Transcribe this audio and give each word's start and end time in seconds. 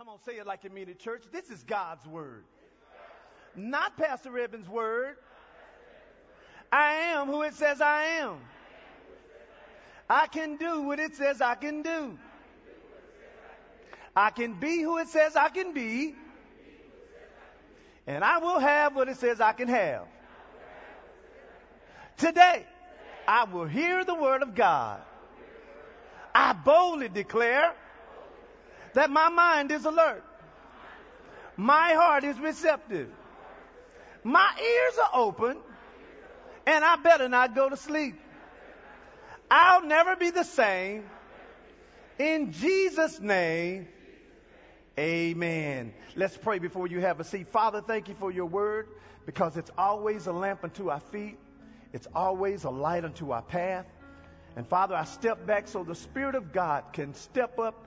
Come 0.00 0.08
on, 0.08 0.18
say 0.24 0.38
it 0.38 0.46
like 0.46 0.64
you 0.64 0.70
mean 0.70 0.88
it, 0.88 0.98
church. 0.98 1.24
This 1.30 1.50
is 1.50 1.62
God's 1.62 2.06
word. 2.06 2.44
Not 3.54 3.98
Pastor 3.98 4.38
Evans' 4.38 4.66
word. 4.66 5.16
I 6.72 6.92
am 7.12 7.26
who 7.26 7.42
it 7.42 7.52
says 7.52 7.82
I 7.82 8.04
am. 8.22 8.38
I 10.08 10.26
can 10.26 10.56
do 10.56 10.80
what 10.84 10.98
it 10.98 11.16
says 11.16 11.42
I 11.42 11.54
can 11.54 11.82
do. 11.82 12.18
I 14.16 14.30
can 14.30 14.58
be 14.58 14.80
who 14.80 14.96
it 14.96 15.08
says 15.08 15.36
I 15.36 15.50
can 15.50 15.74
be. 15.74 16.14
And 18.06 18.24
I 18.24 18.38
will 18.38 18.58
have 18.58 18.96
what 18.96 19.10
it 19.10 19.18
says 19.18 19.38
I 19.38 19.52
can 19.52 19.68
have. 19.68 20.06
Today, 22.16 22.64
I 23.28 23.44
will 23.44 23.66
hear 23.66 24.02
the 24.02 24.14
word 24.14 24.42
of 24.42 24.54
God. 24.54 25.02
I 26.34 26.54
boldly 26.54 27.10
declare 27.10 27.74
that 28.94 29.10
my 29.10 29.28
mind 29.28 29.70
is 29.70 29.84
alert. 29.84 30.24
My 31.56 31.92
heart 31.94 32.24
is 32.24 32.38
receptive. 32.38 33.10
My 34.24 34.50
ears 34.58 34.98
are 34.98 35.20
open 35.20 35.56
and 36.66 36.84
I 36.84 36.96
better 36.96 37.28
not 37.28 37.54
go 37.54 37.68
to 37.68 37.76
sleep. 37.76 38.18
I'll 39.50 39.84
never 39.84 40.16
be 40.16 40.30
the 40.30 40.44
same. 40.44 41.04
In 42.18 42.52
Jesus' 42.52 43.18
name, 43.18 43.88
amen. 44.98 45.92
Let's 46.14 46.36
pray 46.36 46.58
before 46.58 46.86
you 46.86 47.00
have 47.00 47.18
a 47.18 47.24
seat. 47.24 47.48
Father, 47.48 47.80
thank 47.80 48.08
you 48.08 48.14
for 48.14 48.30
your 48.30 48.46
word 48.46 48.88
because 49.26 49.56
it's 49.56 49.70
always 49.76 50.26
a 50.26 50.32
lamp 50.32 50.62
unto 50.62 50.90
our 50.90 51.00
feet. 51.00 51.38
It's 51.92 52.06
always 52.14 52.64
a 52.64 52.70
light 52.70 53.04
unto 53.04 53.32
our 53.32 53.42
path. 53.42 53.86
And 54.56 54.66
Father, 54.66 54.94
I 54.94 55.04
step 55.04 55.46
back 55.46 55.66
so 55.68 55.82
the 55.82 55.94
Spirit 55.94 56.34
of 56.34 56.52
God 56.52 56.84
can 56.92 57.14
step 57.14 57.58
up 57.58 57.86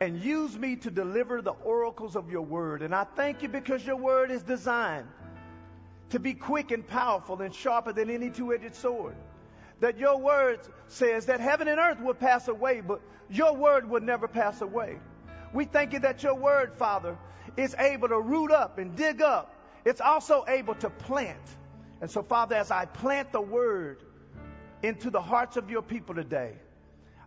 and 0.00 0.18
use 0.22 0.58
me 0.58 0.76
to 0.76 0.90
deliver 0.90 1.42
the 1.42 1.52
oracles 1.52 2.16
of 2.16 2.30
your 2.30 2.42
word. 2.42 2.82
And 2.82 2.94
I 2.94 3.04
thank 3.04 3.42
you 3.42 3.48
because 3.48 3.86
your 3.86 3.96
word 3.96 4.30
is 4.30 4.42
designed 4.42 5.06
to 6.08 6.18
be 6.18 6.32
quick 6.32 6.70
and 6.70 6.86
powerful 6.86 7.40
and 7.42 7.54
sharper 7.54 7.92
than 7.92 8.08
any 8.08 8.30
two-edged 8.30 8.74
sword. 8.74 9.14
That 9.80 9.98
your 9.98 10.18
word 10.18 10.60
says 10.88 11.26
that 11.26 11.40
heaven 11.40 11.68
and 11.68 11.78
earth 11.78 12.00
will 12.00 12.14
pass 12.14 12.48
away, 12.48 12.80
but 12.80 13.00
your 13.28 13.54
word 13.54 13.88
will 13.88 14.00
never 14.00 14.26
pass 14.26 14.62
away. 14.62 14.98
We 15.52 15.66
thank 15.66 15.92
you 15.92 15.98
that 16.00 16.22
your 16.22 16.34
word, 16.34 16.74
Father, 16.74 17.16
is 17.56 17.74
able 17.78 18.08
to 18.08 18.20
root 18.20 18.50
up 18.50 18.78
and 18.78 18.96
dig 18.96 19.20
up. 19.20 19.54
It's 19.84 20.00
also 20.00 20.44
able 20.48 20.74
to 20.76 20.90
plant. 20.90 21.40
And 22.00 22.10
so, 22.10 22.22
Father, 22.22 22.56
as 22.56 22.70
I 22.70 22.86
plant 22.86 23.32
the 23.32 23.40
word 23.40 24.02
into 24.82 25.10
the 25.10 25.20
hearts 25.20 25.56
of 25.56 25.70
your 25.70 25.82
people 25.82 26.14
today, 26.14 26.54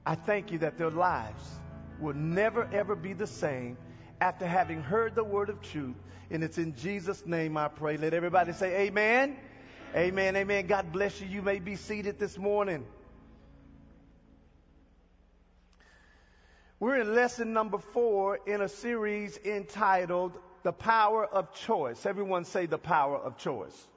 I 0.05 0.16
thank 0.16 0.52
you 0.52 0.58
that 0.59 0.78
their 0.78 0.89
lives 0.89 1.59
will 1.99 2.13
never 2.13 2.67
ever 2.72 2.95
be 2.95 3.13
the 3.13 3.27
same 3.27 3.77
after 4.22 4.47
having 4.47 4.81
heard 4.81 5.16
the 5.16 5.23
word 5.23 5.49
of 5.49 5.61
truth. 5.61 5.95
And 6.30 6.44
it's 6.44 6.58
in 6.58 6.75
Jesus' 6.75 7.25
name 7.25 7.58
I 7.58 7.67
pray. 7.67 7.97
Let 7.97 8.13
everybody 8.13 8.53
say 8.53 8.88
amen. 8.88 9.38
Amen. 9.95 10.36
Amen. 10.36 10.67
God 10.67 10.91
bless 10.91 11.21
you. 11.21 11.27
You 11.27 11.41
may 11.41 11.59
be 11.59 11.75
seated 11.75 12.17
this 12.19 12.38
morning. 12.38 12.86
We're 16.80 16.97
in 16.97 17.14
lesson 17.14 17.53
number 17.53 17.77
four 17.77 18.39
in 18.45 18.61
a 18.61 18.67
series 18.67 19.38
entitled 19.45 20.38
The 20.64 20.73
Power 20.73 21.25
of 21.25 21.53
Choice. 21.53 22.05
Everyone 22.05 22.44
say 22.45 22.66
the 22.66 22.77
power 22.77 23.17
of 23.17 23.38
choice 23.38 23.88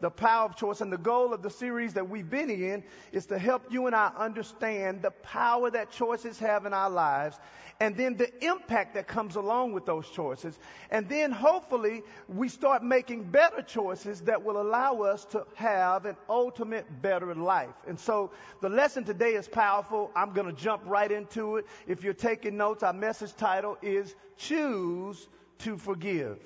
the 0.00 0.10
power 0.10 0.46
of 0.46 0.56
choice. 0.56 0.80
And 0.80 0.92
the 0.92 0.98
goal 0.98 1.32
of 1.32 1.42
the 1.42 1.50
series 1.50 1.94
that 1.94 2.08
we've 2.08 2.28
been 2.28 2.50
in 2.50 2.82
is 3.12 3.26
to 3.26 3.38
help 3.38 3.70
you 3.70 3.86
and 3.86 3.94
I 3.94 4.12
understand 4.16 5.02
the 5.02 5.10
power 5.10 5.70
that 5.70 5.90
choices 5.90 6.38
have 6.38 6.66
in 6.66 6.72
our 6.72 6.90
lives 6.90 7.38
and 7.80 7.96
then 7.96 8.16
the 8.16 8.44
impact 8.44 8.94
that 8.94 9.06
comes 9.06 9.36
along 9.36 9.72
with 9.72 9.86
those 9.86 10.08
choices. 10.10 10.58
And 10.90 11.08
then 11.08 11.30
hopefully 11.30 12.02
we 12.28 12.48
start 12.48 12.82
making 12.82 13.24
better 13.24 13.62
choices 13.62 14.20
that 14.22 14.42
will 14.42 14.60
allow 14.60 15.02
us 15.02 15.24
to 15.26 15.46
have 15.54 16.04
an 16.04 16.16
ultimate 16.28 16.86
better 17.02 17.34
life. 17.34 17.74
And 17.86 17.98
so 17.98 18.32
the 18.60 18.68
lesson 18.68 19.04
today 19.04 19.34
is 19.34 19.46
powerful. 19.46 20.10
I'm 20.16 20.32
going 20.32 20.48
to 20.48 20.60
jump 20.60 20.82
right 20.86 21.10
into 21.10 21.56
it. 21.56 21.66
If 21.86 22.02
you're 22.02 22.14
taking 22.14 22.56
notes, 22.56 22.82
our 22.82 22.92
message 22.92 23.34
title 23.36 23.78
is 23.80 24.14
Choose 24.36 25.28
to 25.58 25.76
Forgive. 25.76 26.38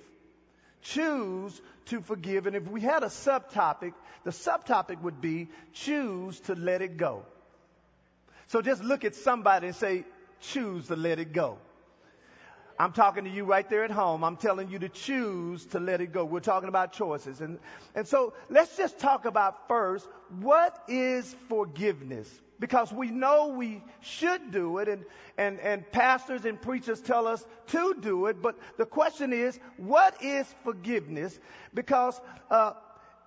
Choose 0.82 1.60
to 1.86 2.00
forgive. 2.00 2.46
And 2.46 2.56
if 2.56 2.68
we 2.68 2.80
had 2.80 3.02
a 3.02 3.06
subtopic, 3.06 3.92
the 4.24 4.30
subtopic 4.30 5.00
would 5.02 5.20
be 5.20 5.48
choose 5.72 6.38
to 6.40 6.54
let 6.54 6.82
it 6.82 6.96
go. 6.96 7.24
So 8.48 8.62
just 8.62 8.82
look 8.82 9.04
at 9.04 9.14
somebody 9.14 9.68
and 9.68 9.76
say, 9.76 10.04
choose 10.40 10.88
to 10.88 10.96
let 10.96 11.18
it 11.18 11.32
go. 11.32 11.58
I'm 12.78 12.92
talking 12.92 13.24
to 13.24 13.30
you 13.30 13.44
right 13.44 13.68
there 13.68 13.84
at 13.84 13.90
home. 13.90 14.24
I'm 14.24 14.36
telling 14.36 14.68
you 14.68 14.80
to 14.80 14.88
choose 14.88 15.64
to 15.66 15.78
let 15.78 16.00
it 16.00 16.12
go. 16.12 16.24
We're 16.24 16.40
talking 16.40 16.68
about 16.68 16.92
choices. 16.92 17.40
And, 17.40 17.58
and 17.94 18.08
so 18.08 18.34
let's 18.50 18.76
just 18.76 18.98
talk 18.98 19.24
about 19.24 19.68
first, 19.68 20.06
what 20.40 20.82
is 20.88 21.34
forgiveness? 21.48 22.28
Because 22.60 22.92
we 22.92 23.10
know 23.10 23.48
we 23.48 23.82
should 24.00 24.50
do 24.50 24.78
it 24.78 24.88
and, 24.88 25.04
and, 25.38 25.58
and 25.60 25.90
pastors 25.92 26.44
and 26.44 26.60
preachers 26.60 27.00
tell 27.00 27.26
us 27.26 27.44
to 27.68 27.94
do 28.00 28.26
it. 28.26 28.40
But 28.40 28.56
the 28.76 28.86
question 28.86 29.32
is, 29.32 29.58
what 29.76 30.22
is 30.22 30.54
forgiveness? 30.64 31.40
Because, 31.74 32.20
uh, 32.50 32.74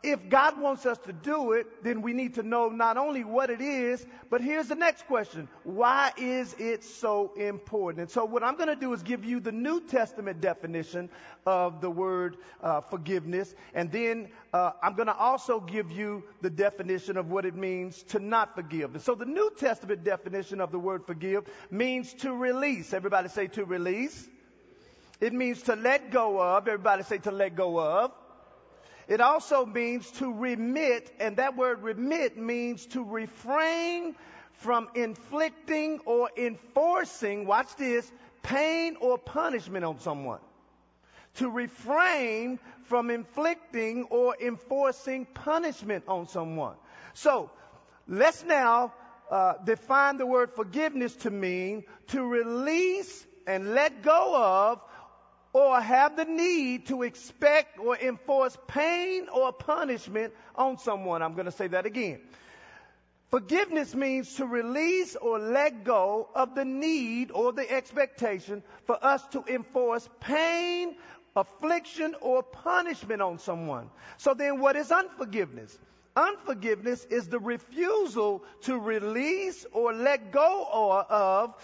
if 0.06 0.30
God 0.30 0.60
wants 0.62 0.86
us 0.86 1.00
to 1.00 1.14
do 1.14 1.54
it, 1.54 1.84
then 1.84 2.04
we 2.04 2.14
need 2.14 2.36
to 2.36 2.44
know 2.44 2.70
not 2.70 2.96
only 2.96 3.24
what 3.24 3.50
it 3.50 3.60
is, 3.60 4.06
but 4.30 4.40
here's 4.40 4.68
the 4.68 4.76
next 4.76 5.08
question. 5.08 5.50
Why 5.64 6.12
is 6.16 6.56
it 6.60 6.84
so 6.84 7.34
important? 7.36 8.02
And 8.02 8.10
so 8.12 8.24
what 8.24 8.44
I'm 8.44 8.56
going 8.56 8.70
to 8.70 8.76
do 8.76 8.94
is 8.94 9.02
give 9.02 9.26
you 9.26 9.40
the 9.40 9.52
New 9.52 9.82
Testament 9.82 10.42
definition 10.42 11.10
of 11.48 11.82
the 11.82 11.90
word 11.90 12.38
uh, 12.62 12.82
forgiveness. 12.82 13.56
And 13.74 13.92
then 13.92 14.30
uh, 14.54 14.74
I'm 14.84 14.94
going 14.94 15.08
to 15.08 15.16
also 15.16 15.60
give 15.60 15.92
you 15.92 16.24
the 16.42 16.52
definition 16.52 17.18
of 17.18 17.32
what 17.32 17.46
it 17.46 17.56
means 17.56 18.04
to 18.10 18.20
not 18.20 18.56
forgive. 18.56 18.94
And 18.94 19.02
so 19.02 19.16
the 19.16 19.26
New 19.26 19.52
Testament 19.58 20.04
definition 20.04 20.62
of 20.62 20.72
the 20.72 20.80
word 20.80 21.04
forgive 21.08 21.46
means 21.72 22.14
to 22.16 22.32
release. 22.32 22.94
Everybody 22.94 23.30
say 23.30 23.48
to 23.48 23.66
release. 23.66 24.30
It 25.20 25.34
means 25.34 25.64
to 25.64 25.76
let 25.76 26.12
go 26.12 26.40
of. 26.40 26.68
Everybody 26.68 27.02
say 27.04 27.18
to 27.20 27.32
let 27.32 27.56
go 27.56 27.80
of. 27.80 28.12
It 29.08 29.22
also 29.22 29.66
means 29.66 30.10
to 30.12 30.34
remit, 30.34 31.12
and 31.20 31.38
that 31.38 31.56
word 31.56 31.84
remit 31.84 32.38
means 32.38 32.86
to 32.88 33.04
refrain 33.04 34.16
from 34.54 34.90
inflicting 34.96 36.00
or 36.06 36.30
enforcing, 36.36 37.46
watch 37.46 37.76
this, 37.76 38.12
pain 38.42 38.98
or 39.00 39.18
punishment 39.18 39.86
on 39.86 40.00
someone. 40.00 40.40
To 41.36 41.50
refrain 41.50 42.60
from 42.86 43.10
inflicting 43.10 44.06
or 44.06 44.36
enforcing 44.42 45.26
punishment 45.26 46.06
on 46.08 46.28
someone. 46.28 46.76
So, 47.14 47.52
let's 48.08 48.44
now 48.44 48.94
uh, 49.30 49.54
define 49.64 50.18
the 50.18 50.26
word 50.26 50.52
forgiveness 50.54 51.16
to 51.18 51.30
mean 51.30 51.84
to 52.08 52.24
release 52.24 53.26
and 53.46 53.74
let 53.74 54.02
go 54.02 54.36
of 54.36 54.82
or 55.56 55.80
have 55.80 56.18
the 56.18 56.26
need 56.26 56.86
to 56.88 57.04
expect 57.04 57.80
or 57.80 57.96
enforce 57.96 58.58
pain 58.68 59.30
or 59.34 59.54
punishment 59.54 60.34
on 60.54 60.78
someone. 60.78 61.22
I'm 61.22 61.34
going 61.34 61.46
to 61.46 61.52
say 61.52 61.68
that 61.68 61.86
again. 61.86 62.20
Forgiveness 63.32 63.96
means 63.96 64.36
to 64.36 64.46
release 64.46 65.16
or 65.16 65.40
let 65.40 65.86
go 65.86 66.28
of 66.36 66.56
the 66.56 66.66
need 66.66 67.32
or 67.32 67.54
the 67.54 67.72
expectation 67.72 68.64
for 68.84 69.02
us 69.02 69.26
to 69.28 69.46
enforce 69.48 70.10
pain, 70.20 70.98
affliction, 71.38 72.16
or 72.20 72.44
punishment 72.44 73.22
on 73.22 73.40
someone. 73.40 73.90
So 74.18 74.34
then 74.34 74.60
what 74.60 74.76
is 74.76 74.92
unforgiveness? 74.92 75.80
Unforgiveness 76.18 77.06
is 77.06 77.30
the 77.30 77.40
refusal 77.40 78.44
to 78.64 78.78
release 78.78 79.66
or 79.72 79.94
let 79.94 80.34
go 80.34 80.68
of 81.10 81.56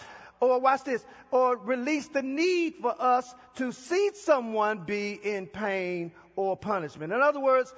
or 0.42 0.60
watch 0.60 0.84
this, 0.84 1.06
or 1.30 1.56
release 1.56 2.08
the 2.08 2.24
need 2.24 2.76
for 2.82 2.94
us 3.00 3.34
to 3.56 3.72
see 3.72 4.10
someone 4.16 4.80
be 4.80 5.14
in 5.24 5.48
pain 5.48 6.12
or 6.36 6.58
punishment. 6.58 7.14
In 7.14 7.22
other 7.22 7.40
words, 7.40 7.74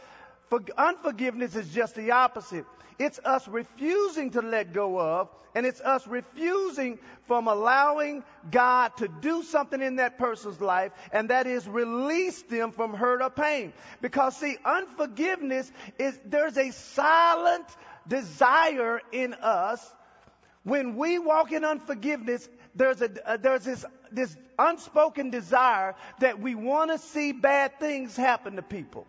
for 0.50 0.62
unforgiveness 0.78 1.56
is 1.56 1.70
just 1.70 1.96
the 1.96 2.12
opposite. 2.12 2.66
It's 2.98 3.20
us 3.20 3.48
refusing 3.48 4.32
to 4.32 4.42
let 4.42 4.72
go 4.72 5.00
of, 5.00 5.30
and 5.56 5.66
it's 5.66 5.82
us 5.82 6.08
refusing 6.08 7.00
from 7.28 7.48
allowing 7.48 8.24
God 8.50 8.96
to 8.98 9.08
do 9.08 9.44
something 9.44 9.82
in 9.82 9.98
that 9.98 10.18
person's 10.18 10.62
life, 10.62 10.92
and 11.12 11.30
that 11.30 11.48
is 11.48 11.68
release 11.68 12.42
them 12.44 12.72
from 12.72 12.94
hurt 12.94 13.22
or 13.22 13.30
pain. 13.30 13.74
Because 14.02 14.38
see, 14.38 14.58
unforgiveness 14.64 15.72
is, 16.00 16.18
there's 16.26 16.58
a 16.58 16.72
silent 16.72 17.66
desire 18.08 19.02
in 19.12 19.34
us 19.34 19.86
when 20.64 20.96
we 20.96 21.20
walk 21.20 21.52
in 21.52 21.66
unforgiveness, 21.66 22.48
there's 22.76 23.02
a, 23.02 23.30
uh, 23.30 23.38
there's 23.38 23.66
this, 23.66 23.86
this 24.12 24.36
unspoken 24.58 25.30
desire 25.30 25.96
that 26.20 26.40
we 26.40 26.56
want 26.56 26.92
to 26.92 26.98
see 26.98 27.32
bad 27.32 27.80
things 27.80 28.16
happen 28.16 28.56
to 28.56 28.62
people. 28.62 29.06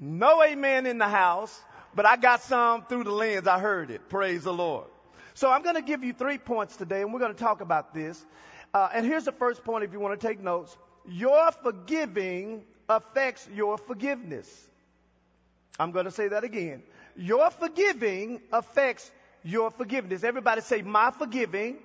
No 0.00 0.42
amen 0.42 0.86
in 0.86 0.98
the 0.98 1.08
house, 1.08 1.58
but 1.94 2.06
I 2.06 2.16
got 2.16 2.42
some 2.42 2.84
through 2.86 3.04
the 3.04 3.12
lens. 3.12 3.46
I 3.46 3.58
heard 3.58 3.90
it. 3.90 4.08
Praise 4.08 4.44
the 4.44 4.52
Lord. 4.52 4.86
So 5.34 5.50
I'm 5.50 5.62
going 5.62 5.76
to 5.76 5.82
give 5.82 6.04
you 6.04 6.12
three 6.12 6.38
points 6.38 6.76
today 6.76 7.02
and 7.02 7.12
we're 7.12 7.20
going 7.20 7.34
to 7.34 7.38
talk 7.38 7.60
about 7.60 7.94
this. 7.94 8.24
Uh, 8.72 8.88
and 8.92 9.06
here's 9.06 9.24
the 9.24 9.32
first 9.32 9.64
point 9.64 9.84
if 9.84 9.92
you 9.92 10.00
want 10.00 10.18
to 10.18 10.26
take 10.26 10.40
notes. 10.40 10.76
Your 11.08 11.52
forgiving 11.52 12.64
affects 12.88 13.48
your 13.54 13.78
forgiveness. 13.78 14.48
I'm 15.78 15.90
going 15.90 16.06
to 16.06 16.10
say 16.10 16.28
that 16.28 16.44
again. 16.44 16.82
Your 17.16 17.50
forgiving 17.50 18.40
affects 18.52 19.10
your 19.44 19.70
forgiveness. 19.70 20.24
Everybody 20.24 20.62
say, 20.62 20.82
my 20.82 21.10
forgiving 21.10 21.76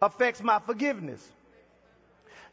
affects 0.00 0.42
my 0.42 0.58
forgiveness. 0.58 1.24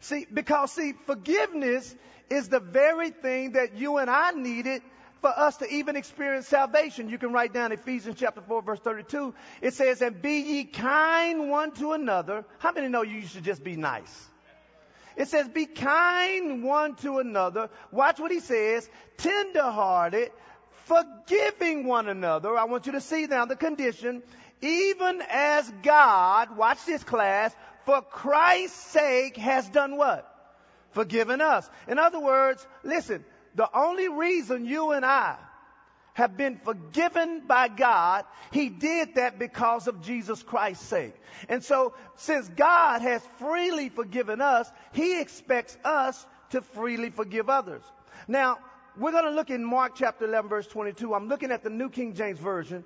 See, 0.01 0.27
because 0.31 0.71
see, 0.73 0.93
forgiveness 1.05 1.95
is 2.29 2.49
the 2.49 2.59
very 2.59 3.09
thing 3.09 3.53
that 3.53 3.77
you 3.77 3.97
and 3.97 4.09
I 4.09 4.31
needed 4.31 4.81
for 5.21 5.29
us 5.29 5.55
to 5.57 5.73
even 5.73 5.95
experience 5.95 6.47
salvation. 6.47 7.09
You 7.09 7.17
can 7.17 7.31
write 7.31 7.53
down 7.53 7.71
Ephesians 7.71 8.17
chapter 8.19 8.41
4 8.41 8.61
verse 8.61 8.79
32. 8.79 9.33
It 9.61 9.73
says, 9.73 10.01
and 10.01 10.21
be 10.21 10.41
ye 10.41 10.63
kind 10.65 11.49
one 11.49 11.71
to 11.75 11.93
another. 11.93 12.43
How 12.59 12.73
many 12.73 12.89
know 12.89 13.03
you 13.03 13.21
should 13.25 13.45
just 13.45 13.63
be 13.63 13.77
nice? 13.77 14.29
It 15.15 15.29
says, 15.29 15.47
be 15.47 15.65
kind 15.65 16.63
one 16.63 16.95
to 16.97 17.19
another. 17.19 17.69
Watch 17.91 18.19
what 18.19 18.31
he 18.31 18.41
says. 18.41 18.89
Tenderhearted, 19.17 20.31
forgiving 20.85 21.85
one 21.85 22.07
another. 22.07 22.57
I 22.57 22.65
want 22.65 22.85
you 22.85 22.93
to 22.93 23.01
see 23.01 23.25
now 23.27 23.45
the 23.45 23.55
condition. 23.55 24.23
Even 24.61 25.21
as 25.29 25.71
God, 25.81 26.55
watch 26.55 26.85
this 26.85 27.03
class, 27.03 27.53
for 27.85 28.01
Christ's 28.01 28.91
sake 28.91 29.35
has 29.37 29.67
done 29.69 29.97
what? 29.97 30.29
Forgiven 30.91 31.41
us. 31.41 31.69
In 31.87 31.99
other 31.99 32.19
words, 32.19 32.65
listen, 32.83 33.25
the 33.55 33.69
only 33.73 34.07
reason 34.07 34.65
you 34.65 34.91
and 34.91 35.05
I 35.05 35.35
have 36.13 36.37
been 36.37 36.57
forgiven 36.57 37.41
by 37.47 37.67
God, 37.67 38.25
He 38.51 38.69
did 38.69 39.15
that 39.15 39.39
because 39.39 39.87
of 39.87 40.01
Jesus 40.01 40.43
Christ's 40.43 40.85
sake. 40.85 41.15
And 41.49 41.63
so, 41.63 41.95
since 42.15 42.47
God 42.49 43.01
has 43.01 43.21
freely 43.39 43.89
forgiven 43.89 44.39
us, 44.39 44.71
He 44.93 45.19
expects 45.19 45.75
us 45.83 46.25
to 46.51 46.61
freely 46.61 47.09
forgive 47.09 47.49
others. 47.49 47.81
Now, 48.27 48.59
we're 48.97 49.11
going 49.11 49.25
to 49.25 49.31
look 49.31 49.49
in 49.49 49.63
Mark 49.63 49.93
chapter 49.95 50.25
11 50.25 50.49
verse 50.49 50.67
22. 50.67 51.13
I'm 51.13 51.27
looking 51.27 51.51
at 51.51 51.63
the 51.63 51.69
New 51.69 51.89
King 51.89 52.13
James 52.13 52.39
Version. 52.39 52.83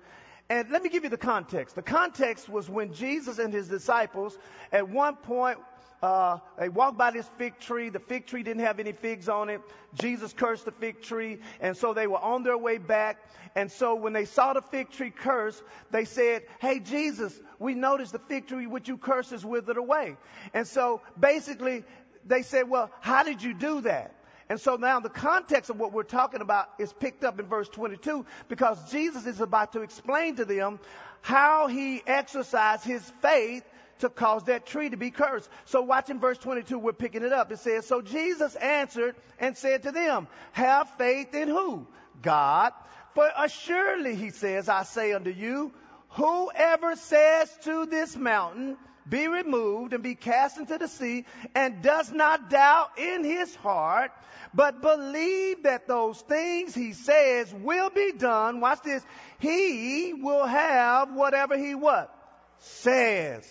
And 0.49 0.69
let 0.69 0.81
me 0.81 0.89
give 0.89 1.03
you 1.03 1.09
the 1.09 1.17
context. 1.17 1.75
The 1.75 1.81
context 1.81 2.47
was 2.47 2.69
when 2.69 2.93
Jesus 2.93 3.37
and 3.37 3.53
his 3.53 3.67
disciples 3.67 4.37
at 4.71 4.87
one 4.87 5.17
point 5.17 5.59
uh, 6.01 6.37
they 6.59 6.69
walked 6.69 6.97
by 6.97 7.11
this 7.11 7.27
fig 7.37 7.59
tree. 7.59 7.89
The 7.89 7.99
fig 7.99 8.27
tree 8.27 8.43
didn't 8.43 8.63
have 8.63 8.79
any 8.79 8.91
figs 8.91 9.27
on 9.27 9.49
it. 9.49 9.61
Jesus 9.95 10.31
cursed 10.31 10.65
the 10.65 10.71
fig 10.71 11.01
tree. 11.01 11.39
And 11.59 11.75
so 11.75 11.93
they 11.93 12.05
were 12.05 12.19
on 12.19 12.43
their 12.43 12.57
way 12.57 12.77
back. 12.77 13.17
And 13.55 13.71
so 13.71 13.95
when 13.95 14.13
they 14.13 14.25
saw 14.25 14.53
the 14.53 14.61
fig 14.61 14.91
tree 14.91 15.09
cursed, 15.09 15.63
they 15.89 16.05
said, 16.05 16.43
Hey, 16.59 16.79
Jesus, 16.79 17.37
we 17.57 17.73
noticed 17.73 18.11
the 18.11 18.19
fig 18.19 18.47
tree 18.47 18.67
which 18.67 18.87
you 18.87 18.97
cursed 18.97 19.33
is 19.33 19.43
withered 19.43 19.77
away. 19.77 20.17
And 20.53 20.67
so 20.67 21.01
basically 21.19 21.83
they 22.25 22.43
said, 22.43 22.69
Well, 22.69 22.91
how 23.01 23.23
did 23.23 23.41
you 23.41 23.55
do 23.55 23.81
that? 23.81 24.13
And 24.49 24.59
so 24.59 24.75
now 24.75 24.99
the 24.99 25.09
context 25.09 25.69
of 25.69 25.79
what 25.79 25.91
we're 25.91 26.03
talking 26.03 26.41
about 26.41 26.69
is 26.79 26.93
picked 26.93 27.23
up 27.23 27.39
in 27.39 27.47
verse 27.47 27.67
22 27.69 28.25
because 28.47 28.91
Jesus 28.91 29.25
is 29.25 29.41
about 29.41 29.73
to 29.73 29.81
explain 29.81 30.37
to 30.37 30.45
them 30.45 30.79
how 31.21 31.67
he 31.67 32.01
exercised 32.07 32.85
his 32.85 33.03
faith 33.21 33.63
to 33.99 34.09
cause 34.09 34.43
that 34.45 34.65
tree 34.65 34.89
to 34.89 34.97
be 34.97 35.11
cursed. 35.11 35.49
So 35.65 35.81
watch 35.81 36.09
in 36.09 36.19
verse 36.19 36.37
22, 36.37 36.77
we're 36.77 36.93
picking 36.93 37.23
it 37.23 37.33
up. 37.33 37.51
It 37.51 37.59
says, 37.59 37.85
So 37.85 38.01
Jesus 38.01 38.55
answered 38.55 39.15
and 39.39 39.57
said 39.57 39.83
to 39.83 39.91
them, 39.91 40.27
Have 40.53 40.89
faith 40.97 41.33
in 41.33 41.47
who? 41.47 41.87
God. 42.21 42.73
For 43.15 43.29
assuredly, 43.37 44.15
he 44.15 44.29
says, 44.29 44.69
I 44.69 44.83
say 44.83 45.13
unto 45.13 45.31
you, 45.31 45.73
whoever 46.09 46.95
says 46.95 47.51
to 47.63 47.85
this 47.87 48.15
mountain, 48.15 48.77
be 49.09 49.27
removed 49.27 49.93
and 49.93 50.03
be 50.03 50.15
cast 50.15 50.57
into 50.57 50.77
the 50.77 50.87
sea, 50.87 51.25
and 51.55 51.81
does 51.81 52.11
not 52.11 52.49
doubt 52.49 52.97
in 52.97 53.23
his 53.23 53.55
heart, 53.55 54.11
but 54.53 54.81
believe 54.81 55.63
that 55.63 55.87
those 55.87 56.19
things 56.21 56.73
he 56.73 56.93
says 56.93 57.53
will 57.53 57.89
be 57.89 58.13
done. 58.13 58.59
Watch 58.59 58.81
this. 58.83 59.03
He 59.39 60.13
will 60.13 60.45
have 60.45 61.13
whatever 61.13 61.57
he 61.57 61.75
what? 61.75 62.13
Says. 62.59 63.45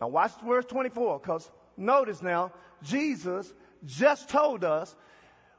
Now 0.00 0.08
watch 0.08 0.32
verse 0.44 0.64
24, 0.66 1.18
because 1.18 1.50
notice 1.76 2.22
now, 2.22 2.52
Jesus 2.82 3.52
just 3.86 4.28
told 4.28 4.64
us 4.64 4.94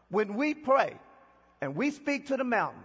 when 0.10 0.36
we 0.36 0.54
pray 0.54 0.94
and 1.62 1.76
we 1.76 1.92
speak 1.92 2.28
to 2.28 2.38
the 2.38 2.44
mountain, 2.44 2.82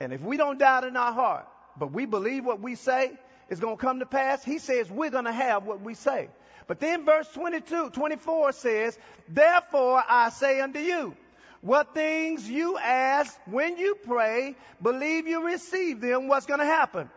and 0.00 0.12
if 0.12 0.20
we 0.20 0.36
don't 0.36 0.58
doubt 0.58 0.84
in 0.84 0.96
our 0.96 1.12
heart, 1.12 1.46
but 1.78 1.92
we 1.92 2.06
believe 2.06 2.44
what 2.44 2.60
we 2.60 2.74
say 2.74 3.12
is 3.48 3.60
going 3.60 3.76
to 3.76 3.80
come 3.80 4.00
to 4.00 4.06
pass, 4.06 4.44
he 4.44 4.58
says 4.58 4.90
we're 4.90 5.10
going 5.10 5.24
to 5.24 5.32
have 5.32 5.64
what 5.64 5.80
we 5.80 5.94
say. 5.94 6.28
But 6.66 6.80
then 6.80 7.04
verse 7.04 7.28
22, 7.32 7.90
24 7.90 8.52
says, 8.52 8.98
Therefore 9.28 10.02
I 10.08 10.30
say 10.30 10.60
unto 10.60 10.80
you, 10.80 11.16
what 11.60 11.94
things 11.94 12.48
you 12.48 12.76
ask 12.78 13.36
when 13.46 13.76
you 13.76 13.96
pray, 14.04 14.54
believe 14.82 15.26
you 15.26 15.46
receive 15.46 16.00
them, 16.00 16.28
what's 16.28 16.46
going 16.46 16.60
to 16.60 16.66
happen? 16.66 17.10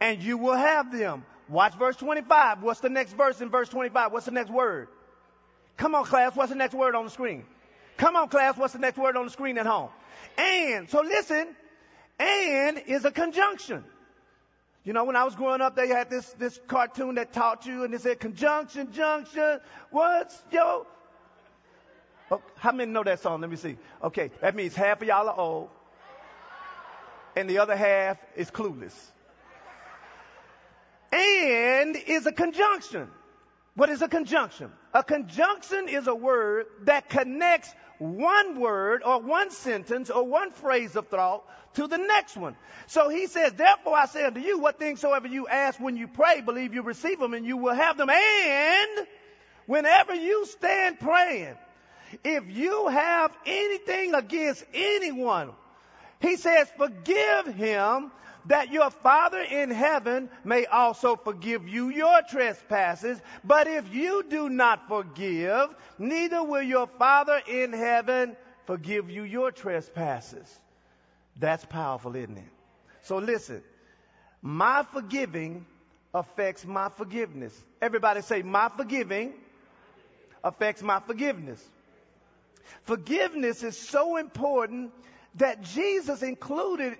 And 0.00 0.22
you 0.22 0.38
will 0.38 0.56
have 0.56 0.92
them. 0.96 1.24
Watch 1.48 1.74
verse 1.74 1.96
25. 1.96 2.62
What's 2.62 2.80
the 2.80 2.88
next 2.88 3.14
verse 3.14 3.40
in 3.40 3.50
verse 3.50 3.68
25? 3.68 4.12
What's 4.12 4.26
the 4.26 4.32
next 4.32 4.50
word? 4.50 4.88
Come 5.76 5.94
on, 5.94 6.04
class. 6.04 6.36
What's 6.36 6.50
the 6.50 6.56
next 6.58 6.74
word 6.74 6.94
on 6.94 7.04
the 7.04 7.10
screen? 7.10 7.44
Come 7.96 8.16
on, 8.16 8.28
class. 8.28 8.56
What's 8.56 8.74
the 8.74 8.78
next 8.78 8.98
word 8.98 9.16
on 9.16 9.24
the 9.24 9.30
screen 9.30 9.58
at 9.58 9.66
home? 9.66 9.90
And. 10.36 10.88
So 10.90 11.00
listen. 11.00 11.48
And 12.18 12.78
is 12.86 13.04
a 13.04 13.10
conjunction. 13.10 13.84
You 14.84 14.92
know, 14.92 15.04
when 15.04 15.16
I 15.16 15.24
was 15.24 15.34
growing 15.34 15.60
up, 15.60 15.76
they 15.76 15.88
had 15.88 16.08
this, 16.08 16.26
this 16.38 16.58
cartoon 16.66 17.16
that 17.16 17.32
taught 17.32 17.66
you 17.66 17.84
and 17.84 17.92
it 17.92 18.00
said 18.00 18.20
conjunction, 18.20 18.92
junction. 18.92 19.60
What's 19.90 20.40
yo? 20.50 20.86
Oh, 22.30 22.42
how 22.56 22.72
many 22.72 22.90
know 22.90 23.04
that 23.04 23.20
song? 23.20 23.40
Let 23.40 23.50
me 23.50 23.56
see. 23.56 23.76
Okay. 24.02 24.30
That 24.40 24.54
means 24.54 24.74
half 24.74 25.02
of 25.02 25.08
y'all 25.08 25.28
are 25.28 25.38
old 25.38 25.70
and 27.36 27.48
the 27.48 27.58
other 27.58 27.76
half 27.76 28.18
is 28.34 28.50
clueless 28.50 28.94
and 31.12 31.96
is 31.96 32.26
a 32.26 32.32
conjunction. 32.32 33.08
What 33.74 33.90
is 33.90 34.02
a 34.02 34.08
conjunction? 34.08 34.72
A 34.92 35.04
conjunction 35.04 35.88
is 35.88 36.08
a 36.08 36.14
word 36.14 36.66
that 36.82 37.08
connects 37.08 37.72
one 37.98 38.60
word 38.60 39.02
or 39.04 39.20
one 39.20 39.50
sentence 39.50 40.10
or 40.10 40.24
one 40.24 40.52
phrase 40.52 40.96
of 40.96 41.08
thought 41.08 41.44
to 41.74 41.86
the 41.86 41.98
next 41.98 42.36
one. 42.36 42.56
So 42.86 43.08
he 43.08 43.26
says, 43.26 43.52
therefore 43.52 43.96
I 43.96 44.06
say 44.06 44.24
unto 44.24 44.40
you, 44.40 44.58
what 44.58 44.78
things 44.78 45.00
soever 45.00 45.28
you 45.28 45.48
ask 45.48 45.78
when 45.80 45.96
you 45.96 46.08
pray, 46.08 46.40
believe 46.40 46.74
you 46.74 46.82
receive 46.82 47.18
them 47.18 47.34
and 47.34 47.44
you 47.44 47.56
will 47.56 47.74
have 47.74 47.96
them. 47.96 48.10
And 48.10 49.06
whenever 49.66 50.14
you 50.14 50.46
stand 50.46 51.00
praying, 51.00 51.56
if 52.24 52.44
you 52.48 52.88
have 52.88 53.36
anything 53.44 54.14
against 54.14 54.64
anyone, 54.72 55.50
he 56.20 56.36
says, 56.36 56.68
forgive 56.76 57.46
him 57.46 58.10
that 58.48 58.72
your 58.72 58.90
Father 58.90 59.40
in 59.40 59.70
heaven 59.70 60.28
may 60.44 60.66
also 60.66 61.16
forgive 61.16 61.68
you 61.68 61.90
your 61.90 62.22
trespasses. 62.28 63.20
But 63.44 63.66
if 63.66 63.94
you 63.94 64.24
do 64.28 64.48
not 64.48 64.88
forgive, 64.88 65.68
neither 65.98 66.42
will 66.42 66.62
your 66.62 66.86
Father 66.86 67.40
in 67.46 67.72
heaven 67.72 68.36
forgive 68.66 69.10
you 69.10 69.22
your 69.22 69.52
trespasses. 69.52 70.60
That's 71.38 71.64
powerful, 71.64 72.16
isn't 72.16 72.38
it? 72.38 72.50
So 73.02 73.18
listen, 73.18 73.62
my 74.42 74.84
forgiving 74.92 75.66
affects 76.14 76.64
my 76.64 76.88
forgiveness. 76.88 77.54
Everybody 77.82 78.22
say, 78.22 78.42
my 78.42 78.70
forgiving 78.74 79.34
affects 80.42 80.82
my 80.82 81.00
forgiveness. 81.00 81.62
Forgiveness 82.84 83.62
is 83.62 83.78
so 83.78 84.16
important 84.16 84.92
that 85.34 85.62
Jesus 85.62 86.22
included 86.22 86.96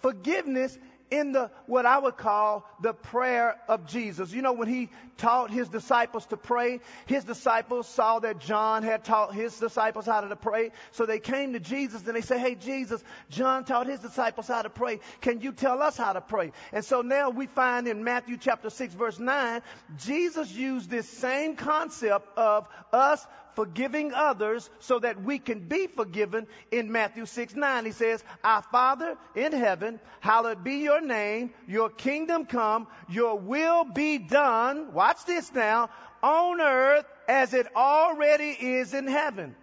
forgiveness 0.00 0.76
in 1.12 1.32
the 1.32 1.50
what 1.66 1.84
I 1.84 1.98
would 1.98 2.16
call 2.16 2.66
the 2.80 2.94
prayer 2.94 3.56
of 3.68 3.86
Jesus. 3.86 4.32
You 4.32 4.40
know, 4.40 4.54
when 4.54 4.66
he 4.66 4.88
taught 5.18 5.50
his 5.50 5.68
disciples 5.68 6.24
to 6.26 6.38
pray, 6.38 6.80
his 7.04 7.24
disciples 7.24 7.86
saw 7.86 8.18
that 8.20 8.38
John 8.38 8.82
had 8.82 9.04
taught 9.04 9.34
his 9.34 9.58
disciples 9.58 10.06
how 10.06 10.22
to 10.22 10.34
pray. 10.34 10.70
So 10.92 11.04
they 11.04 11.18
came 11.18 11.52
to 11.52 11.60
Jesus 11.60 12.06
and 12.06 12.16
they 12.16 12.22
said, 12.22 12.40
Hey 12.40 12.54
Jesus, 12.54 13.04
John 13.28 13.64
taught 13.64 13.86
his 13.86 14.00
disciples 14.00 14.48
how 14.48 14.62
to 14.62 14.70
pray. 14.70 15.00
Can 15.20 15.42
you 15.42 15.52
tell 15.52 15.82
us 15.82 15.98
how 15.98 16.14
to 16.14 16.22
pray? 16.22 16.52
And 16.72 16.82
so 16.82 17.02
now 17.02 17.28
we 17.28 17.46
find 17.46 17.86
in 17.86 18.02
Matthew 18.04 18.38
chapter 18.38 18.70
6 18.70 18.94
verse 18.94 19.18
9, 19.18 19.60
Jesus 19.98 20.50
used 20.50 20.88
this 20.88 21.06
same 21.06 21.56
concept 21.56 22.26
of 22.38 22.66
us 22.90 23.26
forgiving 23.54 24.12
others 24.12 24.68
so 24.80 24.98
that 24.98 25.22
we 25.22 25.38
can 25.38 25.60
be 25.60 25.86
forgiven 25.86 26.46
in 26.70 26.92
Matthew 26.92 27.26
6 27.26 27.54
9. 27.54 27.84
He 27.84 27.92
says, 27.92 28.22
Our 28.42 28.62
Father 28.62 29.16
in 29.34 29.52
heaven, 29.52 30.00
hallowed 30.20 30.64
be 30.64 30.76
your 30.76 31.00
name, 31.00 31.52
your 31.66 31.90
kingdom 31.90 32.46
come, 32.46 32.86
your 33.08 33.38
will 33.38 33.84
be 33.84 34.18
done. 34.18 34.92
Watch 34.92 35.24
this 35.24 35.52
now, 35.52 35.90
on 36.22 36.60
earth 36.60 37.06
as 37.28 37.54
it 37.54 37.66
already 37.76 38.50
is 38.50 38.94
in 38.94 39.06
heaven. 39.06 39.54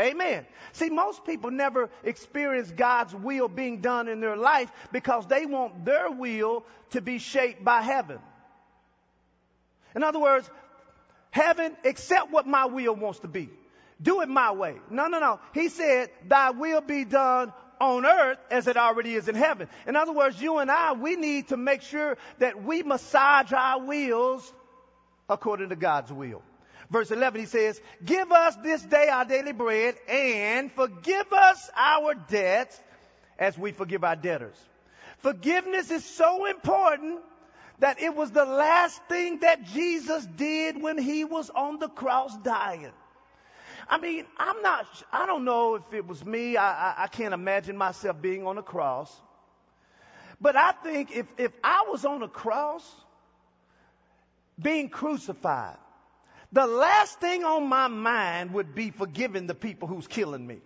Amen. 0.00 0.46
See, 0.72 0.88
most 0.88 1.24
people 1.24 1.50
never 1.50 1.90
experience 2.04 2.70
God's 2.70 3.14
will 3.14 3.48
being 3.48 3.80
done 3.80 4.08
in 4.08 4.20
their 4.20 4.36
life 4.36 4.70
because 4.92 5.26
they 5.26 5.44
want 5.44 5.84
their 5.84 6.10
will 6.10 6.64
to 6.90 7.02
be 7.02 7.18
shaped 7.18 7.62
by 7.62 7.82
heaven. 7.82 8.18
In 9.94 10.02
other 10.02 10.20
words, 10.20 10.48
Heaven, 11.30 11.76
accept 11.84 12.30
what 12.30 12.46
my 12.46 12.66
will 12.66 12.94
wants 12.94 13.20
to 13.20 13.28
be. 13.28 13.50
Do 14.02 14.22
it 14.22 14.28
my 14.28 14.52
way. 14.52 14.76
No, 14.90 15.08
no, 15.08 15.20
no. 15.20 15.40
He 15.52 15.68
said, 15.68 16.10
thy 16.26 16.50
will 16.50 16.80
be 16.80 17.04
done 17.04 17.52
on 17.80 18.04
earth 18.04 18.38
as 18.50 18.66
it 18.66 18.76
already 18.76 19.14
is 19.14 19.28
in 19.28 19.34
heaven. 19.34 19.68
In 19.86 19.96
other 19.96 20.12
words, 20.12 20.40
you 20.40 20.58
and 20.58 20.70
I, 20.70 20.92
we 20.92 21.16
need 21.16 21.48
to 21.48 21.56
make 21.56 21.82
sure 21.82 22.16
that 22.38 22.62
we 22.62 22.82
massage 22.82 23.52
our 23.52 23.84
wills 23.84 24.52
according 25.28 25.68
to 25.68 25.76
God's 25.76 26.12
will. 26.12 26.42
Verse 26.90 27.10
11, 27.10 27.40
he 27.40 27.46
says, 27.46 27.80
give 28.04 28.32
us 28.32 28.56
this 28.56 28.82
day 28.82 29.08
our 29.08 29.24
daily 29.24 29.52
bread 29.52 29.94
and 30.08 30.72
forgive 30.72 31.32
us 31.32 31.70
our 31.76 32.14
debts 32.14 32.78
as 33.38 33.56
we 33.56 33.70
forgive 33.70 34.02
our 34.02 34.16
debtors. 34.16 34.56
Forgiveness 35.18 35.90
is 35.90 36.04
so 36.04 36.46
important 36.46 37.20
that 37.80 38.00
it 38.00 38.14
was 38.14 38.30
the 38.30 38.44
last 38.44 39.02
thing 39.08 39.40
that 39.40 39.64
Jesus 39.64 40.26
did 40.36 40.80
when 40.80 40.98
he 40.98 41.24
was 41.24 41.50
on 41.50 41.78
the 41.78 41.88
cross 41.88 42.36
dying. 42.38 42.92
I 43.88 43.98
mean, 43.98 44.24
I'm 44.38 44.62
not, 44.62 44.86
I 45.12 45.26
don't 45.26 45.44
know 45.44 45.74
if 45.74 45.92
it 45.92 46.06
was 46.06 46.24
me. 46.24 46.56
I, 46.56 46.90
I, 46.90 47.04
I 47.04 47.06
can't 47.08 47.34
imagine 47.34 47.76
myself 47.76 48.20
being 48.20 48.46
on 48.46 48.56
a 48.58 48.62
cross. 48.62 49.12
But 50.40 50.56
I 50.56 50.72
think 50.72 51.10
if, 51.14 51.26
if 51.38 51.52
I 51.64 51.86
was 51.90 52.04
on 52.04 52.22
a 52.22 52.28
cross, 52.28 52.88
being 54.60 54.88
crucified, 54.90 55.76
the 56.52 56.66
last 56.66 57.18
thing 57.18 57.44
on 57.44 57.66
my 57.66 57.88
mind 57.88 58.54
would 58.54 58.74
be 58.74 58.90
forgiving 58.90 59.46
the 59.46 59.54
people 59.54 59.88
who's 59.88 60.06
killing 60.06 60.46
me. 60.46 60.58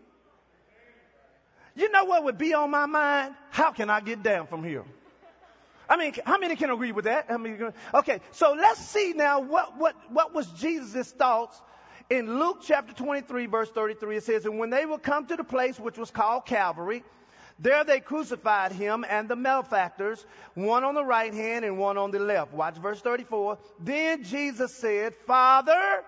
You 1.77 1.91
know 1.91 2.05
what 2.05 2.25
would 2.25 2.39
be 2.39 2.55
on 2.55 2.71
my 2.71 2.87
mind? 2.87 3.35
How 3.51 3.73
can 3.73 3.91
I 3.91 4.01
get 4.01 4.23
down 4.23 4.47
from 4.47 4.65
here? 4.65 4.85
I 5.89 5.97
mean, 5.97 6.15
how 6.25 6.39
many 6.39 6.57
can 6.57 6.71
agree 6.71 6.93
with 6.93 7.05
that? 7.05 7.31
okay, 7.95 8.21
so 8.33 8.53
let's 8.53 8.81
see 8.81 9.13
now 9.15 9.41
what, 9.41 9.79
what, 9.79 9.95
what 10.11 10.35
was 10.35 10.47
Jesus' 10.53 11.13
thoughts 11.13 11.61
in 12.11 12.39
Luke 12.39 12.59
chapter 12.63 12.93
23, 12.93 13.47
verse 13.47 13.71
33, 13.71 14.17
it 14.17 14.25
says, 14.25 14.45
And 14.45 14.59
when 14.59 14.71
they 14.71 14.87
were 14.87 14.99
come 14.99 15.27
to 15.27 15.37
the 15.37 15.45
place 15.45 15.79
which 15.79 15.97
was 15.97 16.11
called 16.11 16.45
Calvary, 16.45 17.03
there 17.59 17.85
they 17.85 18.01
crucified 18.01 18.73
him 18.73 19.05
and 19.09 19.29
the 19.29 19.37
malefactors, 19.37 20.25
one 20.55 20.85
on 20.85 20.95
the 20.95 21.05
right 21.05 21.33
hand 21.33 21.65
and 21.65 21.79
one 21.79 21.97
on 21.97 22.11
the 22.11 22.19
left. 22.19 22.53
Watch 22.53 22.77
verse 22.77 23.01
34. 23.01 23.59
Then 23.81 24.25
Jesus 24.25 24.75
said, 24.75 25.15
Father, 25.27 26.03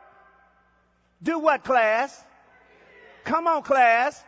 do 1.23 1.39
what, 1.39 1.65
class? 1.65 2.23
Come 3.25 3.47
on, 3.47 3.63
class. 3.63 4.23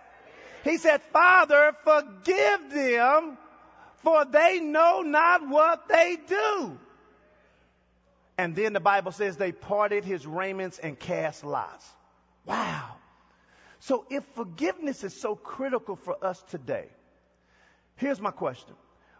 He 0.64 0.76
said, 0.78 1.02
Father, 1.12 1.74
forgive 1.84 2.70
them, 2.70 3.36
for 4.02 4.24
they 4.24 4.60
know 4.60 5.02
not 5.02 5.48
what 5.48 5.88
they 5.88 6.16
do. 6.26 6.78
And 8.36 8.54
then 8.54 8.72
the 8.72 8.80
Bible 8.80 9.12
says 9.12 9.36
they 9.36 9.52
parted 9.52 10.04
his 10.04 10.26
raiments 10.26 10.78
and 10.78 10.98
cast 10.98 11.44
lots. 11.44 11.86
Wow. 12.44 12.94
So 13.80 14.06
if 14.10 14.24
forgiveness 14.34 15.02
is 15.02 15.20
so 15.20 15.34
critical 15.34 15.96
for 15.96 16.24
us 16.24 16.42
today, 16.50 16.86
here's 17.96 18.20
my 18.20 18.30
question. 18.30 18.74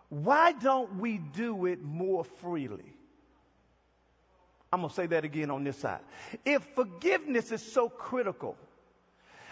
Why 0.09 0.53
don't 0.53 0.99
we 0.99 1.19
do 1.19 1.67
it 1.67 1.83
more 1.83 2.25
freely? 2.25 2.95
I'm 4.73 4.81
going 4.81 4.91
to 4.91 4.95
say 4.95 5.07
that 5.07 5.25
again 5.25 5.51
on 5.51 5.65
this 5.65 5.79
side. 5.79 6.01
If 6.45 6.63
forgiveness 6.75 7.53
is 7.53 7.63
so 7.63 7.89
critical, 7.89 8.57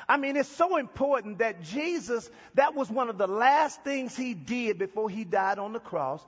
I 0.08 0.16
mean, 0.16 0.36
it's 0.36 0.48
so 0.48 0.76
important 0.76 1.38
that 1.38 1.62
Jesus, 1.62 2.30
that 2.54 2.74
was 2.74 2.88
one 2.88 3.08
of 3.08 3.18
the 3.18 3.26
last 3.26 3.82
things 3.82 4.16
he 4.16 4.34
did 4.34 4.78
before 4.78 5.10
he 5.10 5.24
died 5.24 5.58
on 5.58 5.72
the 5.72 5.80
cross. 5.80 6.24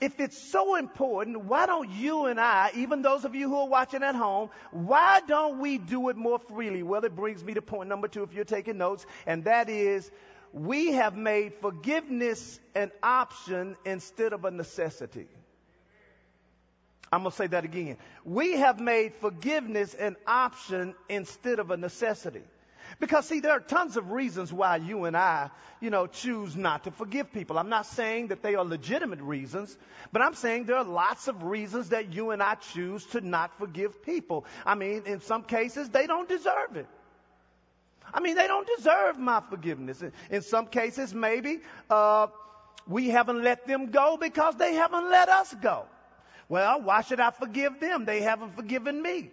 If 0.00 0.20
it's 0.20 0.36
so 0.36 0.76
important, 0.76 1.44
why 1.44 1.66
don't 1.66 1.90
you 1.90 2.26
and 2.26 2.40
I, 2.40 2.72
even 2.74 3.02
those 3.02 3.24
of 3.24 3.34
you 3.34 3.48
who 3.48 3.56
are 3.56 3.68
watching 3.68 4.02
at 4.02 4.14
home, 4.14 4.50
why 4.70 5.20
don't 5.26 5.60
we 5.60 5.78
do 5.78 6.08
it 6.08 6.16
more 6.16 6.38
freely? 6.38 6.82
Well, 6.82 7.04
it 7.04 7.14
brings 7.14 7.42
me 7.42 7.54
to 7.54 7.62
point 7.62 7.88
number 7.88 8.08
two 8.08 8.22
if 8.22 8.34
you're 8.34 8.44
taking 8.44 8.78
notes, 8.78 9.06
and 9.26 9.44
that 9.44 9.68
is 9.68 10.10
we 10.52 10.92
have 10.92 11.16
made 11.16 11.54
forgiveness 11.54 12.60
an 12.74 12.90
option 13.02 13.76
instead 13.84 14.32
of 14.32 14.44
a 14.44 14.50
necessity. 14.50 15.26
I'm 17.10 17.20
going 17.20 17.30
to 17.30 17.36
say 17.36 17.46
that 17.48 17.64
again. 17.64 17.98
We 18.24 18.56
have 18.56 18.80
made 18.80 19.14
forgiveness 19.14 19.94
an 19.94 20.16
option 20.26 20.94
instead 21.08 21.58
of 21.58 21.70
a 21.70 21.76
necessity. 21.76 22.42
Because 23.02 23.26
see, 23.26 23.40
there 23.40 23.50
are 23.50 23.58
tons 23.58 23.96
of 23.96 24.12
reasons 24.12 24.52
why 24.52 24.76
you 24.76 25.06
and 25.06 25.16
I, 25.16 25.50
you 25.80 25.90
know, 25.90 26.06
choose 26.06 26.54
not 26.54 26.84
to 26.84 26.92
forgive 26.92 27.32
people. 27.32 27.58
I'm 27.58 27.68
not 27.68 27.86
saying 27.86 28.28
that 28.28 28.44
they 28.44 28.54
are 28.54 28.64
legitimate 28.64 29.18
reasons, 29.20 29.76
but 30.12 30.22
I'm 30.22 30.34
saying 30.34 30.66
there 30.66 30.76
are 30.76 30.84
lots 30.84 31.26
of 31.26 31.42
reasons 31.42 31.88
that 31.88 32.12
you 32.12 32.30
and 32.30 32.40
I 32.40 32.54
choose 32.54 33.04
to 33.06 33.20
not 33.20 33.58
forgive 33.58 34.04
people. 34.04 34.46
I 34.64 34.76
mean, 34.76 35.02
in 35.06 35.20
some 35.20 35.42
cases, 35.42 35.88
they 35.88 36.06
don't 36.06 36.28
deserve 36.28 36.76
it. 36.76 36.86
I 38.14 38.20
mean, 38.20 38.36
they 38.36 38.46
don't 38.46 38.68
deserve 38.76 39.18
my 39.18 39.42
forgiveness. 39.50 40.00
In 40.30 40.42
some 40.42 40.66
cases, 40.66 41.12
maybe, 41.12 41.58
uh, 41.90 42.28
we 42.86 43.08
haven't 43.08 43.42
let 43.42 43.66
them 43.66 43.90
go 43.90 44.16
because 44.16 44.54
they 44.54 44.74
haven't 44.74 45.10
let 45.10 45.28
us 45.28 45.52
go. 45.60 45.86
Well, 46.48 46.80
why 46.82 47.00
should 47.00 47.18
I 47.18 47.32
forgive 47.32 47.80
them? 47.80 48.04
They 48.04 48.22
haven't 48.22 48.54
forgiven 48.54 49.02
me. 49.02 49.32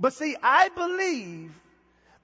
But 0.00 0.14
see, 0.14 0.34
I 0.42 0.70
believe 0.70 1.52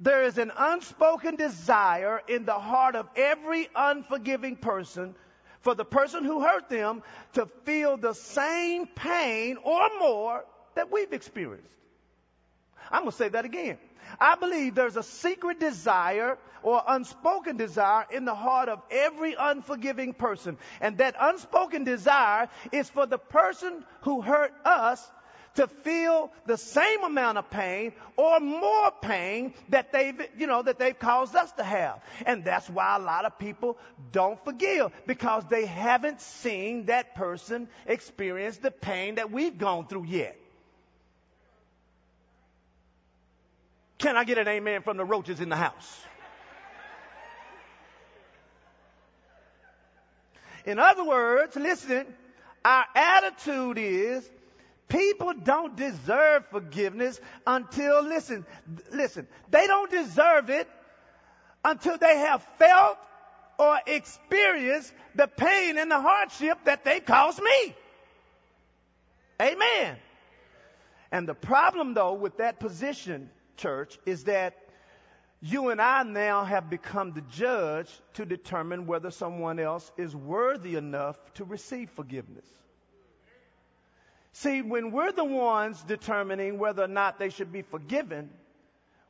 there 0.02 0.24
is 0.24 0.36
an 0.36 0.50
unspoken 0.56 1.36
desire 1.36 2.20
in 2.28 2.44
the 2.44 2.58
heart 2.58 2.96
of 2.96 3.08
every 3.14 3.68
unforgiving 3.74 4.56
person 4.56 5.14
for 5.60 5.76
the 5.76 5.84
person 5.84 6.24
who 6.24 6.40
hurt 6.40 6.68
them 6.68 7.02
to 7.34 7.46
feel 7.64 7.96
the 7.96 8.12
same 8.14 8.86
pain 8.86 9.56
or 9.62 9.88
more 10.00 10.44
that 10.74 10.90
we've 10.90 11.12
experienced. 11.12 11.68
I'm 12.90 13.02
going 13.02 13.12
to 13.12 13.16
say 13.16 13.28
that 13.28 13.44
again. 13.44 13.78
I 14.20 14.34
believe 14.34 14.74
there's 14.74 14.96
a 14.96 15.04
secret 15.04 15.60
desire 15.60 16.36
or 16.64 16.82
unspoken 16.86 17.56
desire 17.56 18.04
in 18.10 18.24
the 18.24 18.34
heart 18.34 18.68
of 18.68 18.80
every 18.90 19.36
unforgiving 19.38 20.14
person. 20.14 20.58
And 20.80 20.98
that 20.98 21.14
unspoken 21.18 21.84
desire 21.84 22.48
is 22.72 22.90
for 22.90 23.06
the 23.06 23.18
person 23.18 23.84
who 24.02 24.20
hurt 24.20 24.52
us 24.64 25.08
to 25.54 25.66
feel 25.66 26.32
the 26.46 26.56
same 26.56 27.04
amount 27.04 27.38
of 27.38 27.50
pain 27.50 27.92
or 28.16 28.40
more 28.40 28.90
pain 29.02 29.54
that 29.68 29.92
they've, 29.92 30.20
you 30.36 30.46
know, 30.46 30.62
that 30.62 30.78
they've 30.78 30.98
caused 30.98 31.34
us 31.36 31.52
to 31.52 31.64
have. 31.64 32.00
And 32.26 32.44
that's 32.44 32.68
why 32.70 32.96
a 32.96 32.98
lot 32.98 33.24
of 33.24 33.38
people 33.38 33.78
don't 34.12 34.42
forgive 34.44 34.92
because 35.06 35.44
they 35.50 35.66
haven't 35.66 36.20
seen 36.20 36.86
that 36.86 37.14
person 37.14 37.68
experience 37.86 38.56
the 38.58 38.70
pain 38.70 39.16
that 39.16 39.30
we've 39.30 39.58
gone 39.58 39.86
through 39.86 40.04
yet. 40.06 40.36
Can 43.98 44.16
I 44.16 44.24
get 44.24 44.38
an 44.38 44.48
amen 44.48 44.82
from 44.82 44.96
the 44.96 45.04
roaches 45.04 45.40
in 45.40 45.48
the 45.48 45.56
house? 45.56 46.00
In 50.64 50.78
other 50.78 51.04
words, 51.04 51.56
listen, 51.56 52.06
our 52.64 52.84
attitude 52.94 53.78
is 53.78 54.28
People 54.88 55.32
don't 55.32 55.76
deserve 55.76 56.46
forgiveness 56.50 57.20
until, 57.46 58.02
listen, 58.02 58.44
listen, 58.92 59.26
they 59.50 59.66
don't 59.66 59.90
deserve 59.90 60.50
it 60.50 60.68
until 61.64 61.96
they 61.96 62.18
have 62.18 62.46
felt 62.58 62.98
or 63.58 63.78
experienced 63.86 64.92
the 65.14 65.26
pain 65.26 65.78
and 65.78 65.90
the 65.90 66.00
hardship 66.00 66.58
that 66.64 66.84
they 66.84 67.00
caused 67.00 67.40
me. 67.40 67.76
Amen. 69.40 69.96
And 71.10 71.28
the 71.28 71.34
problem 71.34 71.94
though 71.94 72.14
with 72.14 72.38
that 72.38 72.58
position, 72.60 73.30
church, 73.56 73.98
is 74.06 74.24
that 74.24 74.56
you 75.40 75.70
and 75.70 75.80
I 75.80 76.04
now 76.04 76.44
have 76.44 76.70
become 76.70 77.12
the 77.12 77.20
judge 77.22 77.90
to 78.14 78.24
determine 78.24 78.86
whether 78.86 79.10
someone 79.10 79.58
else 79.58 79.90
is 79.96 80.14
worthy 80.14 80.76
enough 80.76 81.16
to 81.34 81.44
receive 81.44 81.90
forgiveness. 81.90 82.46
See, 84.32 84.62
when 84.62 84.92
we're 84.92 85.12
the 85.12 85.24
ones 85.24 85.82
determining 85.82 86.58
whether 86.58 86.82
or 86.82 86.88
not 86.88 87.18
they 87.18 87.28
should 87.28 87.52
be 87.52 87.62
forgiven, 87.62 88.30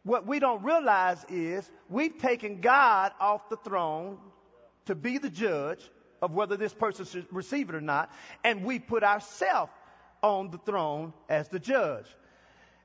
what 0.02 0.26
we 0.26 0.40
don't 0.40 0.64
realize 0.64 1.24
is 1.28 1.70
we've 1.88 2.18
taken 2.18 2.60
God 2.60 3.12
off 3.20 3.48
the 3.48 3.56
throne 3.56 4.18
to 4.86 4.94
be 4.96 5.18
the 5.18 5.30
judge 5.30 5.80
of 6.20 6.32
whether 6.32 6.56
this 6.56 6.74
person 6.74 7.04
should 7.04 7.26
receive 7.30 7.68
it 7.68 7.74
or 7.74 7.80
not, 7.80 8.12
and 8.42 8.64
we 8.64 8.78
put 8.78 9.04
ourselves 9.04 9.72
on 10.22 10.50
the 10.50 10.58
throne 10.58 11.12
as 11.28 11.48
the 11.48 11.58
judge. 11.58 12.06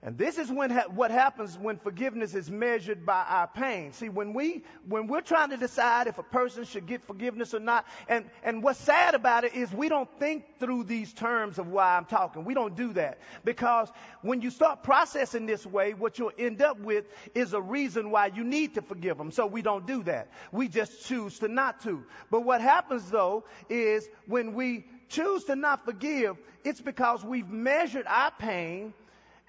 And 0.08 0.18
this 0.18 0.38
is 0.38 0.50
when 0.50 0.70
ha- 0.70 0.86
what 0.96 1.12
happens 1.12 1.58
when 1.58 1.80
forgiveness 1.80 2.34
is 2.34 2.50
measured 2.50 3.06
by 3.06 3.26
our 3.28 3.46
pain. 3.46 3.92
See, 3.92 4.08
when 4.08 4.34
we 4.34 4.64
when 4.88 5.08
we're 5.08 5.20
trying 5.20 5.50
to 5.50 5.58
decide 5.58 6.08
if 6.08 6.18
a 6.18 6.24
person 6.24 6.64
should 6.64 6.88
get 6.88 7.04
forgiveness 7.04 7.54
or 7.54 7.60
not, 7.60 7.86
and 8.08 8.24
and 8.42 8.64
what's 8.64 8.80
sad 8.80 9.16
about 9.16 9.44
it 9.44 9.54
is 9.54 9.70
we 9.74 9.90
don't 9.90 10.10
think 10.18 10.46
through 10.62 10.86
these 10.86 11.12
terms 11.12 11.60
of 11.60 11.68
why 11.68 11.98
I'm 11.98 12.06
talking. 12.06 12.46
We 12.46 12.54
don't 12.54 12.74
do 12.74 12.94
that 12.94 13.18
because 13.44 13.92
when 14.22 14.42
you 14.42 14.50
start 14.50 14.82
processing 14.82 15.46
this 15.46 15.66
way, 15.66 15.94
what 15.94 16.18
you'll 16.18 16.32
end 16.40 16.62
up 16.62 16.80
with 16.80 17.04
is 17.36 17.52
a 17.52 17.60
reason 17.60 18.10
why 18.10 18.28
you 18.28 18.46
need 18.46 18.76
to 18.76 18.82
forgive 18.82 19.18
them. 19.18 19.32
So 19.32 19.46
we 19.46 19.62
don't 19.62 19.86
do 19.86 20.04
that. 20.04 20.30
We 20.54 20.70
just 20.70 21.06
choose 21.06 21.40
to 21.40 21.50
not 21.50 21.82
to. 21.84 22.02
But 22.32 22.46
what 22.46 22.62
happens 22.62 23.12
though 23.12 23.44
is 23.68 24.08
when 24.26 24.54
we 24.54 24.86
choose 25.10 25.44
to 25.46 25.58
not 25.58 25.84
forgive, 25.84 26.38
it's 26.64 26.80
because 26.80 27.26
we've 27.26 27.50
measured 27.50 28.06
our 28.08 28.32
pain 28.32 28.94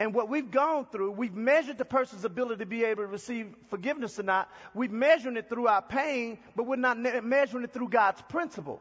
and 0.01 0.15
what 0.15 0.29
we've 0.29 0.51
gone 0.51 0.87
through, 0.87 1.11
we've 1.13 1.35
measured 1.35 1.77
the 1.77 1.85
person's 1.85 2.25
ability 2.25 2.61
to 2.61 2.67
be 2.67 2.85
able 2.85 3.03
to 3.03 3.09
receive 3.09 3.49
forgiveness 3.69 4.19
or 4.21 4.23
not. 4.23 4.49
We've 4.73 4.93
measured 4.93 5.37
it 5.37 5.49
through 5.49 5.67
our 5.67 5.83
pain, 5.83 6.39
but 6.55 6.67
we're 6.67 6.77
not 6.77 6.99
measuring 7.25 7.65
it 7.65 7.73
through 7.73 7.89
God's 7.89 8.23
principle. 8.29 8.81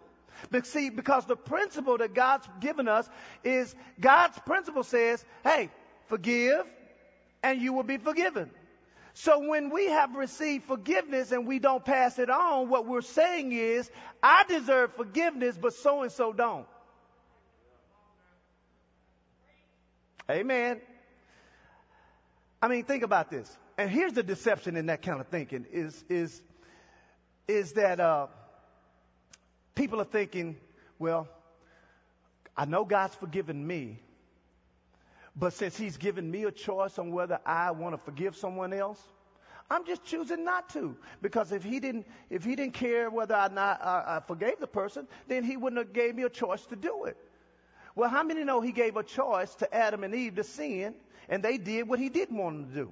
But 0.52 0.68
see, 0.68 0.92
because 0.92 1.26
the 1.26 1.36
principle 1.36 1.98
that 1.98 2.14
God's 2.14 2.48
given 2.60 2.88
us 2.88 3.10
is 3.44 3.74
God's 4.00 4.38
principle 4.46 4.84
says, 4.84 5.26
hey, 5.44 5.72
forgive 6.06 6.66
and 7.42 7.60
you 7.60 7.74
will 7.74 7.84
be 7.84 7.98
forgiven. 7.98 8.52
So 9.16 9.48
when 9.48 9.72
we 9.72 9.88
have 9.88 10.14
received 10.16 10.66
forgiveness 10.66 11.32
and 11.32 11.48
we 11.48 11.58
don't 11.58 11.84
pass 11.84 12.20
it 12.20 12.30
on, 12.30 12.70
what 12.70 12.86
we're 12.86 13.02
saying 13.02 13.52
is, 13.52 13.90
I 14.22 14.44
deserve 14.48 14.94
forgiveness, 14.94 15.58
but 15.60 15.74
so 15.74 16.04
and 16.04 16.12
so 16.12 16.34
don't. 16.34 16.68
Amen. 20.30 20.80
I 22.62 22.68
mean, 22.68 22.84
think 22.84 23.04
about 23.04 23.30
this. 23.30 23.56
And 23.78 23.90
here's 23.90 24.14
the 24.14 24.24
deception 24.24 24.76
in 24.76 24.88
that 24.88 25.02
kind 25.02 25.22
of 25.22 25.28
thinking 25.28 25.66
is, 25.72 26.04
is, 26.10 26.42
is 27.48 27.74
that, 27.74 28.00
uh, 28.00 28.28
people 29.78 30.02
are 30.02 30.06
thinking, 30.06 30.58
well, 30.98 31.28
I 32.58 32.66
know 32.66 32.84
God's 32.84 33.16
forgiven 33.16 33.66
me, 33.66 34.00
but 35.36 35.54
since 35.54 35.78
He's 35.78 35.98
given 35.98 36.30
me 36.30 36.46
a 36.46 36.52
choice 36.52 36.98
on 36.98 37.12
whether 37.12 37.40
I 37.46 37.72
want 37.72 37.94
to 37.94 38.02
forgive 38.04 38.36
someone 38.36 38.74
else, 38.74 39.00
I'm 39.70 39.86
just 39.86 40.04
choosing 40.04 40.44
not 40.44 40.70
to. 40.70 40.98
Because 41.22 41.52
if 41.52 41.64
He 41.64 41.80
didn't, 41.80 42.08
if 42.32 42.44
He 42.44 42.56
didn't 42.56 42.74
care 42.74 43.12
whether 43.12 43.36
or 43.36 43.50
not 43.50 43.80
I, 43.84 44.18
I 44.18 44.20
forgave 44.26 44.60
the 44.60 44.68
person, 44.68 45.08
then 45.28 45.44
He 45.44 45.58
wouldn't 45.58 45.80
have 45.80 45.94
gave 45.94 46.16
me 46.16 46.24
a 46.24 46.30
choice 46.30 46.66
to 46.68 46.76
do 46.76 47.06
it. 47.06 47.18
Well, 47.98 48.10
how 48.10 48.22
many 48.22 48.44
know 48.44 48.62
He 48.62 48.72
gave 48.72 48.96
a 48.96 49.02
choice 49.02 49.54
to 49.56 49.74
Adam 49.74 50.04
and 50.04 50.14
Eve 50.14 50.36
to 50.36 50.44
sin, 50.44 50.94
and 51.30 51.42
they 51.42 51.58
did 51.58 51.88
what 51.90 51.98
He 51.98 52.10
didn't 52.10 52.38
want 52.38 52.58
them 52.58 52.70
to 52.70 52.76
do? 52.76 52.92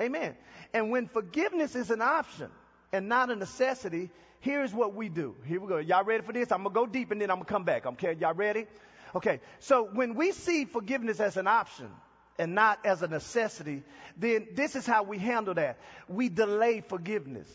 Amen. 0.00 0.36
And 0.72 0.92
when 0.92 1.08
forgiveness 1.08 1.74
is 1.74 1.90
an 1.90 2.00
option 2.00 2.48
and 2.92 3.08
not 3.08 3.30
a 3.30 3.34
necessity, 3.34 4.10
here's 4.38 4.72
what 4.72 4.94
we 4.94 5.08
do. 5.08 5.34
Here 5.44 5.60
we 5.60 5.66
go. 5.66 5.78
Y'all 5.78 6.04
ready 6.04 6.22
for 6.22 6.32
this? 6.32 6.52
I'm 6.52 6.62
going 6.62 6.72
to 6.72 6.80
go 6.80 6.86
deep 6.86 7.10
and 7.10 7.20
then 7.20 7.32
I'm 7.32 7.38
going 7.38 7.46
to 7.46 7.52
come 7.52 7.64
back. 7.64 7.84
Okay, 7.84 8.14
y'all 8.20 8.32
ready? 8.32 8.66
Okay, 9.12 9.40
so 9.58 9.88
when 9.92 10.14
we 10.14 10.30
see 10.30 10.66
forgiveness 10.66 11.18
as 11.18 11.36
an 11.36 11.48
option 11.48 11.90
and 12.38 12.54
not 12.54 12.78
as 12.86 13.02
a 13.02 13.08
necessity, 13.08 13.82
then 14.16 14.46
this 14.54 14.76
is 14.76 14.86
how 14.86 15.02
we 15.02 15.18
handle 15.18 15.54
that. 15.54 15.78
We 16.08 16.28
delay 16.28 16.80
forgiveness. 16.80 17.48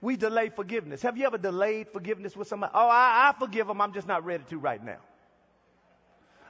We 0.00 0.16
delay 0.16 0.48
forgiveness. 0.50 1.02
Have 1.02 1.16
you 1.18 1.26
ever 1.26 1.38
delayed 1.38 1.88
forgiveness 1.88 2.36
with 2.36 2.48
somebody? 2.48 2.72
Oh, 2.74 2.88
I, 2.88 3.30
I 3.34 3.38
forgive 3.38 3.66
them. 3.66 3.80
I'm 3.80 3.92
just 3.92 4.08
not 4.08 4.24
ready 4.24 4.44
to 4.50 4.58
right 4.58 4.82
now. 4.84 4.98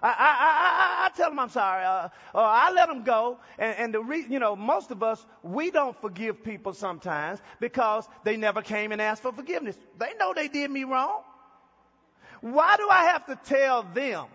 I, 0.02 0.08
I, 0.08 0.12
I, 0.12 1.06
I 1.06 1.16
tell 1.16 1.30
them 1.30 1.38
I'm 1.38 1.50
sorry, 1.50 1.84
uh, 1.84 2.08
or 2.34 2.42
I 2.42 2.70
let 2.72 2.88
them 2.88 3.02
go. 3.04 3.38
And, 3.58 3.76
and 3.78 3.94
the 3.94 4.00
re- 4.02 4.26
you 4.28 4.38
know, 4.38 4.56
most 4.56 4.90
of 4.90 5.02
us, 5.02 5.24
we 5.42 5.70
don't 5.70 6.00
forgive 6.00 6.42
people 6.42 6.72
sometimes 6.72 7.40
because 7.60 8.08
they 8.24 8.36
never 8.36 8.62
came 8.62 8.92
and 8.92 9.02
asked 9.02 9.22
for 9.22 9.32
forgiveness. 9.32 9.76
They 9.98 10.12
know 10.18 10.32
they 10.34 10.48
did 10.48 10.70
me 10.70 10.84
wrong. 10.84 11.22
Why 12.40 12.76
do 12.76 12.88
I 12.88 13.04
have 13.04 13.26
to 13.26 13.36
tell 13.44 13.82
them 13.82 14.26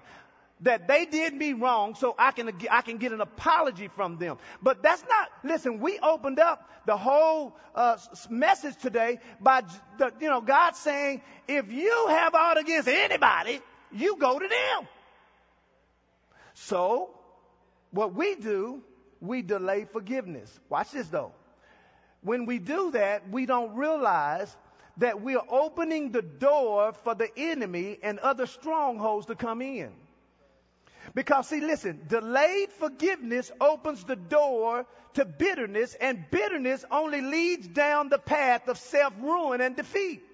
that 0.61 0.87
they 0.87 1.05
did 1.05 1.33
me 1.33 1.53
wrong 1.53 1.95
so 1.95 2.15
I 2.17 2.31
can, 2.31 2.51
I 2.71 2.81
can 2.81 2.97
get 2.97 3.11
an 3.11 3.21
apology 3.21 3.89
from 3.89 4.17
them? 4.17 4.37
But 4.61 4.81
that's 4.81 5.03
not, 5.03 5.29
listen, 5.43 5.79
we 5.79 5.99
opened 5.99 6.39
up 6.39 6.69
the 6.85 6.97
whole 6.97 7.55
uh, 7.73 7.97
message 8.29 8.77
today 8.77 9.19
by, 9.41 9.63
the, 9.97 10.13
you 10.19 10.29
know, 10.29 10.41
God 10.41 10.75
saying, 10.75 11.21
if 11.47 11.71
you 11.71 12.07
have 12.09 12.33
ought 12.33 12.57
against 12.57 12.87
anybody, 12.87 13.59
you 13.91 14.17
go 14.17 14.39
to 14.39 14.47
them. 14.47 14.87
So, 16.53 17.09
what 17.91 18.13
we 18.13 18.35
do, 18.35 18.81
we 19.19 19.41
delay 19.41 19.85
forgiveness. 19.91 20.57
Watch 20.69 20.91
this 20.91 21.07
though. 21.07 21.33
When 22.21 22.45
we 22.45 22.59
do 22.59 22.91
that, 22.91 23.29
we 23.29 23.45
don't 23.45 23.75
realize 23.75 24.55
that 24.97 25.21
we 25.21 25.35
are 25.35 25.45
opening 25.49 26.11
the 26.11 26.21
door 26.21 26.93
for 27.03 27.13
the 27.13 27.29
enemy 27.37 27.99
and 28.01 28.19
other 28.19 28.47
strongholds 28.47 29.27
to 29.27 29.35
come 29.35 29.61
in. 29.61 29.91
Because 31.15 31.47
see, 31.47 31.61
listen, 31.61 32.01
delayed 32.07 32.71
forgiveness 32.73 33.49
opens 33.61 34.03
the 34.03 34.17
door 34.17 34.85
to 35.13 35.23
bitterness 35.23 35.95
and 35.99 36.25
bitterness 36.29 36.83
only 36.91 37.21
leads 37.21 37.69
down 37.69 38.09
the 38.09 38.17
path 38.17 38.67
of 38.67 38.77
self-ruin 38.77 39.61
and 39.61 39.77
defeat. 39.77 40.24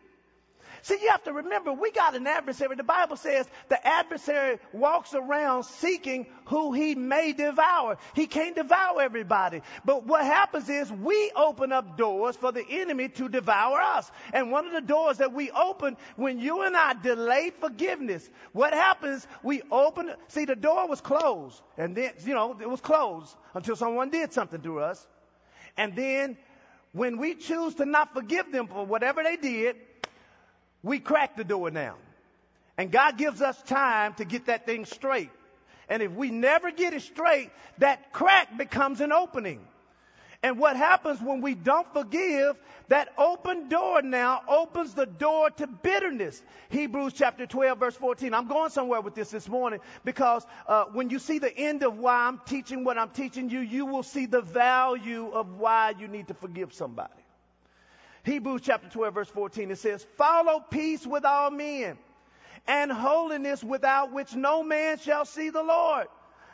See, 0.83 0.97
you 1.01 1.09
have 1.09 1.23
to 1.25 1.33
remember, 1.33 1.73
we 1.73 1.91
got 1.91 2.15
an 2.15 2.25
adversary. 2.25 2.75
The 2.75 2.83
Bible 2.83 3.15
says 3.15 3.47
the 3.69 3.85
adversary 3.85 4.57
walks 4.73 5.13
around 5.13 5.63
seeking 5.63 6.25
who 6.45 6.73
he 6.73 6.95
may 6.95 7.33
devour. 7.33 7.97
He 8.15 8.25
can't 8.25 8.55
devour 8.55 9.01
everybody. 9.01 9.61
But 9.85 10.07
what 10.07 10.25
happens 10.25 10.69
is 10.69 10.91
we 10.91 11.31
open 11.35 11.71
up 11.71 11.97
doors 11.97 12.35
for 12.35 12.51
the 12.51 12.65
enemy 12.67 13.09
to 13.09 13.29
devour 13.29 13.79
us. 13.79 14.09
And 14.33 14.51
one 14.51 14.65
of 14.65 14.73
the 14.73 14.81
doors 14.81 15.19
that 15.19 15.33
we 15.33 15.51
open 15.51 15.97
when 16.15 16.39
you 16.39 16.63
and 16.63 16.75
I 16.75 16.93
delay 16.93 17.51
forgiveness, 17.59 18.27
what 18.51 18.73
happens? 18.73 19.27
We 19.43 19.61
open, 19.71 20.11
see, 20.29 20.45
the 20.45 20.55
door 20.55 20.87
was 20.87 20.99
closed. 20.99 21.61
And 21.77 21.95
then, 21.95 22.11
you 22.25 22.33
know, 22.33 22.57
it 22.59 22.69
was 22.69 22.81
closed 22.81 23.35
until 23.53 23.75
someone 23.75 24.09
did 24.09 24.33
something 24.33 24.61
to 24.61 24.79
us. 24.79 25.05
And 25.77 25.95
then 25.95 26.37
when 26.91 27.17
we 27.17 27.35
choose 27.35 27.75
to 27.75 27.85
not 27.85 28.13
forgive 28.13 28.51
them 28.51 28.67
for 28.67 28.85
whatever 28.85 29.23
they 29.23 29.37
did, 29.37 29.75
we 30.83 30.99
crack 30.99 31.35
the 31.35 31.43
door 31.43 31.71
now. 31.71 31.95
And 32.77 32.91
God 32.91 33.17
gives 33.17 33.41
us 33.41 33.61
time 33.63 34.13
to 34.15 34.25
get 34.25 34.47
that 34.47 34.65
thing 34.65 34.85
straight. 34.85 35.29
And 35.89 36.01
if 36.01 36.11
we 36.11 36.31
never 36.31 36.71
get 36.71 36.93
it 36.93 37.01
straight, 37.01 37.51
that 37.79 38.13
crack 38.13 38.57
becomes 38.57 39.01
an 39.01 39.11
opening. 39.11 39.59
And 40.43 40.57
what 40.57 40.75
happens 40.75 41.21
when 41.21 41.41
we 41.41 41.53
don't 41.53 41.91
forgive, 41.93 42.57
that 42.87 43.13
open 43.17 43.69
door 43.69 44.01
now 44.01 44.41
opens 44.47 44.95
the 44.95 45.05
door 45.05 45.51
to 45.51 45.67
bitterness. 45.67 46.41
Hebrews 46.69 47.13
chapter 47.13 47.45
12 47.45 47.77
verse 47.77 47.95
14. 47.95 48.33
I'm 48.33 48.47
going 48.47 48.71
somewhere 48.71 49.01
with 49.01 49.13
this 49.13 49.29
this 49.29 49.47
morning 49.47 49.81
because 50.03 50.43
uh, 50.67 50.85
when 50.85 51.11
you 51.11 51.19
see 51.19 51.37
the 51.37 51.55
end 51.55 51.83
of 51.83 51.99
why 51.99 52.25
I'm 52.25 52.41
teaching 52.47 52.83
what 52.83 52.97
I'm 52.97 53.11
teaching 53.11 53.51
you, 53.51 53.59
you 53.59 53.85
will 53.85 54.01
see 54.01 54.25
the 54.25 54.41
value 54.41 55.29
of 55.29 55.59
why 55.59 55.93
you 55.99 56.07
need 56.07 56.29
to 56.29 56.33
forgive 56.33 56.73
somebody. 56.73 57.13
Hebrews 58.23 58.61
chapter 58.63 58.89
12 58.89 59.13
verse 59.13 59.29
14, 59.29 59.71
it 59.71 59.77
says, 59.77 60.05
follow 60.17 60.59
peace 60.69 61.05
with 61.05 61.25
all 61.25 61.49
men 61.51 61.97
and 62.67 62.91
holiness 62.91 63.63
without 63.63 64.11
which 64.11 64.35
no 64.35 64.63
man 64.63 64.97
shall 64.99 65.25
see 65.25 65.49
the 65.49 65.63
Lord. 65.63 66.07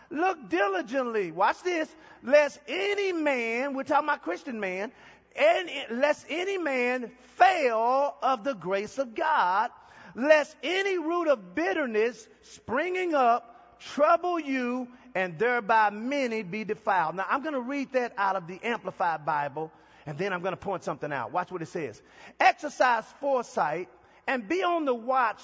Look 0.09 0.49
diligently, 0.49 1.31
watch 1.31 1.61
this, 1.63 1.93
lest 2.23 2.59
any 2.67 3.11
man, 3.11 3.73
we're 3.73 3.83
talking 3.83 4.07
about 4.07 4.21
Christian 4.21 4.59
man, 4.59 4.91
and 5.35 5.69
lest 5.91 6.25
any 6.29 6.57
man 6.57 7.11
fail 7.35 8.15
of 8.21 8.43
the 8.45 8.53
grace 8.53 8.97
of 8.97 9.13
God, 9.13 9.69
lest 10.15 10.55
any 10.63 10.97
root 10.97 11.27
of 11.27 11.53
bitterness 11.53 12.27
springing 12.41 13.13
up 13.13 13.79
trouble 13.79 14.39
you 14.39 14.87
and 15.13 15.37
thereby 15.37 15.89
many 15.89 16.41
be 16.43 16.63
defiled. 16.63 17.15
Now 17.15 17.25
I'm 17.29 17.41
going 17.41 17.53
to 17.53 17.61
read 17.61 17.91
that 17.91 18.13
out 18.17 18.35
of 18.35 18.47
the 18.47 18.59
Amplified 18.63 19.25
Bible 19.25 19.71
and 20.07 20.17
then 20.17 20.31
I'm 20.31 20.41
going 20.41 20.53
to 20.53 20.57
point 20.57 20.85
something 20.85 21.11
out. 21.11 21.33
Watch 21.33 21.51
what 21.51 21.61
it 21.61 21.67
says. 21.67 22.01
Exercise 22.39 23.03
foresight 23.19 23.89
and 24.25 24.47
be 24.47 24.63
on 24.63 24.85
the 24.85 24.95
watch 24.95 25.41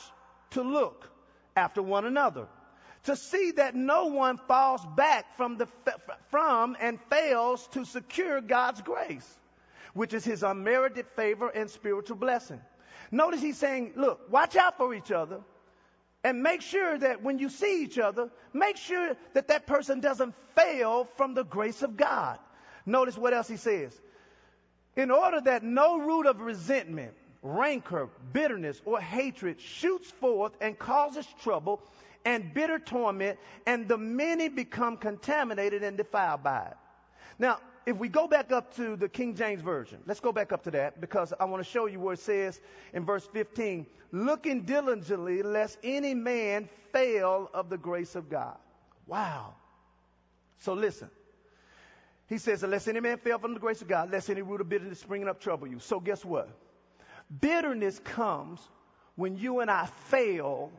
to 0.52 0.64
look 0.64 1.10
after 1.56 1.84
one 1.84 2.06
another 2.06 2.48
to 3.04 3.18
see 3.18 3.52
that 3.52 3.76
no 3.76 4.06
one 4.06 4.38
falls 4.48 4.82
back 4.96 5.36
from 5.36 5.58
the 5.58 5.68
from 6.32 6.78
and 6.80 6.98
fails 7.10 7.68
to 7.74 7.84
secure 7.84 8.40
God's 8.40 8.82
grace, 8.82 9.38
which 9.94 10.14
is 10.14 10.24
his 10.24 10.42
unmerited 10.44 11.08
favor 11.18 11.50
and 11.50 11.70
spiritual 11.70 12.16
blessing. 12.16 12.62
Notice 13.12 13.42
he's 13.42 13.58
saying, 13.58 13.92
look, 13.98 14.32
watch 14.32 14.56
out 14.56 14.78
for 14.78 14.94
each 14.94 15.12
other 15.12 15.42
and 16.24 16.42
make 16.42 16.62
sure 16.62 16.98
that 16.98 17.22
when 17.22 17.38
you 17.38 17.50
see 17.50 17.84
each 17.84 18.00
other, 18.00 18.30
make 18.54 18.78
sure 18.78 19.18
that 19.34 19.50
that 19.50 19.68
person 19.68 20.00
doesn't 20.00 20.34
fail 20.56 21.10
from 21.18 21.34
the 21.34 21.44
grace 21.44 21.84
of 21.84 21.98
God. 21.98 22.40
Notice 22.86 23.18
what 23.18 23.34
else 23.34 23.50
he 23.50 23.58
says 23.58 24.00
in 24.96 25.12
order 25.12 25.42
that 25.42 25.64
no 25.64 26.00
root 26.00 26.26
of 26.26 26.42
resentment, 26.42 27.14
rancor, 27.42 28.10
bitterness, 28.32 28.82
or 28.86 29.00
hatred 29.00 29.60
shoots 29.60 30.12
forth 30.12 30.54
and 30.62 30.78
causes 30.78 31.28
trouble 31.42 31.82
and 32.26 32.54
bitter 32.54 32.80
torment, 32.80 33.38
and 33.66 33.88
the 33.88 33.98
many 33.98 34.48
become 34.48 34.96
contaminated 34.96 35.84
and 35.84 35.98
defiled 35.98 36.42
by 36.42 36.68
it. 36.68 36.78
Now, 37.38 37.60
if 37.86 37.98
we 37.98 38.08
go 38.08 38.28
back 38.28 38.54
up 38.54 38.74
to 38.78 38.96
the 38.96 39.10
King 39.10 39.36
James 39.36 39.62
Version, 39.62 40.00
let's 40.06 40.22
go 40.22 40.32
back 40.32 40.54
up 40.54 40.64
to 40.64 40.72
that 40.72 41.02
because 41.02 41.34
I 41.38 41.46
want 41.46 41.62
to 41.62 41.70
show 41.70 41.86
you 41.88 42.00
where 42.00 42.14
it 42.14 42.20
says 42.20 42.62
in 42.94 43.04
verse 43.04 43.28
15, 43.34 43.86
looking 44.14 44.62
diligently 44.62 45.44
lest 45.44 45.78
any 45.84 46.14
man 46.14 46.70
fail 46.94 47.50
of 47.54 47.70
the 47.70 47.78
grace 47.78 48.16
of 48.16 48.30
God. 48.30 48.58
Wow. 49.06 49.56
So 50.60 50.74
listen. 50.74 51.10
He 52.28 52.38
says, 52.38 52.64
unless 52.64 52.88
any 52.88 53.00
man 53.00 53.18
fail 53.18 53.38
from 53.38 53.54
the 53.54 53.60
grace 53.60 53.82
of 53.82 53.88
God, 53.88 54.12
lest 54.12 54.30
any 54.30 54.42
root 54.42 54.62
of 54.62 54.70
bitterness 54.70 55.00
springing 55.00 55.28
up 55.28 55.42
trouble 55.42 55.68
you. 55.68 55.80
So 55.80 56.00
guess 56.00 56.24
what? 56.24 56.50
Bitterness 57.42 58.00
comes 58.00 58.60
when 59.16 59.38
you 59.38 59.60
and 59.60 59.70
I 59.70 59.88
fail 60.08 60.72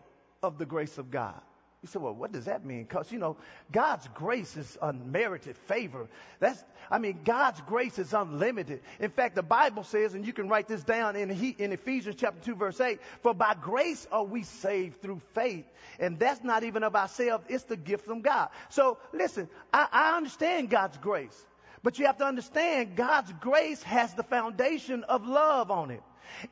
of 0.43 0.59
the 0.59 0.67
grace 0.67 0.99
of 0.99 1.11
God. 1.11 1.41
You 1.85 1.89
say, 1.89 1.99
well, 1.99 2.15
what 2.15 2.33
does 2.33 2.47
that 2.47 2.65
mean? 2.65 2.85
Because, 2.85 3.13
you 3.13 3.19
know, 3.19 3.37
God's 3.71 4.09
grace 4.15 4.57
is 4.57 4.79
unmerited 4.81 5.55
favor. 5.55 6.09
That's, 6.41 6.65
I 6.91 6.97
mean, 6.97 7.21
God's 7.27 7.61
grace 7.61 7.99
is 7.99 8.15
unlimited. 8.15 8.81
In 9.01 9.11
fact, 9.11 9.35
the 9.35 9.43
Bible 9.43 9.85
says, 9.85 10.15
and 10.15 10.27
you 10.27 10.33
can 10.33 10.49
write 10.49 10.67
this 10.67 10.83
down 10.83 11.15
in, 11.15 11.31
in 11.59 11.73
Ephesians 11.73 12.17
chapter 12.19 12.41
2 12.43 12.55
verse 12.55 12.81
8, 12.81 13.01
for 13.21 13.35
by 13.35 13.55
grace 13.61 14.07
are 14.11 14.25
we 14.25 14.45
saved 14.45 15.03
through 15.03 15.21
faith. 15.35 15.67
And 15.99 16.19
that's 16.19 16.43
not 16.43 16.65
even 16.65 16.85
of 16.85 16.97
ourselves. 16.97 17.45
It's 17.51 17.65
the 17.65 17.77
gift 17.77 18.07
from 18.07 18.23
God. 18.23 18.49
So 18.71 18.97
listen, 19.13 19.51
I, 19.71 19.87
I 19.93 20.17
understand 20.17 20.71
God's 20.71 20.97
grace. 20.97 21.39
But 21.83 21.99
you 21.99 22.07
have 22.07 22.17
to 22.17 22.25
understand 22.25 22.97
God's 22.97 23.31
grace 23.43 23.83
has 23.83 24.15
the 24.15 24.23
foundation 24.23 25.05
of 25.05 25.27
love 25.27 25.71
on 25.71 25.91
it. 25.91 26.03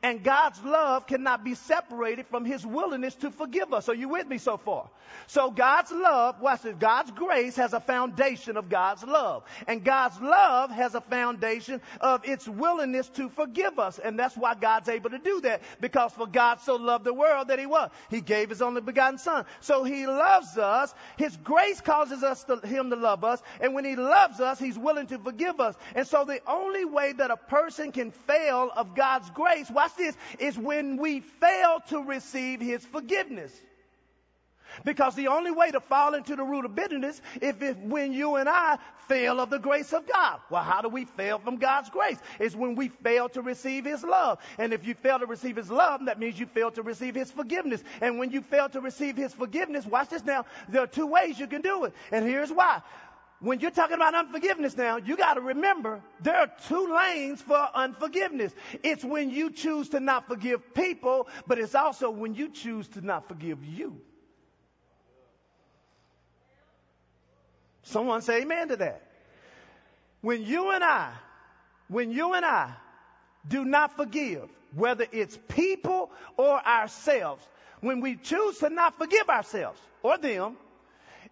And 0.01 0.23
God's 0.23 0.61
love 0.63 1.07
cannot 1.07 1.43
be 1.43 1.55
separated 1.55 2.27
from 2.27 2.45
His 2.45 2.65
willingness 2.65 3.15
to 3.15 3.31
forgive 3.31 3.73
us. 3.73 3.89
Are 3.89 3.95
you 3.95 4.09
with 4.09 4.27
me 4.27 4.37
so 4.37 4.57
far? 4.57 4.89
So 5.27 5.51
God's 5.51 5.91
love, 5.91 6.41
watch 6.41 6.63
this, 6.63 6.75
God's 6.75 7.11
grace 7.11 7.55
has 7.55 7.73
a 7.73 7.79
foundation 7.79 8.57
of 8.57 8.69
God's 8.69 9.03
love. 9.03 9.43
And 9.67 9.83
God's 9.83 10.19
love 10.19 10.71
has 10.71 10.95
a 10.95 11.01
foundation 11.01 11.81
of 12.01 12.27
its 12.27 12.47
willingness 12.47 13.07
to 13.09 13.29
forgive 13.29 13.79
us. 13.79 13.99
And 13.99 14.17
that's 14.17 14.35
why 14.35 14.55
God's 14.55 14.89
able 14.89 15.11
to 15.11 15.19
do 15.19 15.41
that. 15.41 15.61
Because 15.79 16.11
for 16.13 16.27
God 16.27 16.59
so 16.61 16.75
loved 16.75 17.05
the 17.05 17.13
world 17.13 17.49
that 17.49 17.59
He 17.59 17.65
was. 17.65 17.89
He 18.09 18.21
gave 18.21 18.49
His 18.49 18.61
only 18.61 18.81
begotten 18.81 19.17
Son. 19.17 19.45
So 19.61 19.83
He 19.83 20.07
loves 20.07 20.57
us. 20.57 20.93
His 21.17 21.35
grace 21.37 21.81
causes 21.81 22.23
us 22.23 22.43
to, 22.45 22.57
Him 22.57 22.89
to 22.89 22.95
love 22.95 23.23
us. 23.23 23.41
And 23.61 23.73
when 23.73 23.85
He 23.85 23.95
loves 23.95 24.39
us, 24.39 24.59
He's 24.59 24.77
willing 24.77 25.07
to 25.07 25.19
forgive 25.19 25.59
us. 25.59 25.75
And 25.95 26.07
so 26.07 26.25
the 26.25 26.41
only 26.47 26.85
way 26.85 27.13
that 27.13 27.31
a 27.31 27.37
person 27.37 27.91
can 27.91 28.11
fail 28.11 28.71
of 28.75 28.95
God's 28.95 29.29
grace 29.31 29.62
watch 29.71 29.95
this, 29.95 30.15
is 30.39 30.57
when 30.57 30.97
we 30.97 31.19
fail 31.21 31.79
to 31.89 32.01
receive 32.01 32.59
His 32.61 32.85
forgiveness. 32.85 33.53
Because 34.83 35.15
the 35.15 35.27
only 35.27 35.51
way 35.51 35.71
to 35.71 35.79
fall 35.79 36.13
into 36.15 36.35
the 36.35 36.43
root 36.43 36.65
of 36.65 36.75
bitterness 36.75 37.21
is 37.41 37.55
if 37.61 37.77
when 37.77 38.11
you 38.11 38.35
and 38.35 38.49
I 38.49 38.79
fail 39.07 39.39
of 39.39 39.49
the 39.49 39.59
grace 39.59 39.93
of 39.93 40.07
God. 40.07 40.39
Well, 40.49 40.63
how 40.63 40.81
do 40.81 40.89
we 40.89 41.05
fail 41.05 41.37
from 41.39 41.57
God's 41.57 41.89
grace? 41.89 42.17
It's 42.39 42.55
when 42.55 42.75
we 42.75 42.87
fail 42.87 43.29
to 43.29 43.41
receive 43.41 43.85
His 43.85 44.03
love. 44.03 44.39
And 44.57 44.73
if 44.73 44.85
you 44.85 44.95
fail 44.95 45.19
to 45.19 45.25
receive 45.25 45.57
His 45.57 45.69
love, 45.69 46.05
that 46.05 46.19
means 46.19 46.39
you 46.39 46.45
fail 46.47 46.71
to 46.71 46.81
receive 46.81 47.15
His 47.15 47.31
forgiveness. 47.31 47.83
And 48.01 48.17
when 48.17 48.31
you 48.31 48.41
fail 48.41 48.69
to 48.69 48.81
receive 48.81 49.15
His 49.17 49.33
forgiveness, 49.33 49.85
watch 49.85 50.09
this 50.09 50.23
now, 50.23 50.45
there 50.69 50.81
are 50.81 50.87
two 50.87 51.07
ways 51.07 51.39
you 51.39 51.47
can 51.47 51.61
do 51.61 51.85
it. 51.85 51.93
And 52.11 52.25
here's 52.25 52.51
why 52.51 52.81
when 53.43 53.59
you're 53.59 53.71
talking 53.71 53.97
about 53.97 54.15
unforgiveness 54.15 54.77
now, 54.77 54.95
you 54.95 55.17
got 55.17 55.33
to 55.33 55.41
remember 55.41 56.01
there 56.21 56.37
are 56.37 56.49
two 56.69 56.95
lanes 56.95 57.41
for 57.41 57.67
unforgiveness. 57.75 58.53
It's 58.83 59.03
when 59.03 59.31
you 59.31 59.51
choose 59.51 59.89
to 59.89 59.99
not 59.99 60.29
forgive 60.29 60.73
people, 60.73 61.27
but 61.45 61.59
it's 61.59 61.75
also 61.75 62.09
when 62.09 62.35
you 62.35 62.49
choose 62.49 62.87
to 62.89 63.01
not 63.01 63.27
forgive 63.27 63.65
you. 63.65 63.99
Someone 67.81 68.21
say 68.21 68.43
amen 68.43 68.69
to 68.69 68.77
that. 68.77 69.01
When 70.21 70.43
you 70.43 70.71
and 70.71 70.81
I, 70.81 71.11
when 71.89 72.13
you 72.13 72.33
and 72.33 72.45
I 72.45 72.71
do 73.45 73.65
not 73.65 73.97
forgive, 73.97 74.47
whether 74.73 75.05
it's 75.11 75.37
people 75.49 76.11
or 76.37 76.65
ourselves, 76.65 77.45
when 77.81 77.99
we 77.99 78.15
choose 78.15 78.59
to 78.59 78.69
not 78.69 78.97
forgive 78.97 79.27
ourselves 79.27 79.81
or 80.01 80.17
them, 80.17 80.55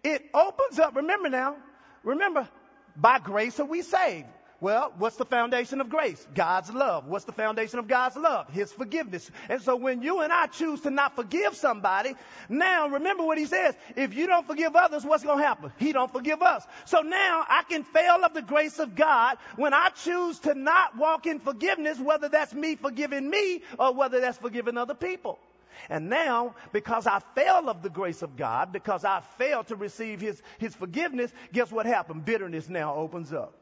it 0.04 0.26
opens 0.34 0.78
up, 0.78 0.94
remember 0.94 1.30
now, 1.30 1.56
Remember, 2.04 2.48
by 2.96 3.18
grace 3.18 3.58
are 3.60 3.64
we 3.66 3.82
saved. 3.82 4.26
Well, 4.62 4.92
what's 4.98 5.16
the 5.16 5.24
foundation 5.24 5.80
of 5.80 5.88
grace? 5.88 6.24
God's 6.36 6.72
love. 6.72 7.08
What's 7.08 7.24
the 7.24 7.32
foundation 7.32 7.80
of 7.80 7.88
God's 7.88 8.14
love? 8.14 8.48
His 8.50 8.70
forgiveness. 8.70 9.28
And 9.48 9.60
so 9.60 9.74
when 9.74 10.02
you 10.02 10.20
and 10.20 10.32
I 10.32 10.46
choose 10.46 10.82
to 10.82 10.90
not 10.90 11.16
forgive 11.16 11.56
somebody, 11.56 12.14
now 12.48 12.86
remember 12.86 13.24
what 13.24 13.38
he 13.38 13.46
says. 13.46 13.74
If 13.96 14.14
you 14.14 14.28
don't 14.28 14.46
forgive 14.46 14.76
others, 14.76 15.04
what's 15.04 15.24
going 15.24 15.38
to 15.38 15.44
happen? 15.44 15.72
He 15.80 15.92
don't 15.92 16.12
forgive 16.12 16.42
us. 16.42 16.64
So 16.84 17.00
now 17.00 17.44
I 17.48 17.64
can 17.68 17.82
fail 17.82 18.24
of 18.24 18.34
the 18.34 18.42
grace 18.42 18.78
of 18.78 18.94
God 18.94 19.36
when 19.56 19.74
I 19.74 19.88
choose 20.04 20.38
to 20.40 20.54
not 20.54 20.96
walk 20.96 21.26
in 21.26 21.40
forgiveness, 21.40 21.98
whether 21.98 22.28
that's 22.28 22.54
me 22.54 22.76
forgiving 22.76 23.28
me 23.28 23.62
or 23.80 23.92
whether 23.92 24.20
that's 24.20 24.38
forgiving 24.38 24.78
other 24.78 24.94
people. 24.94 25.40
And 25.88 26.08
now, 26.08 26.54
because 26.72 27.06
I 27.06 27.20
fail 27.34 27.68
of 27.68 27.82
the 27.82 27.90
grace 27.90 28.22
of 28.22 28.36
God, 28.36 28.72
because 28.72 29.04
I 29.04 29.20
failed 29.38 29.68
to 29.68 29.76
receive 29.76 30.20
his, 30.20 30.40
his 30.58 30.74
forgiveness, 30.74 31.32
guess 31.52 31.70
what 31.70 31.86
happened? 31.86 32.24
Bitterness 32.24 32.68
now 32.68 32.94
opens 32.94 33.32
up. 33.32 33.54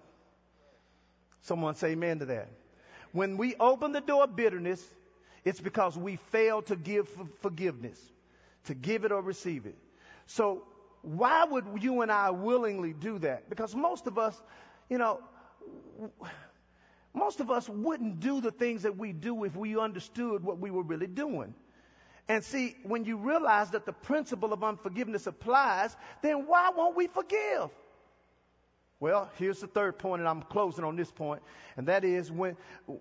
Someone 1.42 1.74
say 1.74 1.90
amen 1.90 2.18
to 2.20 2.26
that. 2.26 2.48
When 3.12 3.36
we 3.36 3.56
open 3.58 3.92
the 3.92 4.00
door 4.00 4.24
of 4.24 4.36
bitterness, 4.36 4.84
it's 5.44 5.60
because 5.60 5.96
we 5.96 6.16
fail 6.30 6.62
to 6.62 6.76
give 6.76 7.08
forgiveness, 7.40 7.98
to 8.64 8.74
give 8.74 9.04
it 9.04 9.12
or 9.12 9.22
receive 9.22 9.66
it. 9.66 9.76
So 10.26 10.64
why 11.02 11.44
would 11.44 11.64
you 11.82 12.02
and 12.02 12.12
I 12.12 12.30
willingly 12.30 12.92
do 12.92 13.18
that? 13.20 13.48
Because 13.48 13.74
most 13.74 14.06
of 14.06 14.18
us, 14.18 14.40
you 14.88 14.98
know, 14.98 15.20
most 17.14 17.40
of 17.40 17.50
us 17.50 17.68
wouldn't 17.68 18.20
do 18.20 18.40
the 18.40 18.50
things 18.50 18.82
that 18.82 18.96
we 18.96 19.12
do 19.12 19.44
if 19.44 19.56
we 19.56 19.78
understood 19.78 20.44
what 20.44 20.58
we 20.58 20.70
were 20.70 20.82
really 20.82 21.06
doing. 21.06 21.54
And 22.30 22.44
see, 22.44 22.76
when 22.84 23.04
you 23.06 23.16
realize 23.16 23.70
that 23.70 23.86
the 23.86 23.92
principle 23.92 24.52
of 24.52 24.62
unforgiveness 24.62 25.26
applies, 25.26 25.96
then 26.22 26.46
why 26.46 26.70
won't 26.76 26.96
we 26.96 27.08
forgive? 27.08 27.70
Well, 29.00 29.28
here's 29.36 29.58
the 29.58 29.66
third 29.66 29.98
point, 29.98 30.20
and 30.20 30.28
I'm 30.28 30.42
closing 30.42 30.84
on 30.84 30.94
this 30.94 31.10
point, 31.10 31.42
and 31.76 31.88
that 31.88 32.04
is 32.04 32.30
when, 32.30 32.56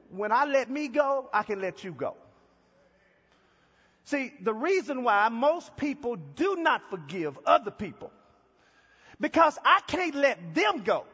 when 0.09 0.31
I 0.31 0.45
let 0.45 0.67
me 0.67 0.87
go, 0.87 1.29
I 1.31 1.43
can 1.43 1.61
let 1.61 1.83
you 1.83 1.91
go. 1.91 2.15
See, 4.05 4.33
the 4.41 4.51
reason 4.51 5.03
why 5.03 5.29
most 5.29 5.77
people 5.77 6.15
do 6.15 6.55
not 6.55 6.89
forgive 6.89 7.37
other 7.45 7.69
people, 7.69 8.11
because 9.21 9.59
I 9.63 9.81
can't 9.85 10.15
let 10.15 10.55
them 10.55 10.81
go 10.81 11.05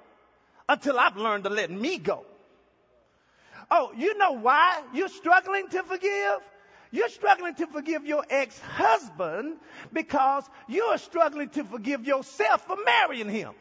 until 0.70 0.98
I've 0.98 1.18
learned 1.18 1.44
to 1.44 1.50
let 1.50 1.70
me 1.70 1.98
go. 1.98 2.24
Oh, 3.70 3.92
you 3.98 4.18
know 4.18 4.32
why 4.32 4.84
you're 4.94 5.10
struggling 5.10 5.68
to 5.68 5.84
forgive? 5.84 6.40
You're 6.96 7.10
struggling 7.10 7.56
to 7.56 7.68
forgive 7.68 8.06
your 8.06 8.24
ex-husband 8.30 9.58
because 9.92 10.46
you're 10.70 10.98
struggling 10.98 11.50
to 11.50 11.66
forgive 11.66 12.06
yourself 12.06 12.66
for 12.66 12.78
marrying 12.86 13.28
him. 13.28 13.52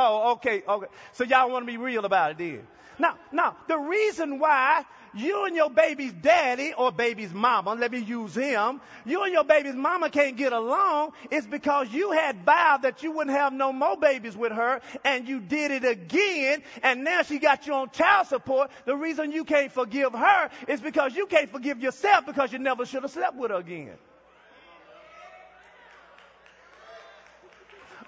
Oh, 0.00 0.32
okay, 0.34 0.62
okay. 0.68 0.86
So 1.14 1.24
y'all 1.24 1.50
want 1.50 1.66
to 1.66 1.72
be 1.72 1.76
real 1.76 2.04
about 2.04 2.30
it 2.30 2.38
then. 2.38 2.64
Now, 3.00 3.16
now, 3.32 3.56
the 3.66 3.76
reason 3.76 4.38
why 4.38 4.84
you 5.12 5.44
and 5.44 5.56
your 5.56 5.70
baby's 5.70 6.12
daddy 6.12 6.72
or 6.72 6.92
baby's 6.92 7.34
mama, 7.34 7.74
let 7.74 7.90
me 7.90 7.98
use 7.98 8.32
him, 8.32 8.80
you 9.04 9.24
and 9.24 9.32
your 9.32 9.42
baby's 9.42 9.74
mama 9.74 10.08
can't 10.08 10.36
get 10.36 10.52
along 10.52 11.14
is 11.32 11.48
because 11.48 11.92
you 11.92 12.12
had 12.12 12.44
vowed 12.44 12.82
that 12.82 13.02
you 13.02 13.10
wouldn't 13.10 13.36
have 13.36 13.52
no 13.52 13.72
more 13.72 13.96
babies 13.96 14.36
with 14.36 14.52
her 14.52 14.80
and 15.04 15.26
you 15.26 15.40
did 15.40 15.72
it 15.72 15.84
again 15.84 16.62
and 16.84 17.02
now 17.02 17.22
she 17.22 17.40
got 17.40 17.66
you 17.66 17.74
on 17.74 17.90
child 17.90 18.28
support. 18.28 18.70
The 18.84 18.94
reason 18.94 19.32
you 19.32 19.44
can't 19.44 19.72
forgive 19.72 20.12
her 20.12 20.50
is 20.68 20.80
because 20.80 21.16
you 21.16 21.26
can't 21.26 21.50
forgive 21.50 21.80
yourself 21.80 22.24
because 22.24 22.52
you 22.52 22.60
never 22.60 22.86
should 22.86 23.02
have 23.02 23.10
slept 23.10 23.36
with 23.36 23.50
her 23.50 23.56
again. 23.56 23.96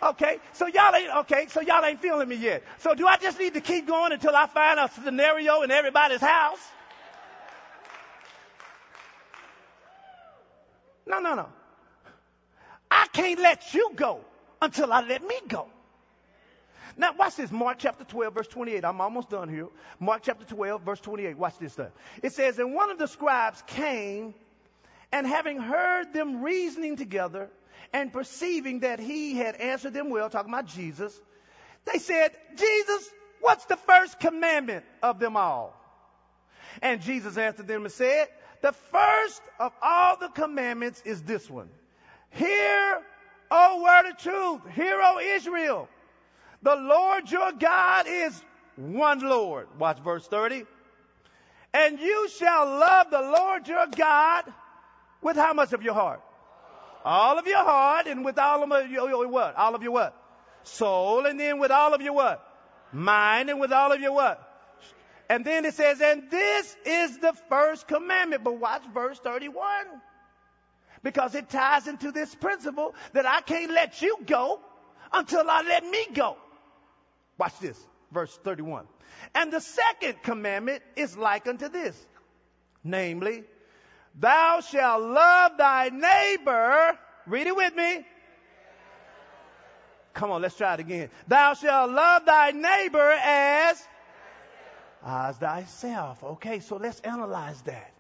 Okay, 0.03 0.39
so 0.55 0.67
y'all 0.67 0.95
ain't 0.95 1.15
okay, 1.19 1.47
so 1.49 1.61
y'all 1.61 1.85
ain't 1.85 2.01
feeling 2.01 2.29
me 2.29 2.37
yet. 2.37 2.63
So 2.79 2.95
do 2.95 3.07
I 3.07 3.19
just 3.19 3.39
need 3.39 3.55
to 3.55 3.61
keep 3.61 3.87
going 3.87 4.13
until 4.13 4.35
I 4.35 4.47
find 4.47 4.81
a 4.81 4.91
scenario 5.05 5.63
in 5.63 5.71
everybody's 5.71 6.21
house? 6.23 6.61
No, 11.07 11.21
no, 11.21 11.35
no. 11.35 11.49
I 12.91 13.09
can't 13.13 13.41
let 13.41 13.75
you 13.75 13.91
go 13.95 14.21
until 14.63 14.93
I 14.93 15.03
let 15.03 15.23
me 15.23 15.39
go. 15.49 15.67
Now, 16.97 17.13
watch 17.17 17.37
this. 17.37 17.51
Mark 17.51 17.79
chapter 17.79 18.05
12, 18.05 18.35
verse 18.35 18.49
28. 18.49 18.85
I'm 18.85 19.01
almost 19.01 19.31
done 19.31 19.49
here. 19.49 19.69
Mark 19.99 20.23
chapter 20.23 20.45
12, 20.45 20.83
verse 20.83 21.01
28. 21.01 21.37
Watch 21.37 21.59
this 21.59 21.73
stuff. 21.73 21.91
It 22.23 22.33
says, 22.33 22.59
And 22.59 22.75
one 22.75 22.91
of 22.91 22.99
the 22.99 23.07
scribes 23.07 23.63
came, 23.67 24.35
and 25.13 25.27
having 25.27 25.59
heard 25.59 26.13
them 26.13 26.43
reasoning 26.43 26.97
together, 26.97 27.51
and 27.93 28.13
perceiving 28.13 28.81
that 28.81 29.01
he 29.01 29.37
had 29.37 29.57
answered 29.57 29.95
them 29.95 30.11
well, 30.11 30.31
talking 30.31 30.53
about 30.53 30.67
Jesus, 30.67 31.19
they 31.91 31.99
said, 31.99 32.31
Jesus, 32.57 33.11
what's 33.41 33.65
the 33.67 33.77
first 33.77 34.21
commandment 34.21 34.85
of 35.03 35.19
them 35.19 35.37
all? 35.37 35.77
And 36.83 37.01
Jesus 37.01 37.37
answered 37.37 37.67
them 37.67 37.83
and 37.83 37.93
said, 37.93 38.29
the 38.63 38.73
first 38.73 39.43
of 39.59 39.73
all 39.83 40.17
the 40.19 40.29
commandments 40.29 41.03
is 41.05 41.23
this 41.23 41.49
one. 41.49 41.71
Hear, 42.31 43.03
O 43.51 43.83
word 43.83 44.11
of 44.11 44.19
truth. 44.19 44.61
Hear, 44.75 45.01
O 45.03 45.19
Israel. 45.19 45.89
The 46.63 46.77
Lord 46.77 47.31
your 47.31 47.53
God 47.53 48.07
is 48.07 48.41
one 48.77 49.21
Lord. 49.21 49.69
Watch 49.79 49.99
verse 50.01 50.27
30. 50.27 50.65
And 51.73 51.99
you 51.99 52.29
shall 52.29 52.67
love 52.67 53.11
the 53.11 53.21
Lord 53.21 53.67
your 53.67 53.87
God 53.87 54.45
with 55.23 55.37
how 55.37 55.55
much 55.55 55.73
of 55.73 55.83
your 55.83 55.95
heart? 55.95 56.21
All 57.05 57.39
of 57.39 57.47
your 57.47 57.65
heart 57.65 58.07
and 58.07 58.25
with 58.25 58.39
all 58.39 58.63
of 58.63 58.91
your 58.91 59.29
what? 59.29 59.57
All 59.57 59.75
of 59.75 59.83
your 59.83 59.93
what? 59.93 60.17
Soul 60.65 61.27
and 61.27 61.41
then 61.41 61.59
with 61.59 61.71
all 61.71 61.95
of 61.95 62.03
your 62.03 62.13
what? 62.13 62.47
Mind 62.93 63.51
and 63.51 63.61
with 63.61 63.73
all 63.73 63.93
of 63.93 64.01
your 64.01 64.13
what? 64.13 64.47
And 65.29 65.45
then 65.45 65.65
it 65.65 65.75
says, 65.75 66.01
and 66.01 66.31
this 66.31 66.77
is 66.85 67.19
the 67.19 67.33
first 67.49 67.87
commandment. 67.87 68.43
But 68.45 68.59
watch 68.59 68.83
verse 68.93 69.19
31. 69.21 69.63
Because 71.03 71.35
it 71.35 71.49
ties 71.49 71.87
into 71.87 72.13
this 72.13 72.35
principle 72.35 72.95
that 73.13 73.27
I 73.27 73.41
can't 73.41 73.71
let 73.71 74.03
you 74.03 74.19
go 74.27 74.61
until 75.13 75.49
I 75.49 75.63
let 75.63 75.85
me 75.85 76.07
go. 76.13 76.37
Watch 77.39 77.59
this, 77.61 77.79
verse 78.13 78.39
31. 78.45 78.87
And 79.35 79.53
the 79.53 79.61
second 79.61 80.23
commandment 80.23 80.83
is 80.97 81.17
like 81.17 81.47
unto 81.47 81.69
this, 81.69 81.97
namely, 82.85 83.45
thou 84.15 84.61
shalt 84.61 85.03
love 85.03 85.53
thy 85.59 85.89
neighbor. 85.89 86.99
Read 87.27 87.47
it 87.47 87.57
with 87.57 87.75
me. 87.75 88.05
Come 90.15 90.31
on, 90.31 90.43
let's 90.43 90.57
try 90.57 90.75
it 90.75 90.81
again. 90.81 91.11
Thou 91.29 91.55
shalt 91.55 91.91
love 91.91 92.27
thy 92.27 92.51
neighbor 92.51 93.11
as 93.23 93.83
as 95.05 95.37
thyself. 95.39 96.23
Okay, 96.23 96.61
so 96.61 96.77
let's 96.77 97.01
analyze 97.01 97.61
that. 97.63 97.93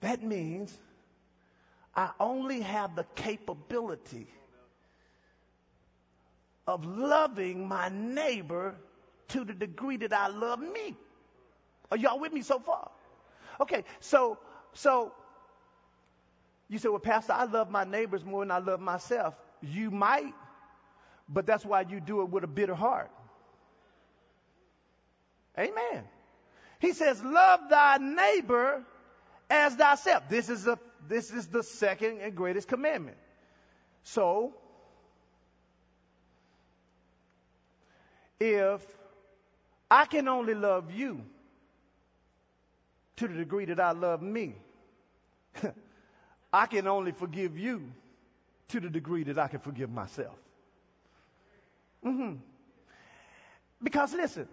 That 0.00 0.22
means 0.22 0.76
I 1.94 2.10
only 2.18 2.60
have 2.60 2.96
the 2.96 3.04
capability 3.16 4.26
of 6.66 6.84
loving 6.84 7.68
my 7.68 7.88
neighbor 7.88 8.76
to 9.28 9.44
the 9.44 9.52
degree 9.52 9.96
that 9.98 10.12
I 10.12 10.28
love 10.28 10.60
me. 10.60 10.96
Are 11.90 11.96
y'all 11.96 12.20
with 12.20 12.32
me 12.32 12.42
so 12.42 12.60
far? 12.60 12.90
Okay, 13.60 13.84
so 13.98 14.38
so 14.74 15.12
you 16.68 16.78
say, 16.78 16.88
well, 16.88 17.00
Pastor, 17.00 17.32
I 17.32 17.44
love 17.44 17.70
my 17.70 17.84
neighbors 17.84 18.24
more 18.24 18.42
than 18.42 18.50
I 18.50 18.58
love 18.58 18.80
myself. 18.80 19.34
You 19.60 19.90
might, 19.90 20.34
but 21.28 21.44
that's 21.46 21.64
why 21.64 21.82
you 21.82 22.00
do 22.00 22.22
it 22.22 22.30
with 22.30 22.44
a 22.44 22.46
bitter 22.46 22.74
heart. 22.74 23.10
Amen. 25.58 26.04
He 26.78 26.92
says, 26.92 27.22
love 27.22 27.60
thy 27.68 27.98
neighbor 27.98 28.84
as 29.50 29.74
thyself. 29.74 30.28
This 30.28 30.48
is 30.48 30.66
a, 30.66 30.78
this 31.08 31.30
is 31.32 31.48
the 31.48 31.62
second 31.62 32.20
and 32.20 32.34
greatest 32.34 32.68
commandment. 32.68 33.16
So, 34.04 34.54
if 38.38 38.80
I 39.90 40.06
can 40.06 40.28
only 40.28 40.54
love 40.54 40.92
you 40.92 41.22
to 43.20 43.28
the 43.28 43.34
degree 43.34 43.66
that 43.66 43.78
I 43.78 43.92
love 43.92 44.22
me, 44.22 44.54
I 46.52 46.66
can 46.66 46.86
only 46.86 47.12
forgive 47.12 47.58
you 47.58 47.82
to 48.68 48.80
the 48.80 48.88
degree 48.88 49.24
that 49.24 49.38
I 49.38 49.46
can 49.46 49.60
forgive 49.60 49.90
myself. 49.90 50.36
Mm-hmm. 52.04 52.36
Because 53.82 54.14
listen, 54.14 54.48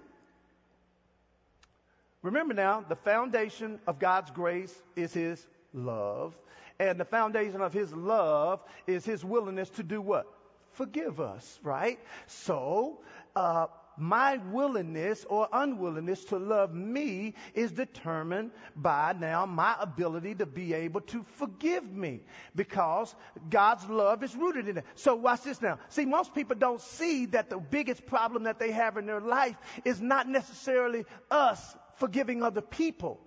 remember 2.21 2.53
now, 2.53 2.83
the 2.87 2.97
foundation 2.97 3.79
of 3.87 3.99
God's 3.99 4.31
grace 4.31 4.75
is 4.97 5.13
His 5.13 5.47
love. 5.73 6.35
And 6.77 6.99
the 6.99 7.05
foundation 7.05 7.61
of 7.61 7.71
His 7.71 7.93
love 7.93 8.59
is 8.85 9.05
His 9.05 9.23
willingness 9.23 9.69
to 9.71 9.83
do 9.83 10.01
what? 10.01 10.27
Forgive 10.73 11.21
us, 11.21 11.59
right? 11.63 11.99
So, 12.27 12.99
uh, 13.33 13.67
my 13.97 14.37
willingness 14.37 15.25
or 15.29 15.47
unwillingness 15.51 16.23
to 16.25 16.37
love 16.37 16.73
me 16.73 17.33
is 17.53 17.71
determined 17.71 18.51
by 18.75 19.13
now 19.17 19.45
my 19.45 19.75
ability 19.79 20.35
to 20.35 20.45
be 20.45 20.73
able 20.73 21.01
to 21.01 21.23
forgive 21.37 21.89
me 21.89 22.21
because 22.55 23.13
God's 23.49 23.87
love 23.89 24.23
is 24.23 24.35
rooted 24.35 24.67
in 24.67 24.77
it. 24.77 24.85
So 24.95 25.15
watch 25.15 25.41
this 25.41 25.61
now. 25.61 25.79
See, 25.89 26.05
most 26.05 26.33
people 26.35 26.55
don't 26.55 26.81
see 26.81 27.25
that 27.27 27.49
the 27.49 27.57
biggest 27.57 28.05
problem 28.05 28.43
that 28.43 28.59
they 28.59 28.71
have 28.71 28.97
in 28.97 29.05
their 29.05 29.21
life 29.21 29.55
is 29.83 29.99
not 29.99 30.27
necessarily 30.27 31.05
us 31.31 31.75
forgiving 31.95 32.43
other 32.43 32.61
people. 32.61 33.19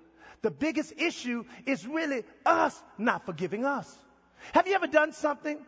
The 0.42 0.50
biggest 0.50 0.94
issue 0.96 1.44
is 1.66 1.86
really 1.86 2.24
us 2.46 2.80
not 2.96 3.26
forgiving 3.26 3.64
us. 3.64 3.92
Have 4.52 4.66
you 4.66 4.74
ever 4.74 4.86
done 4.86 5.12
something 5.12 5.58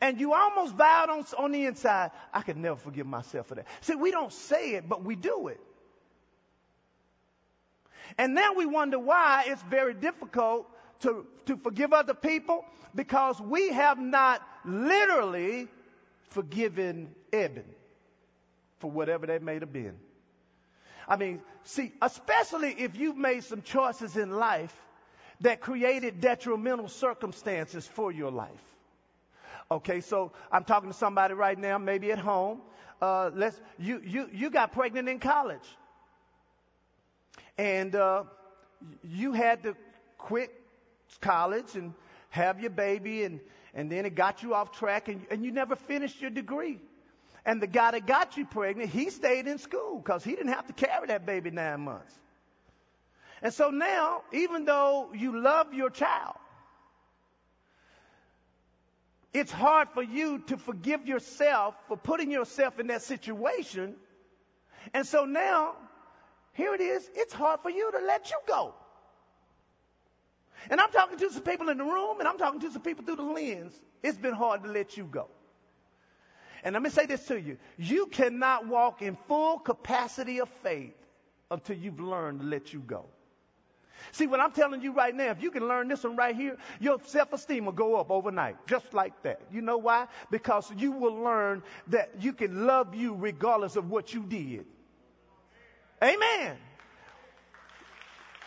and 0.00 0.20
you 0.20 0.32
almost 0.32 0.74
vowed 0.74 1.10
on, 1.10 1.24
on 1.38 1.52
the 1.52 1.66
inside, 1.66 2.10
I 2.32 2.42
could 2.42 2.56
never 2.56 2.76
forgive 2.76 3.06
myself 3.06 3.46
for 3.46 3.56
that. 3.56 3.66
See, 3.80 3.94
we 3.94 4.10
don't 4.10 4.32
say 4.32 4.72
it, 4.72 4.88
but 4.88 5.04
we 5.04 5.16
do 5.16 5.48
it. 5.48 5.60
And 8.16 8.34
now 8.34 8.54
we 8.54 8.66
wonder 8.66 8.98
why 8.98 9.44
it's 9.46 9.62
very 9.62 9.94
difficult 9.94 10.66
to, 11.00 11.26
to 11.46 11.56
forgive 11.56 11.92
other 11.92 12.14
people 12.14 12.64
because 12.94 13.40
we 13.40 13.70
have 13.70 13.98
not 13.98 14.42
literally 14.64 15.68
forgiven 16.30 17.14
Eben 17.32 17.64
for 18.78 18.90
whatever 18.90 19.26
they 19.26 19.38
may 19.38 19.54
have 19.54 19.72
been. 19.72 19.96
I 21.06 21.16
mean, 21.16 21.40
see, 21.64 21.92
especially 22.02 22.70
if 22.70 22.96
you've 22.96 23.16
made 23.16 23.44
some 23.44 23.62
choices 23.62 24.16
in 24.16 24.30
life 24.30 24.74
that 25.40 25.60
created 25.60 26.20
detrimental 26.20 26.88
circumstances 26.88 27.86
for 27.86 28.12
your 28.12 28.30
life. 28.30 28.50
Okay, 29.70 30.00
so 30.00 30.32
I'm 30.50 30.64
talking 30.64 30.90
to 30.90 30.96
somebody 30.96 31.34
right 31.34 31.58
now, 31.58 31.76
maybe 31.76 32.10
at 32.10 32.18
home. 32.18 32.62
Uh, 33.02 33.30
let's 33.34 33.60
you 33.78 34.00
you 34.02 34.28
you 34.32 34.48
got 34.48 34.72
pregnant 34.72 35.10
in 35.10 35.18
college, 35.20 35.68
and 37.58 37.94
uh, 37.94 38.24
you 39.04 39.34
had 39.34 39.62
to 39.64 39.76
quit 40.16 40.50
college 41.20 41.74
and 41.74 41.92
have 42.30 42.60
your 42.60 42.70
baby, 42.70 43.24
and 43.24 43.40
and 43.74 43.92
then 43.92 44.06
it 44.06 44.14
got 44.14 44.42
you 44.42 44.54
off 44.54 44.72
track, 44.72 45.08
and 45.08 45.26
and 45.30 45.44
you 45.44 45.52
never 45.52 45.76
finished 45.76 46.18
your 46.22 46.30
degree. 46.30 46.80
And 47.44 47.60
the 47.60 47.66
guy 47.66 47.90
that 47.90 48.06
got 48.06 48.38
you 48.38 48.46
pregnant, 48.46 48.88
he 48.88 49.10
stayed 49.10 49.46
in 49.46 49.58
school 49.58 49.98
because 49.98 50.24
he 50.24 50.30
didn't 50.30 50.52
have 50.52 50.66
to 50.68 50.72
carry 50.72 51.08
that 51.08 51.26
baby 51.26 51.50
nine 51.50 51.82
months. 51.82 52.12
And 53.42 53.52
so 53.52 53.68
now, 53.68 54.22
even 54.32 54.64
though 54.64 55.10
you 55.14 55.40
love 55.40 55.74
your 55.74 55.90
child, 55.90 56.36
it's 59.32 59.52
hard 59.52 59.88
for 59.90 60.02
you 60.02 60.38
to 60.46 60.56
forgive 60.56 61.06
yourself 61.06 61.74
for 61.86 61.96
putting 61.96 62.30
yourself 62.30 62.78
in 62.80 62.86
that 62.88 63.02
situation. 63.02 63.94
And 64.94 65.06
so 65.06 65.24
now, 65.24 65.74
here 66.54 66.74
it 66.74 66.80
is, 66.80 67.08
it's 67.14 67.32
hard 67.32 67.60
for 67.60 67.70
you 67.70 67.90
to 67.92 67.98
let 67.98 68.30
you 68.30 68.38
go. 68.46 68.74
And 70.70 70.80
I'm 70.80 70.90
talking 70.90 71.18
to 71.18 71.30
some 71.30 71.42
people 71.42 71.68
in 71.68 71.78
the 71.78 71.84
room, 71.84 72.18
and 72.18 72.28
I'm 72.28 72.38
talking 72.38 72.60
to 72.60 72.70
some 72.70 72.82
people 72.82 73.04
through 73.04 73.16
the 73.16 73.22
lens. 73.22 73.78
It's 74.02 74.18
been 74.18 74.34
hard 74.34 74.64
to 74.64 74.70
let 74.70 74.96
you 74.96 75.04
go. 75.04 75.28
And 76.64 76.72
let 76.72 76.82
me 76.82 76.90
say 76.90 77.06
this 77.06 77.24
to 77.26 77.40
you. 77.40 77.58
You 77.76 78.06
cannot 78.06 78.66
walk 78.66 79.02
in 79.02 79.16
full 79.28 79.58
capacity 79.58 80.40
of 80.40 80.48
faith 80.62 80.94
until 81.50 81.76
you've 81.76 82.00
learned 82.00 82.40
to 82.40 82.46
let 82.46 82.72
you 82.72 82.80
go. 82.80 83.06
See, 84.12 84.26
what 84.26 84.40
I'm 84.40 84.52
telling 84.52 84.82
you 84.82 84.92
right 84.92 85.14
now, 85.14 85.30
if 85.30 85.42
you 85.42 85.50
can 85.50 85.66
learn 85.66 85.88
this 85.88 86.04
one 86.04 86.16
right 86.16 86.34
here, 86.34 86.56
your 86.80 86.98
self-esteem 87.04 87.64
will 87.64 87.72
go 87.72 87.96
up 87.96 88.10
overnight, 88.10 88.66
just 88.66 88.92
like 88.94 89.22
that. 89.22 89.40
You 89.52 89.62
know 89.62 89.78
why? 89.78 90.06
Because 90.30 90.70
you 90.76 90.92
will 90.92 91.14
learn 91.14 91.62
that 91.88 92.10
you 92.20 92.32
can 92.32 92.66
love 92.66 92.94
you 92.94 93.14
regardless 93.14 93.76
of 93.76 93.90
what 93.90 94.12
you 94.12 94.22
did. 94.22 94.66
Amen. 96.02 96.56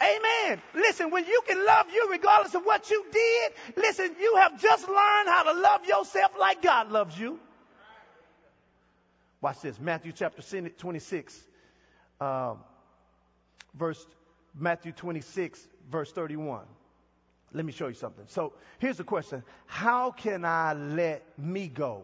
Amen. 0.01 0.61
Listen, 0.73 1.11
when 1.11 1.25
you 1.25 1.41
can 1.47 1.63
love 1.63 1.87
you 1.93 2.07
regardless 2.09 2.55
of 2.55 2.63
what 2.63 2.89
you 2.89 3.05
did, 3.11 3.51
listen, 3.75 4.15
you 4.19 4.35
have 4.37 4.59
just 4.59 4.87
learned 4.87 5.27
how 5.27 5.43
to 5.43 5.59
love 5.59 5.85
yourself 5.85 6.31
like 6.39 6.61
God 6.61 6.91
loves 6.91 7.17
you. 7.17 7.39
Watch 9.41 9.61
this. 9.61 9.79
Matthew 9.79 10.11
chapter 10.11 10.41
26, 10.69 11.39
um, 12.19 12.59
verse 13.73 14.03
Matthew 14.55 14.91
26, 14.91 15.67
verse 15.89 16.11
31. 16.11 16.65
Let 17.53 17.65
me 17.65 17.71
show 17.71 17.87
you 17.87 17.93
something. 17.93 18.25
So 18.27 18.53
here's 18.79 18.97
the 18.97 19.03
question. 19.03 19.43
How 19.65 20.11
can 20.11 20.45
I 20.45 20.73
let 20.73 21.23
me 21.37 21.67
go 21.67 22.03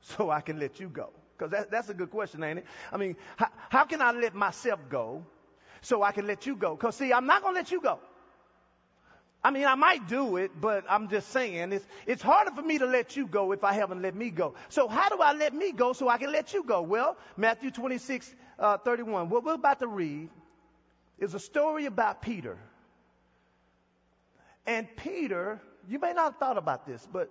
so 0.00 0.30
I 0.30 0.40
can 0.40 0.58
let 0.58 0.78
you 0.78 0.88
go? 0.88 1.10
Because 1.36 1.50
that, 1.50 1.70
that's 1.70 1.88
a 1.88 1.94
good 1.94 2.10
question, 2.10 2.42
ain't 2.42 2.60
it? 2.60 2.66
I 2.92 2.96
mean, 2.96 3.16
how, 3.36 3.48
how 3.68 3.84
can 3.84 4.00
I 4.00 4.12
let 4.12 4.34
myself 4.34 4.80
go 4.88 5.24
so 5.82 6.02
I 6.02 6.12
can 6.12 6.26
let 6.26 6.46
you 6.46 6.56
go? 6.56 6.76
Because 6.76 6.96
see, 6.96 7.12
I'm 7.12 7.26
not 7.26 7.42
going 7.42 7.54
to 7.54 7.60
let 7.60 7.70
you 7.70 7.80
go. 7.80 7.98
I 9.44 9.50
mean, 9.50 9.64
I 9.64 9.74
might 9.76 10.08
do 10.08 10.38
it, 10.38 10.50
but 10.60 10.84
I'm 10.88 11.08
just 11.08 11.28
saying 11.28 11.72
it's, 11.72 11.86
it's 12.06 12.22
harder 12.22 12.50
for 12.50 12.62
me 12.62 12.78
to 12.78 12.86
let 12.86 13.16
you 13.16 13.26
go 13.28 13.52
if 13.52 13.62
I 13.62 13.74
haven't 13.74 14.02
let 14.02 14.14
me 14.16 14.30
go. 14.30 14.54
So 14.70 14.88
how 14.88 15.08
do 15.08 15.20
I 15.20 15.34
let 15.34 15.54
me 15.54 15.72
go 15.72 15.92
so 15.92 16.08
I 16.08 16.18
can 16.18 16.32
let 16.32 16.52
you 16.52 16.64
go? 16.64 16.82
Well, 16.82 17.16
Matthew 17.36 17.70
26, 17.70 18.34
uh, 18.58 18.78
31. 18.78 19.28
What 19.28 19.44
we're 19.44 19.54
about 19.54 19.78
to 19.80 19.86
read 19.86 20.30
is 21.18 21.34
a 21.34 21.40
story 21.40 21.86
about 21.86 22.22
Peter. 22.22 22.58
And 24.66 24.86
Peter, 24.96 25.60
you 25.88 25.98
may 25.98 26.12
not 26.12 26.32
have 26.32 26.36
thought 26.36 26.58
about 26.58 26.86
this, 26.86 27.06
but 27.10 27.30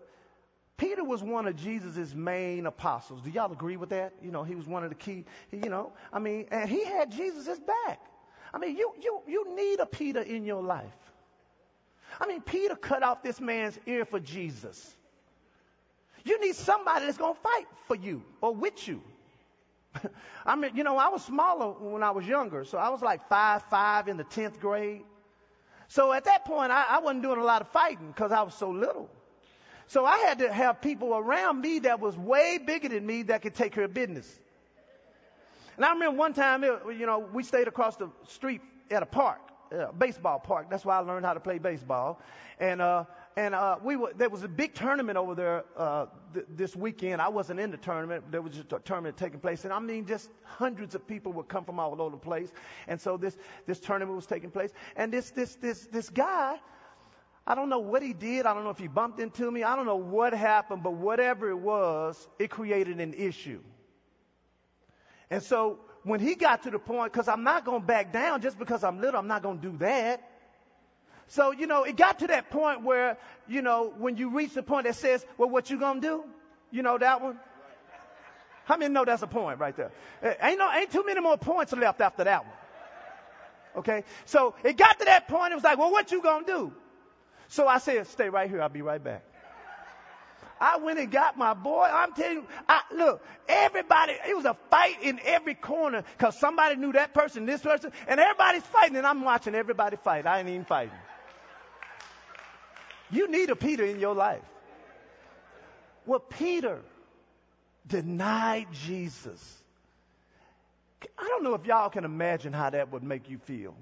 Peter 0.78 1.04
was 1.04 1.22
one 1.24 1.48
of 1.48 1.56
Jesus' 1.56 2.14
main 2.14 2.66
apostles. 2.66 3.22
Do 3.22 3.30
y'all 3.30 3.52
agree 3.52 3.78
with 3.78 3.90
that? 3.90 4.14
You 4.22 4.32
know, 4.32 4.44
he 4.44 4.56
was 4.56 4.68
one 4.68 4.84
of 4.84 4.90
the 4.90 4.96
key, 4.96 5.26
you 5.52 5.70
know, 5.70 5.94
I 6.12 6.20
mean, 6.20 6.48
and 6.52 6.70
he 6.70 6.84
had 6.84 7.12
Jesus' 7.12 7.60
back. 7.60 8.00
I 8.54 8.58
mean, 8.58 8.78
you, 8.78 8.94
you, 9.02 9.22
you 9.28 9.56
need 9.56 9.80
a 9.80 9.86
Peter 9.86 10.22
in 10.22 10.46
your 10.46 10.64
life. 10.64 10.86
I 12.20 12.28
mean, 12.28 12.42
Peter 12.42 12.76
cut 12.76 13.04
off 13.04 13.22
this 13.22 13.42
man's 13.42 13.78
ear 13.86 14.06
for 14.06 14.20
Jesus. 14.20 14.96
You 16.24 16.40
need 16.42 16.56
somebody 16.56 17.06
that's 17.06 17.18
going 17.18 17.36
to 17.36 17.40
fight 17.42 17.68
for 17.88 17.96
you 17.96 18.24
or 18.42 18.54
with 18.54 18.88
you. 18.88 19.02
I 20.46 20.56
mean, 20.56 20.76
you 20.76 20.84
know, 20.84 20.98
I 20.98 21.10
was 21.10 21.24
smaller 21.24 21.72
when 21.72 22.04
I 22.04 22.12
was 22.12 22.26
younger, 22.26 22.66
so 22.66 22.78
I 22.78 22.90
was 22.90 23.02
like 23.02 23.28
five 23.30 23.64
five 23.64 24.08
in 24.08 24.18
the 24.18 24.24
tenth 24.24 24.60
grade. 24.60 25.04
So 25.88 26.12
at 26.12 26.26
that 26.26 26.46
point, 26.46 26.72
I, 26.72 26.86
I 26.90 27.00
wasn't 27.00 27.24
doing 27.24 27.40
a 27.40 27.44
lot 27.44 27.62
of 27.62 27.70
fighting 27.70 28.08
because 28.08 28.32
I 28.32 28.42
was 28.42 28.56
so 28.56 28.70
little. 28.70 29.10
So 29.88 30.06
I 30.06 30.18
had 30.18 30.40
to 30.40 30.52
have 30.52 30.82
people 30.82 31.16
around 31.16 31.62
me 31.62 31.80
that 31.80 32.00
was 32.00 32.18
way 32.18 32.58
bigger 32.58 32.90
than 32.90 33.06
me 33.06 33.24
that 33.24 33.44
could 33.44 33.54
take 33.54 33.74
care 33.74 33.84
of 33.84 33.94
business. 33.94 34.28
And 35.76 35.86
I 35.86 35.92
remember 35.92 36.18
one 36.18 36.34
time, 36.34 36.64
you 36.64 37.06
know, 37.06 37.20
we 37.20 37.44
stayed 37.44 37.68
across 37.68 37.96
the 37.98 38.10
street 38.28 38.62
at 38.90 39.04
a 39.04 39.06
park, 39.06 39.40
a 39.72 39.94
baseball 39.94 40.40
park. 40.40 40.70
That's 40.70 40.86
why 40.86 40.96
I 40.96 41.00
learned 41.00 41.26
how 41.26 41.34
to 41.34 41.40
play 41.40 41.60
baseball. 41.60 42.20
And, 42.60 42.82
uh, 42.82 43.06
and 43.38 43.54
uh, 43.54 43.78
we 43.84 43.98
were, 43.98 44.14
there 44.16 44.30
was 44.30 44.44
a 44.44 44.48
big 44.48 44.74
tournament 44.74 45.18
over 45.18 45.36
there 45.36 45.66
uh, 45.76 46.06
th- 46.34 46.46
this 46.56 46.76
weekend. 46.76 47.22
I 47.22 47.28
wasn't 47.28 47.60
in 47.60 47.70
the 47.70 47.78
tournament. 47.78 48.32
There 48.32 48.42
was 48.42 48.54
just 48.54 48.72
a 48.72 48.80
tournament 48.80 49.18
taking 49.18 49.40
place, 49.42 49.66
and 49.66 49.74
I 49.74 49.80
mean, 49.80 50.06
just 50.06 50.30
hundreds 50.44 50.96
of 50.96 51.06
people 51.06 51.34
would 51.34 51.50
come 51.50 51.66
from 51.66 51.80
all 51.80 52.02
over 52.02 52.12
the 52.12 52.18
place. 52.18 52.52
And 52.88 53.00
so 53.00 53.18
this 53.18 53.38
this 53.66 53.80
tournament 53.80 54.16
was 54.16 54.26
taking 54.26 54.52
place, 54.52 54.72
and 54.96 55.12
this 55.12 55.32
this 55.32 55.56
this 55.56 55.88
this 55.88 56.10
guy, 56.10 56.58
I 57.46 57.56
don't 57.56 57.68
know 57.68 57.80
what 57.80 58.02
he 58.02 58.14
did. 58.14 58.46
I 58.46 58.54
don't 58.54 58.64
know 58.64 58.70
if 58.70 58.80
he 58.80 58.88
bumped 58.88 59.20
into 59.20 59.52
me. 59.52 59.64
I 59.64 59.76
don't 59.76 59.86
know 59.86 59.98
what 59.98 60.34
happened, 60.34 60.82
but 60.82 60.94
whatever 60.94 61.50
it 61.50 61.60
was, 61.60 62.28
it 62.40 62.50
created 62.50 63.02
an 63.02 63.14
issue. 63.14 63.60
And 65.30 65.44
so 65.44 65.80
when 66.04 66.20
he 66.20 66.36
got 66.36 66.64
to 66.64 66.72
the 66.72 66.80
point, 66.80 67.12
because 67.12 67.28
I'm 67.28 67.44
not 67.44 67.66
going 67.66 67.82
to 67.82 67.88
back 67.88 68.14
down 68.14 68.42
just 68.42 68.58
because 68.58 68.84
I'm 68.84 69.02
little, 69.02 69.20
I'm 69.20 69.28
not 69.28 69.44
going 69.44 69.60
to 69.60 69.72
do 69.72 69.78
that. 69.80 70.32
So, 71.28 71.52
you 71.52 71.68
know, 71.68 71.84
it 71.84 71.98
got 71.98 72.20
to 72.20 72.28
that 72.28 72.50
point 72.50 72.84
where, 72.84 73.18
you 73.48 73.62
know, 73.62 73.94
when 73.98 74.18
you 74.18 74.30
reach 74.30 74.54
the 74.54 74.64
point 74.64 74.86
that 74.86 74.96
says, 74.96 75.26
well, 75.38 75.50
what 75.50 75.70
you 75.70 75.80
gonna 75.80 76.02
do? 76.02 76.24
You 76.72 76.84
know 76.84 76.98
that 76.98 77.22
one? 77.22 77.40
How 78.66 78.78
many 78.78 78.94
know 78.94 79.06
that's 79.06 79.22
a 79.22 79.28
point 79.28 79.60
right 79.60 79.76
there? 79.76 79.92
Eh, 80.22 80.34
ain't 80.42 80.60
no, 80.60 80.72
ain't 80.72 80.92
too 80.92 81.04
many 81.06 81.20
more 81.22 81.38
points 81.38 81.72
left 81.74 82.02
after 82.02 82.24
that 82.24 82.46
one. 82.46 82.56
Okay? 83.78 84.04
So 84.26 84.56
it 84.64 84.78
got 84.78 85.00
to 85.00 85.06
that 85.06 85.28
point, 85.28 85.52
it 85.52 85.56
was 85.56 85.64
like, 85.64 85.78
well, 85.78 85.92
what 85.92 86.12
you 86.12 86.22
gonna 86.22 86.46
do? 86.46 86.74
So 87.48 87.68
I 87.68 87.78
said, 87.78 88.08
stay 88.08 88.30
right 88.30 88.50
here, 88.50 88.62
I'll 88.62 88.70
be 88.70 88.82
right 88.82 89.04
back. 89.04 89.24
I 90.60 90.78
went 90.78 91.00
and 91.00 91.12
got 91.12 91.38
my 91.38 91.54
boy. 91.54 91.84
I'm 91.84 92.14
telling 92.14 92.38
you, 92.38 92.48
I, 92.68 92.82
look, 92.94 93.22
everybody, 93.48 94.14
it 94.28 94.36
was 94.36 94.46
a 94.46 94.56
fight 94.70 95.04
in 95.04 95.20
every 95.26 95.54
corner 95.54 96.04
because 96.18 96.40
somebody 96.40 96.78
knew 96.78 96.94
that 96.94 97.14
person, 97.14 97.46
this 97.46 97.62
person, 97.62 97.92
and 98.08 98.20
everybody's 98.20 98.64
fighting, 98.64 98.96
and 98.96 99.06
I'm 99.06 99.22
watching 99.24 99.54
everybody 99.54 99.98
fight. 99.98 100.26
I 100.26 100.40
ain't 100.40 100.50
even 100.50 100.66
fighting. 100.66 100.98
You 103.12 103.30
need 103.30 103.50
a 103.50 103.56
Peter 103.56 103.86
in 103.86 104.00
your 104.00 104.16
life. 104.16 104.42
Well, 106.06 106.20
Peter 106.20 106.82
denied 107.88 108.68
Jesus. 108.72 109.62
I 111.18 111.28
don't 111.28 111.44
know 111.44 111.54
if 111.54 111.66
y'all 111.66 111.90
can 111.90 112.04
imagine 112.04 112.54
how 112.54 112.70
that 112.70 112.92
would 112.92 113.04
make 113.04 113.30
you 113.30 113.38
feel. 113.38 113.76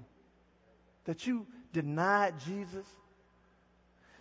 That 1.04 1.26
you 1.26 1.46
denied 1.72 2.34
Jesus. 2.46 2.86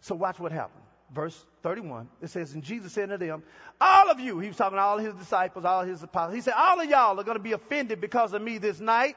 So 0.02 0.16
watch 0.16 0.40
what 0.40 0.52
happened. 0.52 0.84
Verse 1.14 1.46
31, 1.62 2.10
it 2.22 2.30
says, 2.30 2.54
And 2.54 2.64
Jesus 2.64 2.92
said 2.92 3.10
to 3.10 3.18
them, 3.18 3.44
All 3.80 4.10
of 4.10 4.20
you, 4.20 4.40
he 4.40 4.48
was 4.48 4.58
talking 4.58 4.78
to 4.78 4.82
all 4.82 4.98
his 4.98 5.14
disciples, 5.14 5.64
all 5.64 5.84
his 5.84 6.02
apostles, 6.02 6.36
he 6.36 6.42
said, 6.42 6.56
All 6.58 6.80
of 6.80 6.90
y'all 6.90 7.20
are 7.20 7.24
going 7.24 7.38
to 7.38 7.44
be 7.44 7.52
offended 7.52 8.02
because 8.02 8.34
of 8.34 8.42
me 8.42 8.58
this 8.58 8.80
night. 8.80 9.16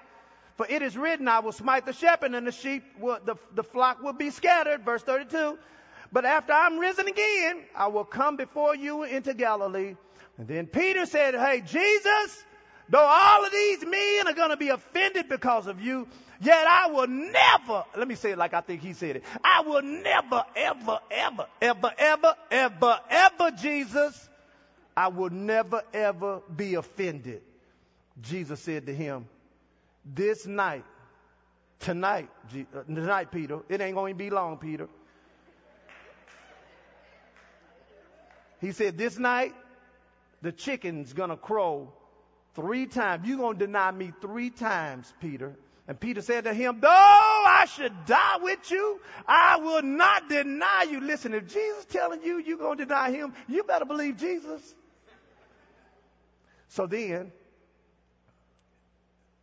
For 0.56 0.66
it 0.66 0.82
is 0.82 0.96
written, 0.96 1.28
I 1.28 1.40
will 1.40 1.52
smite 1.52 1.84
the 1.84 1.92
shepherd 1.92 2.34
and 2.34 2.46
the 2.46 2.52
sheep, 2.52 2.82
will, 2.98 3.18
the, 3.24 3.36
the 3.54 3.62
flock 3.62 4.02
will 4.02 4.14
be 4.14 4.30
scattered. 4.30 4.84
Verse 4.84 5.02
32. 5.02 5.58
But 6.12 6.24
after 6.24 6.52
I'm 6.52 6.78
risen 6.78 7.08
again, 7.08 7.62
I 7.74 7.88
will 7.88 8.04
come 8.04 8.36
before 8.36 8.74
you 8.74 9.04
into 9.04 9.34
Galilee. 9.34 9.96
And 10.38 10.48
then 10.48 10.66
Peter 10.66 11.04
said, 11.04 11.34
Hey, 11.34 11.60
Jesus, 11.60 12.44
though 12.88 13.04
all 13.04 13.44
of 13.44 13.52
these 13.52 13.84
men 13.84 14.28
are 14.28 14.32
going 14.32 14.50
to 14.50 14.56
be 14.56 14.70
offended 14.70 15.28
because 15.28 15.66
of 15.66 15.80
you, 15.80 16.08
yet 16.40 16.66
I 16.66 16.88
will 16.88 17.08
never, 17.08 17.84
let 17.96 18.08
me 18.08 18.14
say 18.14 18.30
it 18.30 18.38
like 18.38 18.54
I 18.54 18.60
think 18.62 18.80
he 18.80 18.94
said 18.94 19.16
it. 19.16 19.24
I 19.44 19.62
will 19.62 19.82
never, 19.82 20.44
ever, 20.54 21.00
ever, 21.10 21.46
ever, 21.60 21.92
ever, 21.98 22.34
ever, 22.50 23.00
ever, 23.10 23.50
Jesus, 23.50 24.28
I 24.96 25.08
will 25.08 25.30
never, 25.30 25.82
ever 25.92 26.40
be 26.54 26.74
offended. 26.74 27.42
Jesus 28.22 28.60
said 28.60 28.86
to 28.86 28.94
him, 28.94 29.26
This 30.14 30.46
night, 30.46 30.84
tonight, 31.80 32.28
uh, 32.54 32.82
tonight, 32.84 33.32
Peter, 33.32 33.60
it 33.68 33.80
ain't 33.80 33.96
going 33.96 34.14
to 34.14 34.18
be 34.18 34.30
long, 34.30 34.58
Peter. 34.58 34.88
He 38.60 38.72
said, 38.72 38.96
This 38.96 39.18
night, 39.18 39.52
the 40.42 40.52
chicken's 40.52 41.12
gonna 41.12 41.36
crow 41.36 41.92
three 42.54 42.86
times. 42.86 43.26
You're 43.26 43.38
gonna 43.38 43.58
deny 43.58 43.90
me 43.90 44.12
three 44.20 44.50
times, 44.50 45.12
Peter. 45.20 45.56
And 45.88 45.98
Peter 45.98 46.20
said 46.20 46.44
to 46.44 46.54
him, 46.54 46.80
Though 46.80 46.88
I 46.88 47.66
should 47.68 47.92
die 48.06 48.38
with 48.40 48.70
you, 48.70 49.00
I 49.26 49.58
will 49.58 49.82
not 49.82 50.28
deny 50.28 50.86
you. 50.90 51.00
Listen, 51.00 51.34
if 51.34 51.46
Jesus 51.52 51.84
telling 51.86 52.22
you 52.22 52.38
you're 52.38 52.58
gonna 52.58 52.84
deny 52.84 53.10
him, 53.10 53.34
you 53.48 53.62
better 53.64 53.84
believe 53.84 54.16
Jesus. 54.16 54.74
So 56.68 56.86
then, 56.86 57.32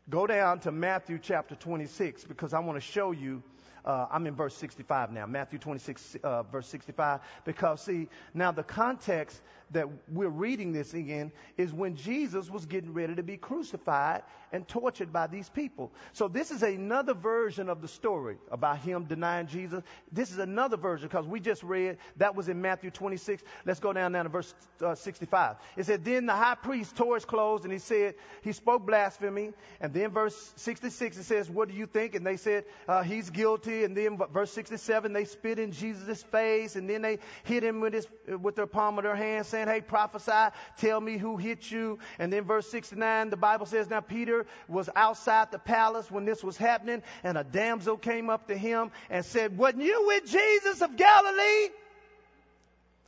go 0.09 0.27
down 0.27 0.59
to 0.59 0.71
Matthew 0.71 1.19
chapter 1.21 1.55
26 1.55 2.25
because 2.25 2.53
I 2.53 2.59
want 2.59 2.77
to 2.77 2.81
show 2.81 3.11
you 3.11 3.41
uh, 3.85 4.07
I'm 4.09 4.25
in 4.27 4.35
verse 4.35 4.55
65 4.55 5.11
now, 5.11 5.25
Matthew 5.25 5.59
26, 5.59 6.15
uh, 6.23 6.43
verse 6.43 6.67
65. 6.67 7.19
Because, 7.43 7.81
see, 7.81 8.07
now 8.33 8.51
the 8.51 8.63
context 8.63 9.41
that 9.73 9.87
we're 10.07 10.29
reading 10.29 10.71
this 10.71 10.93
in 10.93 11.31
is 11.57 11.73
when 11.73 11.95
Jesus 11.95 12.49
was 12.49 12.65
getting 12.65 12.93
ready 12.93 13.15
to 13.15 13.23
be 13.23 13.37
crucified 13.37 14.23
and 14.51 14.67
tortured 14.67 15.11
by 15.11 15.27
these 15.27 15.49
people. 15.49 15.91
So 16.13 16.27
this 16.27 16.51
is 16.51 16.61
another 16.61 17.13
version 17.13 17.69
of 17.69 17.81
the 17.81 17.87
story 17.87 18.37
about 18.51 18.77
him 18.77 19.05
denying 19.05 19.47
Jesus. 19.47 19.83
This 20.11 20.31
is 20.31 20.37
another 20.37 20.77
version 20.77 21.07
because 21.07 21.25
we 21.25 21.39
just 21.39 21.63
read 21.63 21.97
that 22.17 22.35
was 22.35 22.47
in 22.47 22.61
Matthew 22.61 22.91
26. 22.91 23.43
Let's 23.65 23.79
go 23.79 23.91
down 23.91 24.11
now 24.11 24.23
to 24.23 24.29
verse 24.29 24.53
uh, 24.81 24.93
65. 24.95 25.57
It 25.75 25.85
said, 25.85 26.05
Then 26.05 26.27
the 26.27 26.33
high 26.33 26.55
priest 26.55 26.95
tore 26.95 27.15
his 27.15 27.25
clothes 27.25 27.63
and 27.63 27.73
he 27.73 27.79
said, 27.79 28.13
He 28.43 28.51
spoke 28.51 28.85
blasphemy. 28.85 29.53
And 29.81 29.91
then 29.91 30.11
verse 30.11 30.53
66 30.55 31.17
it 31.17 31.23
says, 31.23 31.49
What 31.49 31.67
do 31.67 31.73
you 31.73 31.87
think? 31.87 32.13
And 32.13 32.25
they 32.25 32.37
said, 32.37 32.65
uh, 32.87 33.01
He's 33.01 33.31
guilty. 33.31 33.83
And 33.83 33.97
then 33.97 34.19
verse 34.31 34.51
67 34.51 35.13
they 35.13 35.25
spit 35.25 35.57
in 35.57 35.71
Jesus' 35.71 36.21
face 36.23 36.75
and 36.75 36.87
then 36.87 37.01
they 37.01 37.19
hit 37.43 37.63
him 37.63 37.79
with 37.79 37.93
his 37.93 38.07
with 38.27 38.55
their 38.55 38.67
palm 38.67 38.97
of 38.99 39.03
their 39.03 39.15
hand 39.15 39.45
saying, 39.47 39.62
Hey, 39.67 39.81
prophesy, 39.81 40.53
tell 40.77 40.99
me 40.99 41.17
who 41.17 41.37
hit 41.37 41.69
you. 41.69 41.99
And 42.19 42.31
then 42.31 42.43
verse 42.43 42.69
69 42.69 43.29
the 43.29 43.37
Bible 43.37 43.65
says, 43.65 43.89
Now 43.89 44.01
Peter 44.01 44.45
was 44.67 44.89
outside 44.95 45.51
the 45.51 45.59
palace 45.59 46.09
when 46.09 46.25
this 46.25 46.43
was 46.43 46.57
happening, 46.57 47.03
and 47.23 47.37
a 47.37 47.43
damsel 47.43 47.97
came 47.97 48.29
up 48.29 48.47
to 48.47 48.57
him 48.57 48.91
and 49.09 49.25
said, 49.25 49.57
Wasn't 49.57 49.83
you 49.83 50.05
with 50.07 50.25
Jesus 50.25 50.81
of 50.81 50.95
Galilee? 50.95 51.69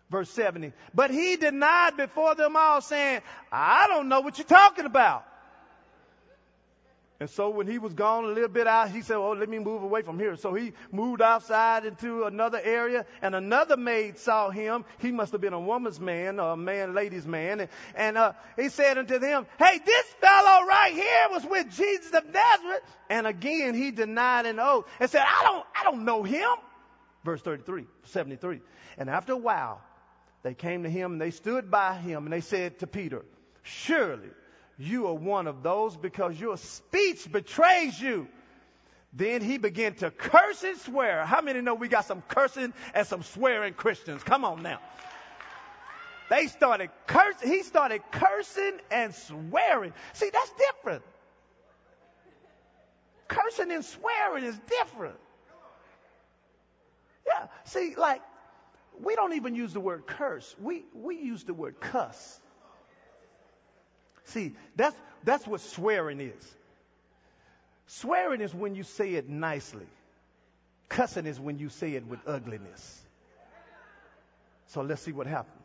Verse 0.09 0.29
70. 0.29 0.71
But 0.93 1.11
he 1.11 1.35
denied 1.35 1.97
before 1.97 2.35
them 2.35 2.55
all, 2.55 2.81
saying, 2.81 3.21
I 3.51 3.87
don't 3.87 4.07
know 4.07 4.21
what 4.21 4.37
you're 4.37 4.45
talking 4.45 4.85
about. 4.85 5.25
And 7.17 7.29
so 7.29 7.49
when 7.49 7.65
he 7.65 7.77
was 7.77 7.93
gone 7.93 8.25
a 8.25 8.27
little 8.27 8.49
bit 8.49 8.67
out, 8.67 8.91
he 8.91 9.01
said, 9.01 9.15
Oh, 9.15 9.31
let 9.31 9.47
me 9.47 9.57
move 9.57 9.83
away 9.83 10.01
from 10.01 10.19
here. 10.19 10.35
So 10.35 10.53
he 10.53 10.73
moved 10.91 11.21
outside 11.21 11.85
into 11.85 12.25
another 12.25 12.59
area 12.61 13.05
and 13.21 13.33
another 13.33 13.77
maid 13.77 14.17
saw 14.17 14.49
him. 14.49 14.83
He 14.97 15.13
must 15.13 15.31
have 15.31 15.39
been 15.39 15.53
a 15.53 15.59
woman's 15.59 15.99
man 15.99 16.41
or 16.41 16.51
a 16.51 16.57
man, 16.57 16.93
lady's 16.93 17.25
man. 17.25 17.61
And, 17.61 17.69
and 17.95 18.17
uh, 18.17 18.33
he 18.57 18.67
said 18.67 18.97
unto 18.97 19.17
them, 19.17 19.47
Hey, 19.57 19.79
this 19.85 20.05
fellow 20.19 20.65
right 20.67 20.91
here 20.93 21.27
was 21.31 21.45
with 21.45 21.73
Jesus 21.73 22.11
of 22.13 22.25
Nazareth. 22.25 22.83
And 23.09 23.25
again, 23.25 23.75
he 23.75 23.91
denied 23.91 24.45
an 24.45 24.59
oath 24.59 24.85
and 24.99 25.09
said, 25.09 25.23
I 25.25 25.43
don't, 25.43 25.65
I 25.73 25.83
don't 25.85 26.03
know 26.03 26.23
him. 26.23 26.49
Verse 27.23 27.41
33, 27.41 27.85
73. 28.03 28.59
And 28.97 29.09
after 29.09 29.31
a 29.31 29.37
while, 29.37 29.81
they 30.43 30.53
came 30.53 30.83
to 30.83 30.89
him 30.89 31.13
and 31.13 31.21
they 31.21 31.31
stood 31.31 31.71
by 31.71 31.95
him 31.95 32.25
and 32.25 32.33
they 32.33 32.41
said 32.41 32.79
to 32.79 32.87
Peter, 32.87 33.23
Surely 33.63 34.29
you 34.77 35.07
are 35.07 35.13
one 35.13 35.47
of 35.47 35.63
those 35.63 35.95
because 35.95 36.39
your 36.39 36.57
speech 36.57 37.31
betrays 37.31 37.99
you. 37.99 38.27
Then 39.13 39.41
he 39.41 39.57
began 39.57 39.93
to 39.95 40.11
curse 40.11 40.63
and 40.63 40.77
swear. 40.77 41.25
How 41.25 41.41
many 41.41 41.61
know 41.61 41.75
we 41.75 41.87
got 41.87 42.05
some 42.05 42.21
cursing 42.27 42.73
and 42.93 43.07
some 43.07 43.23
swearing 43.23 43.73
Christians? 43.73 44.23
Come 44.23 44.43
on 44.43 44.61
now. 44.61 44.79
They 46.29 46.47
started 46.47 46.89
cursing. 47.07 47.49
He 47.49 47.63
started 47.63 48.01
cursing 48.11 48.79
and 48.91 49.15
swearing. 49.15 49.93
See, 50.13 50.29
that's 50.33 50.51
different. 50.57 51.03
Cursing 53.27 53.71
and 53.71 53.85
swearing 53.85 54.43
is 54.43 54.59
different. 54.67 55.17
Yeah. 57.25 57.47
See, 57.63 57.95
like, 57.95 58.21
we 59.01 59.15
don't 59.15 59.33
even 59.33 59.55
use 59.55 59.73
the 59.73 59.79
word 59.79 60.05
curse. 60.07 60.55
We, 60.59 60.85
we 60.93 61.17
use 61.17 61.43
the 61.43 61.53
word 61.53 61.79
cuss. 61.79 62.39
See, 64.25 64.55
that's, 64.75 64.95
that's 65.23 65.45
what 65.45 65.61
swearing 65.61 66.19
is. 66.19 66.55
Swearing 67.87 68.41
is 68.41 68.53
when 68.53 68.75
you 68.75 68.83
say 68.83 69.13
it 69.13 69.29
nicely. 69.29 69.85
Cussing 70.89 71.25
is 71.25 71.39
when 71.39 71.59
you 71.59 71.69
say 71.69 71.93
it 71.93 72.05
with 72.07 72.19
ugliness. 72.27 73.01
So 74.67 74.81
let's 74.81 75.01
see 75.01 75.11
what 75.11 75.27
happened. 75.27 75.61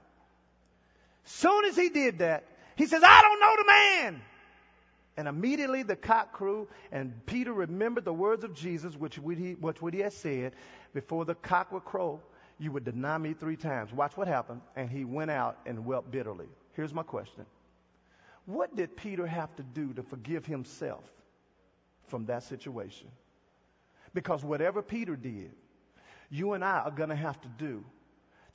Soon 1.24 1.64
as 1.64 1.76
he 1.76 1.88
did 1.88 2.18
that, 2.18 2.44
he 2.76 2.86
says, 2.86 3.02
I 3.04 3.22
don't 3.22 3.40
know 3.40 3.54
the 3.56 3.66
man. 3.66 4.22
And 5.16 5.28
immediately 5.28 5.82
the 5.82 5.96
cock 5.96 6.32
crew, 6.32 6.68
and 6.92 7.26
Peter 7.26 7.52
remembered 7.52 8.04
the 8.04 8.12
words 8.12 8.44
of 8.44 8.54
Jesus, 8.54 8.94
which 8.94 9.16
he, 9.16 9.52
which 9.54 9.78
he 9.92 10.00
had 10.00 10.12
said 10.12 10.52
before 10.94 11.24
the 11.24 11.34
cock 11.34 11.72
would 11.72 11.84
crow. 11.84 12.20
You 12.58 12.72
would 12.72 12.84
deny 12.84 13.18
me 13.18 13.34
three 13.34 13.56
times. 13.56 13.92
Watch 13.92 14.16
what 14.16 14.28
happened. 14.28 14.60
And 14.76 14.90
he 14.90 15.04
went 15.04 15.30
out 15.30 15.58
and 15.66 15.84
wept 15.84 16.10
bitterly. 16.10 16.46
Here's 16.74 16.94
my 16.94 17.02
question 17.02 17.46
What 18.46 18.74
did 18.74 18.96
Peter 18.96 19.26
have 19.26 19.54
to 19.56 19.62
do 19.62 19.92
to 19.94 20.02
forgive 20.02 20.46
himself 20.46 21.04
from 22.08 22.26
that 22.26 22.42
situation? 22.42 23.08
Because 24.14 24.44
whatever 24.44 24.82
Peter 24.82 25.16
did, 25.16 25.52
you 26.30 26.52
and 26.54 26.64
I 26.64 26.78
are 26.78 26.90
going 26.90 27.10
to 27.10 27.16
have 27.16 27.40
to 27.42 27.48
do 27.48 27.84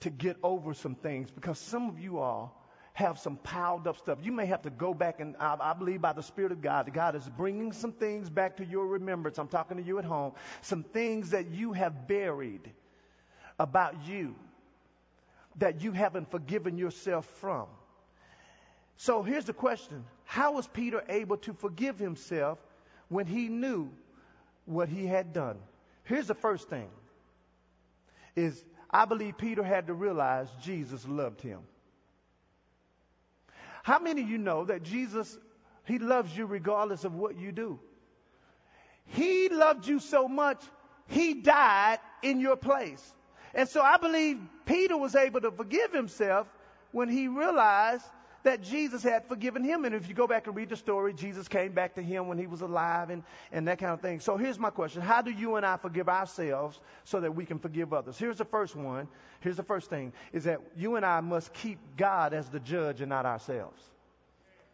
to 0.01 0.09
get 0.09 0.37
over 0.43 0.73
some 0.73 0.95
things 0.95 1.31
because 1.31 1.59
some 1.59 1.89
of 1.89 1.99
you 1.99 2.19
all 2.19 2.61
have 2.93 3.19
some 3.19 3.35
piled 3.37 3.87
up 3.87 3.97
stuff. 3.97 4.19
You 4.21 4.31
may 4.31 4.45
have 4.45 4.61
to 4.61 4.69
go 4.69 4.93
back 4.93 5.19
and 5.19 5.35
I, 5.37 5.57
I, 5.59 5.73
believe 5.73 6.01
by 6.01 6.13
the 6.13 6.23
Spirit 6.23 6.53
of 6.53 6.61
God, 6.61 6.89
God 6.93 7.15
is 7.15 7.29
bringing 7.37 7.73
some 7.73 7.91
things 7.91 8.29
back 8.29 8.57
to 8.57 8.65
your 8.65 8.87
remembrance. 8.87 9.37
I'm 9.37 9.49
talking 9.49 9.75
to 9.77 9.83
you 9.83 9.99
at 9.99 10.05
home. 10.05 10.31
Some 10.61 10.83
things 10.83 11.31
that 11.31 11.49
you 11.49 11.73
have 11.73 12.07
buried 12.07 12.71
about 13.59 14.05
you 14.05 14.35
that 15.57 15.81
you 15.81 15.91
haven't 15.91 16.31
forgiven 16.31 16.77
yourself 16.77 17.25
from. 17.41 17.67
So 18.97 19.23
here's 19.23 19.45
the 19.45 19.53
question. 19.53 20.05
How 20.23 20.53
was 20.53 20.67
Peter 20.67 21.03
able 21.09 21.37
to 21.37 21.53
forgive 21.53 21.99
himself 21.99 22.59
when 23.09 23.25
he 23.25 23.47
knew 23.47 23.89
what 24.65 24.89
he 24.89 25.05
had 25.05 25.33
done? 25.33 25.57
Here's 26.03 26.27
the 26.27 26.35
first 26.35 26.69
thing 26.69 26.89
is 28.35 28.63
I 28.89 29.05
believe 29.05 29.37
Peter 29.37 29.63
had 29.63 29.87
to 29.87 29.93
realize 29.93 30.47
Jesus 30.61 31.07
loved 31.07 31.41
him. 31.41 31.59
How 33.83 33.99
many 33.99 34.21
of 34.21 34.29
you 34.29 34.37
know 34.37 34.65
that 34.65 34.83
Jesus, 34.83 35.37
he 35.85 35.99
loves 35.99 36.35
you 36.35 36.45
regardless 36.45 37.03
of 37.03 37.13
what 37.15 37.37
you 37.37 37.51
do? 37.51 37.79
He 39.05 39.49
loved 39.49 39.87
you 39.87 39.99
so 39.99 40.27
much, 40.27 40.63
he 41.07 41.35
died 41.35 41.99
in 42.23 42.39
your 42.39 42.55
place. 42.55 43.13
And 43.53 43.69
so 43.69 43.81
I 43.81 43.97
believe 43.97 44.39
Peter 44.65 44.97
was 44.97 45.15
able 45.15 45.41
to 45.41 45.51
forgive 45.51 45.93
himself 45.93 46.47
when 46.91 47.09
he 47.09 47.27
realized 47.27 48.05
that 48.45 48.61
Jesus 48.61 49.03
had 49.03 49.25
forgiven 49.27 49.63
him. 49.63 49.85
And 49.85 49.93
if 49.93 50.07
you 50.07 50.15
go 50.15 50.27
back 50.27 50.47
and 50.47 50.55
read 50.55 50.69
the 50.69 50.77
story, 50.77 51.13
Jesus 51.13 51.47
came 51.47 51.73
back 51.73 51.95
to 51.95 52.01
him 52.01 52.27
when 52.27 52.37
he 52.37 52.47
was 52.47 52.61
alive 52.61 53.09
and, 53.09 53.23
and 53.51 53.67
that 53.67 53.79
kind 53.79 53.91
of 53.91 54.01
thing. 54.01 54.19
So 54.19 54.37
here's 54.37 54.57
my 54.57 54.69
question. 54.69 55.01
How 55.01 55.21
do 55.21 55.31
you 55.31 55.55
and 55.55 55.65
I 55.65 55.77
forgive 55.77 56.07
ourselves 56.07 56.79
so 57.03 57.19
that 57.19 57.35
we 57.35 57.45
can 57.45 57.59
forgive 57.59 57.93
others? 57.93 58.17
Here's 58.17 58.37
the 58.37 58.45
first 58.45 58.75
one. 58.75 59.07
Here's 59.41 59.57
the 59.57 59.63
first 59.63 59.89
thing 59.89 60.13
is 60.31 60.45
that 60.45 60.61
you 60.77 60.95
and 60.95 61.05
I 61.05 61.19
must 61.21 61.53
keep 61.53 61.77
God 61.97 62.33
as 62.33 62.49
the 62.49 62.59
judge 62.59 63.01
and 63.01 63.09
not 63.09 63.25
ourselves. 63.25 63.81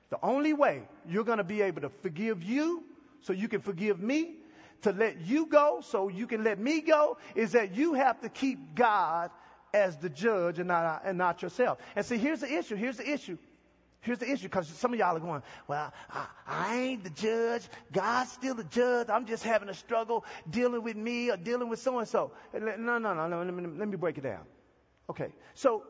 The 0.09 0.19
only 0.21 0.53
way 0.53 0.83
you're 1.09 1.23
going 1.23 1.39
to 1.39 1.43
be 1.43 1.61
able 1.61 1.81
to 1.81 1.89
forgive 1.89 2.43
you 2.43 2.83
so 3.21 3.33
you 3.33 3.47
can 3.47 3.61
forgive 3.61 3.99
me, 3.99 4.35
to 4.81 4.91
let 4.91 5.21
you 5.21 5.45
go 5.45 5.81
so 5.81 6.07
you 6.07 6.27
can 6.27 6.43
let 6.43 6.59
me 6.59 6.81
go, 6.81 7.17
is 7.35 7.51
that 7.53 7.75
you 7.75 7.93
have 7.93 8.19
to 8.21 8.29
keep 8.29 8.75
God 8.75 9.31
as 9.73 9.95
the 9.97 10.09
judge 10.09 10.59
and 10.59 10.67
not, 10.67 11.03
and 11.05 11.17
not 11.17 11.41
yourself. 11.41 11.77
And 11.95 12.05
see, 12.05 12.17
here's 12.17 12.41
the 12.41 12.51
issue. 12.51 12.75
Here's 12.75 12.97
the 12.97 13.09
issue. 13.09 13.37
Here's 14.01 14.17
the 14.17 14.31
issue, 14.31 14.43
because 14.43 14.67
some 14.67 14.93
of 14.93 14.99
y'all 14.99 15.15
are 15.15 15.19
going, 15.19 15.43
well, 15.67 15.93
I, 16.09 16.25
I, 16.47 16.77
ain't 16.77 17.03
the 17.03 17.11
judge. 17.11 17.61
God's 17.91 18.31
still 18.31 18.55
the 18.55 18.63
judge. 18.63 19.09
I'm 19.09 19.27
just 19.27 19.43
having 19.43 19.69
a 19.69 19.75
struggle 19.75 20.25
dealing 20.49 20.81
with 20.81 20.95
me 20.95 21.29
or 21.29 21.37
dealing 21.37 21.69
with 21.69 21.79
so 21.79 21.99
and 21.99 22.07
so. 22.07 22.31
No, 22.51 22.97
no, 22.97 22.97
no, 22.97 23.27
no. 23.27 23.43
Let 23.43 23.53
me, 23.53 23.67
let 23.77 23.87
me 23.87 23.97
break 23.97 24.17
it 24.17 24.23
down. 24.23 24.41
Okay. 25.07 25.31
So 25.53 25.83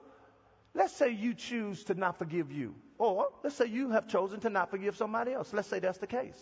let's 0.73 0.93
say 0.93 1.11
you 1.11 1.33
choose 1.33 1.85
to 1.85 1.93
not 1.93 2.19
forgive 2.19 2.51
you. 2.51 2.75
Or 2.97 3.29
let's 3.43 3.55
say 3.55 3.67
you 3.67 3.91
have 3.91 4.09
chosen 4.09 4.41
to 4.41 4.49
not 4.49 4.71
forgive 4.71 4.97
somebody 4.97 5.31
else. 5.31 5.53
Let's 5.53 5.69
say 5.69 5.79
that's 5.79 5.99
the 5.99 6.07
case. 6.07 6.35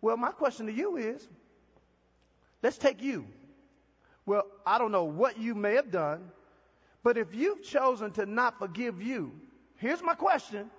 Well, 0.00 0.16
my 0.16 0.32
question 0.32 0.66
to 0.66 0.72
you 0.72 0.96
is 0.96 1.26
let's 2.60 2.76
take 2.76 3.02
you. 3.02 3.26
Well, 4.26 4.42
I 4.66 4.78
don't 4.78 4.90
know 4.90 5.04
what 5.04 5.38
you 5.38 5.54
may 5.54 5.76
have 5.76 5.92
done, 5.92 6.32
but 7.04 7.16
if 7.16 7.32
you've 7.32 7.62
chosen 7.62 8.10
to 8.12 8.26
not 8.26 8.58
forgive 8.58 9.00
you, 9.00 9.32
Here's 9.78 10.02
my 10.02 10.14
question 10.14 10.70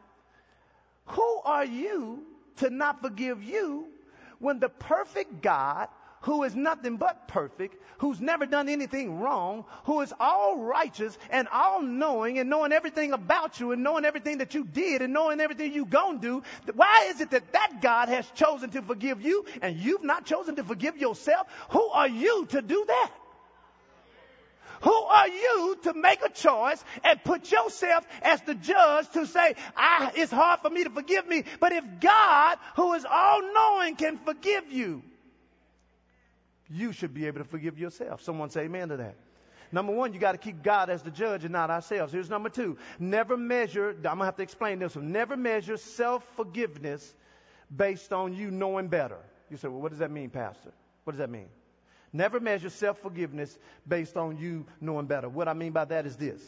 Who 1.07 1.41
are 1.45 1.65
you 1.65 2.23
to 2.57 2.69
not 2.69 3.01
forgive 3.01 3.43
you 3.43 3.87
when 4.39 4.59
the 4.59 4.69
perfect 4.69 5.41
God, 5.41 5.89
who 6.21 6.43
is 6.43 6.55
nothing 6.55 6.97
but 6.97 7.27
perfect, 7.27 7.75
who's 7.99 8.19
never 8.19 8.45
done 8.45 8.69
anything 8.69 9.19
wrong, 9.19 9.65
who 9.85 10.01
is 10.01 10.13
all 10.19 10.57
righteous 10.57 11.17
and 11.29 11.47
all 11.47 11.81
knowing 11.81 12.39
and 12.39 12.49
knowing 12.49 12.71
everything 12.71 13.13
about 13.13 13.59
you 13.59 13.71
and 13.71 13.83
knowing 13.83 14.05
everything 14.05 14.39
that 14.39 14.53
you 14.53 14.63
did 14.63 15.01
and 15.01 15.13
knowing 15.13 15.39
everything 15.39 15.73
you 15.73 15.85
gonna 15.85 16.19
do, 16.19 16.43
why 16.73 17.07
is 17.09 17.21
it 17.21 17.31
that 17.31 17.53
that 17.53 17.81
God 17.81 18.09
has 18.09 18.29
chosen 18.31 18.69
to 18.71 18.81
forgive 18.81 19.21
you 19.21 19.45
and 19.61 19.77
you've 19.77 20.03
not 20.03 20.25
chosen 20.25 20.55
to 20.55 20.63
forgive 20.63 20.97
yourself? 20.97 21.47
Who 21.69 21.87
are 21.89 22.07
you 22.07 22.45
to 22.47 22.61
do 22.61 22.85
that? 22.87 23.11
Who 24.81 24.93
are 24.93 25.27
you 25.27 25.77
to 25.83 25.93
make 25.93 26.23
a 26.23 26.29
choice 26.29 26.83
and 27.03 27.23
put 27.23 27.51
yourself 27.51 28.05
as 28.21 28.41
the 28.41 28.55
judge 28.55 29.09
to 29.11 29.25
say, 29.25 29.55
ah, 29.75 30.11
it's 30.15 30.31
hard 30.31 30.61
for 30.61 30.69
me 30.69 30.83
to 30.83 30.89
forgive 30.89 31.27
me. 31.27 31.43
But 31.59 31.71
if 31.71 31.83
God, 31.99 32.57
who 32.75 32.93
is 32.93 33.05
all 33.09 33.41
knowing, 33.53 33.95
can 33.95 34.17
forgive 34.19 34.71
you, 34.71 35.03
you 36.69 36.91
should 36.91 37.13
be 37.13 37.27
able 37.27 37.39
to 37.39 37.45
forgive 37.45 37.79
yourself. 37.79 38.21
Someone 38.21 38.49
say 38.49 38.61
amen 38.61 38.89
to 38.89 38.97
that. 38.97 39.15
Number 39.71 39.93
one, 39.93 40.13
you 40.13 40.19
got 40.19 40.31
to 40.31 40.37
keep 40.37 40.63
God 40.63 40.89
as 40.89 41.03
the 41.03 41.11
judge 41.11 41.43
and 41.43 41.51
not 41.51 41.69
ourselves. 41.69 42.13
Here's 42.13 42.29
number 42.29 42.49
two. 42.49 42.77
Never 42.99 43.35
measure, 43.35 43.89
I'm 43.89 44.01
going 44.01 44.19
to 44.19 44.25
have 44.25 44.37
to 44.37 44.43
explain 44.43 44.79
this 44.79 44.95
one. 44.95 45.11
Never 45.11 45.35
measure 45.35 45.77
self 45.77 46.23
forgiveness 46.35 47.13
based 47.75 48.13
on 48.13 48.33
you 48.33 48.49
knowing 48.49 48.87
better. 48.87 49.17
You 49.49 49.57
say, 49.57 49.67
well, 49.67 49.81
what 49.81 49.89
does 49.89 49.99
that 49.99 50.11
mean, 50.11 50.29
Pastor? 50.29 50.71
What 51.03 51.13
does 51.13 51.19
that 51.19 51.29
mean? 51.29 51.47
Never 52.13 52.39
measure 52.39 52.69
self 52.69 52.99
forgiveness 52.99 53.57
based 53.87 54.17
on 54.17 54.37
you 54.37 54.65
knowing 54.79 55.05
better. 55.05 55.29
What 55.29 55.47
I 55.47 55.53
mean 55.53 55.71
by 55.71 55.85
that 55.85 56.05
is 56.05 56.15
this. 56.15 56.41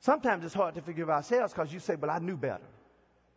Sometimes 0.00 0.44
it's 0.44 0.54
hard 0.54 0.74
to 0.74 0.82
forgive 0.82 1.08
ourselves 1.08 1.52
because 1.52 1.72
you 1.72 1.80
say, 1.80 1.96
Well, 1.96 2.10
I 2.10 2.18
knew 2.18 2.36
better. 2.36 2.64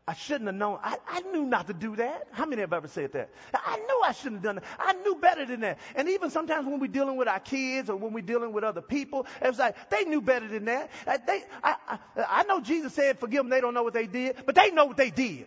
I 0.10 0.14
shouldn't 0.14 0.46
have 0.46 0.56
known. 0.56 0.80
I, 0.82 0.98
I, 1.10 1.20
knew 1.20 1.44
not 1.44 1.68
to 1.68 1.74
do 1.74 1.98
that. 1.98 2.28
How 2.32 2.46
many 2.46 2.62
have 2.62 2.72
ever 2.72 2.88
said 2.88 3.12
that? 3.12 3.30
I 3.54 3.76
knew 3.76 4.02
I 4.06 4.14
shouldn't 4.14 4.36
have 4.36 4.44
done 4.44 4.56
that. 4.56 4.64
I 4.80 4.94
knew 4.94 5.16
better 5.16 5.46
than 5.46 5.60
that. 5.62 5.80
And 5.96 6.08
even 6.08 6.30
sometimes 6.30 6.66
when 6.66 6.80
we're 6.80 6.88
dealing 6.88 7.18
with 7.18 7.28
our 7.28 7.42
kids 7.42 7.90
or 7.90 7.98
when 7.98 8.14
we're 8.14 8.22
dealing 8.22 8.54
with 8.54 8.64
other 8.64 8.82
people, 8.82 9.28
it's 9.42 9.60
like 9.60 9.90
they 9.90 10.06
knew 10.06 10.22
better 10.22 10.48
than 10.48 10.64
that. 10.66 10.92
Uh, 11.06 11.18
they, 11.28 11.44
I, 11.62 11.76
I, 11.90 12.00
I 12.30 12.44
know 12.44 12.62
Jesus 12.62 12.94
said, 12.94 13.20
forgive 13.20 13.40
them. 13.40 13.50
They 13.50 13.60
don't 13.60 13.74
know 13.74 13.84
what 13.84 13.94
they 13.94 14.08
did, 14.08 14.38
but 14.46 14.56
they 14.56 14.72
know 14.72 14.86
what 14.86 14.96
they 14.96 15.10
did. 15.10 15.46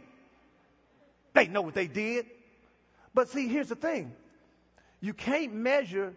They 1.32 1.46
know 1.46 1.62
what 1.62 1.74
they 1.74 1.86
did. 1.86 2.26
But 3.14 3.30
see, 3.30 3.48
here's 3.48 3.70
the 3.70 3.76
thing. 3.76 4.12
You 5.00 5.14
can't 5.14 5.54
measure 5.54 6.14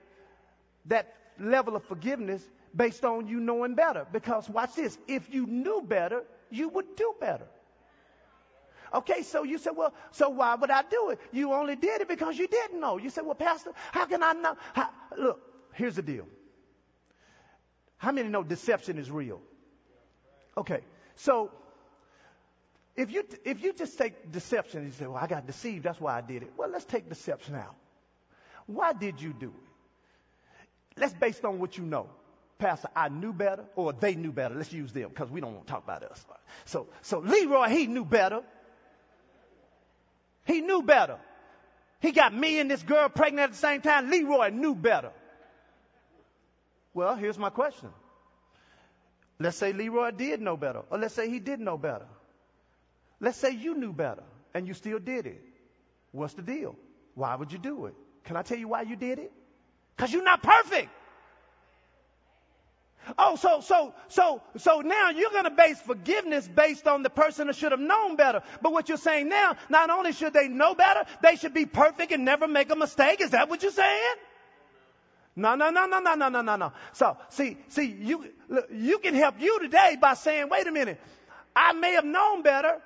that 0.86 1.14
level 1.40 1.76
of 1.76 1.84
forgiveness 1.86 2.44
based 2.76 3.06
on 3.06 3.28
you 3.28 3.40
knowing 3.40 3.76
better. 3.76 4.06
Because 4.12 4.50
watch 4.50 4.76
this. 4.76 4.98
If 5.08 5.34
you 5.34 5.46
knew 5.46 5.82
better, 5.82 6.24
you 6.50 6.70
would 6.70 6.96
do 6.96 7.14
better. 7.20 7.48
Okay, 8.94 9.24
so 9.24 9.44
you 9.44 9.58
said, 9.58 9.72
well, 9.76 9.94
so 10.12 10.30
why 10.30 10.54
would 10.54 10.70
I 10.70 10.84
do 10.84 11.10
it? 11.10 11.20
You 11.32 11.54
only 11.54 11.76
did 11.76 12.02
it 12.02 12.08
because 12.08 12.38
you 12.38 12.48
didn't 12.48 12.80
know. 12.80 12.98
You 12.98 13.10
said, 13.10 13.26
well, 13.26 13.36
Pastor, 13.36 13.72
how 13.92 14.06
can 14.06 14.22
I 14.22 14.34
know? 14.34 14.56
How? 14.74 14.90
Look, 15.18 15.42
here's 15.74 15.96
the 15.96 16.04
deal. 16.04 16.28
How 17.98 18.12
many 18.12 18.30
know 18.30 18.44
deception 18.44 19.00
is 19.00 19.10
real? 19.10 19.42
Okay, 20.58 20.82
so 21.16 21.52
if 22.96 23.12
you 23.12 23.24
if 23.46 23.64
you 23.64 23.74
just 23.74 23.98
take 23.98 24.32
deception 24.32 24.86
you 24.86 24.92
say, 24.92 25.08
well, 25.08 25.18
I 25.18 25.26
got 25.26 25.48
deceived, 25.48 25.86
that's 25.86 26.00
why 26.00 26.18
I 26.18 26.22
did 26.22 26.44
it. 26.44 26.52
Well, 26.56 26.70
let's 26.70 26.86
take 26.86 27.10
deception 27.10 27.56
out. 27.56 27.76
Why 28.68 28.94
did 28.94 29.22
you 29.22 29.34
do 29.34 29.48
it? 29.48 31.00
Let's 31.00 31.14
based 31.14 31.44
on 31.46 31.60
what 31.60 31.78
you 31.78 31.84
know. 31.84 32.10
Pastor, 32.60 32.88
I 32.96 33.10
knew 33.10 33.34
better, 33.34 33.66
or 33.76 33.94
they 33.94 34.16
knew 34.16 34.32
better. 34.32 34.56
Let's 34.56 34.72
use 34.72 34.94
them 34.94 35.10
because 35.10 35.30
we 35.30 35.42
don't 35.42 35.54
want 35.54 35.68
to 35.68 35.74
talk 35.74 35.84
about 35.84 36.04
us. 36.04 36.26
So, 36.66 36.88
so 37.02 37.20
Leroy, 37.20 37.68
he 37.68 37.88
knew 37.88 38.06
better. 38.06 38.42
He 40.46 40.62
knew 40.62 40.82
better. 40.82 41.18
He 42.00 42.12
got 42.12 42.34
me 42.34 42.60
and 42.60 42.70
this 42.70 42.84
girl 42.84 43.10
pregnant 43.10 43.46
at 43.46 43.52
the 43.52 43.58
same 43.58 43.82
time. 43.82 44.10
Leroy 44.10 44.50
knew 44.50 44.76
better. 44.76 45.12
Well, 46.94 47.16
here's 47.16 47.38
my 47.38 47.50
question. 47.50 47.90
Let's 49.40 49.58
say 49.58 49.74
Leroy 49.74 50.12
did 50.12 50.42
know 50.42 50.56
better, 50.56 50.84
or 50.90 50.98
let's 50.98 51.16
say 51.16 51.30
he 51.30 51.40
did 51.40 51.60
know 51.60 51.78
better. 51.78 52.06
Let's 53.20 53.38
say 53.38 53.52
you 53.52 53.76
knew 53.76 53.94
better 53.94 54.24
and 54.54 54.68
you 54.68 54.74
still 54.74 55.00
did 55.00 55.26
it. 55.26 55.42
What's 56.12 56.34
the 56.34 56.42
deal? 56.42 56.76
Why 57.16 57.36
would 57.36 57.52
you 57.52 57.58
do 57.58 57.88
it? 57.88 57.96
Can 58.26 58.38
I 58.38 58.42
tell 58.42 58.58
you 58.58 58.68
why 58.68 58.84
you 58.84 58.96
did 58.96 59.20
it? 59.20 59.32
Because 59.96 60.12
you're 60.12 60.24
not 60.24 60.42
perfect. 60.42 60.90
Oh, 63.18 63.36
so, 63.36 63.60
so, 63.60 63.94
so, 64.08 64.42
so 64.58 64.80
now 64.80 65.10
you're 65.10 65.32
going 65.32 65.44
to 65.44 65.50
base 65.50 65.80
forgiveness 65.82 66.48
based 66.48 66.88
on 66.88 67.04
the 67.04 67.10
person 67.10 67.48
that 67.48 67.56
should 67.58 67.72
have 67.72 67.82
known 67.82 68.16
better. 68.16 68.42
But 68.62 68.72
what 68.72 68.88
you're 68.88 68.98
saying 68.98 69.28
now, 69.28 69.58
not 69.70 69.90
only 69.90 70.14
should 70.14 70.34
they 70.34 70.48
know 70.48 70.74
better, 70.74 71.04
they 71.22 71.36
should 71.36 71.54
be 71.54 71.66
perfect 71.66 72.14
and 72.14 72.24
never 72.24 72.48
make 72.48 72.72
a 72.72 72.76
mistake. 72.76 73.20
Is 73.20 73.32
that 73.32 73.50
what 73.50 73.62
you're 73.62 73.74
saying? 73.74 74.16
No, 75.36 75.56
no, 75.56 75.70
no, 75.70 75.86
no, 75.86 76.00
no, 76.00 76.16
no, 76.16 76.30
no, 76.30 76.42
no, 76.42 76.56
no. 76.56 76.74
So, 76.94 77.18
see, 77.30 77.58
see, 77.70 77.86
you, 77.86 78.26
you 78.72 79.00
can 79.00 79.16
help 79.16 79.42
you 79.42 79.60
today 79.60 79.98
by 80.00 80.14
saying, 80.14 80.48
wait 80.50 80.68
a 80.68 80.72
minute, 80.72 81.02
I 81.56 81.74
may 81.74 81.94
have 81.94 82.06
known 82.06 82.42
better, 82.42 82.80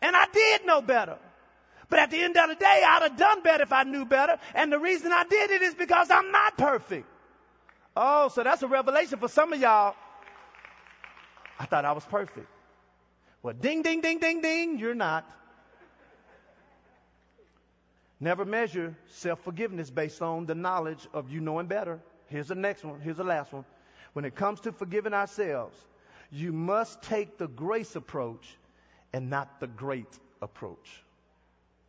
and 0.00 0.14
I 0.14 0.26
did 0.32 0.66
know 0.66 0.80
better. 0.80 1.18
But 1.90 1.98
at 1.98 2.10
the 2.10 2.22
end 2.22 2.36
of 2.36 2.48
the 2.48 2.54
day, 2.54 2.84
I'd 2.86 3.02
have 3.02 3.16
done 3.16 3.42
better 3.42 3.64
if 3.64 3.72
I 3.72 3.82
knew 3.82 4.04
better. 4.04 4.38
And 4.54 4.72
the 4.72 4.78
reason 4.78 5.12
I 5.12 5.24
did 5.24 5.50
it 5.50 5.60
is 5.60 5.74
because 5.74 6.08
I'm 6.10 6.30
not 6.30 6.56
perfect. 6.56 7.06
Oh, 7.96 8.28
so 8.28 8.44
that's 8.44 8.62
a 8.62 8.68
revelation 8.68 9.18
for 9.18 9.28
some 9.28 9.52
of 9.52 9.60
y'all. 9.60 9.96
I 11.58 11.66
thought 11.66 11.84
I 11.84 11.92
was 11.92 12.04
perfect. 12.04 12.46
Well, 13.42 13.54
ding, 13.54 13.82
ding, 13.82 14.00
ding, 14.00 14.20
ding, 14.20 14.40
ding, 14.40 14.78
you're 14.78 14.94
not. 14.94 15.28
Never 18.20 18.44
measure 18.44 18.94
self 19.08 19.40
forgiveness 19.40 19.90
based 19.90 20.22
on 20.22 20.46
the 20.46 20.54
knowledge 20.54 21.08
of 21.12 21.30
you 21.30 21.40
knowing 21.40 21.66
better. 21.66 21.98
Here's 22.28 22.48
the 22.48 22.54
next 22.54 22.84
one. 22.84 23.00
Here's 23.00 23.16
the 23.16 23.24
last 23.24 23.52
one. 23.52 23.64
When 24.12 24.24
it 24.24 24.36
comes 24.36 24.60
to 24.60 24.72
forgiving 24.72 25.14
ourselves, 25.14 25.76
you 26.30 26.52
must 26.52 27.02
take 27.02 27.38
the 27.38 27.48
grace 27.48 27.96
approach 27.96 28.46
and 29.12 29.30
not 29.30 29.58
the 29.58 29.66
great 29.66 30.18
approach. 30.40 31.02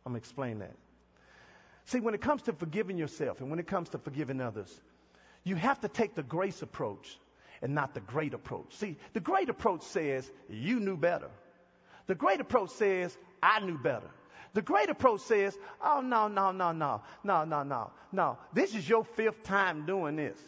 I'm 0.04 0.12
going 0.12 0.20
to 0.20 0.24
explain 0.24 0.58
that. 0.60 0.74
See, 1.86 2.00
when 2.00 2.14
it 2.14 2.20
comes 2.20 2.42
to 2.42 2.52
forgiving 2.52 2.96
yourself 2.98 3.40
and 3.40 3.50
when 3.50 3.58
it 3.58 3.66
comes 3.66 3.88
to 3.90 3.98
forgiving 3.98 4.40
others, 4.40 4.72
you 5.44 5.56
have 5.56 5.80
to 5.80 5.88
take 5.88 6.14
the 6.14 6.22
grace 6.22 6.62
approach 6.62 7.18
and 7.60 7.74
not 7.74 7.94
the 7.94 8.00
great 8.00 8.34
approach. 8.34 8.76
See, 8.76 8.96
the 9.12 9.20
great 9.20 9.48
approach 9.48 9.82
says 9.82 10.30
you 10.48 10.80
knew 10.80 10.96
better. 10.96 11.30
The 12.06 12.14
great 12.14 12.40
approach 12.40 12.70
says 12.70 13.16
I 13.42 13.60
knew 13.60 13.78
better. 13.78 14.10
The 14.54 14.62
great 14.62 14.90
approach 14.90 15.20
says, 15.22 15.56
oh, 15.80 16.00
no, 16.02 16.28
no, 16.28 16.52
no, 16.52 16.72
no, 16.72 17.02
no, 17.24 17.44
no, 17.44 17.62
no, 17.62 17.90
no. 18.12 18.38
This 18.52 18.74
is 18.74 18.86
your 18.86 19.04
fifth 19.04 19.44
time 19.44 19.86
doing 19.86 20.16
this. 20.16 20.38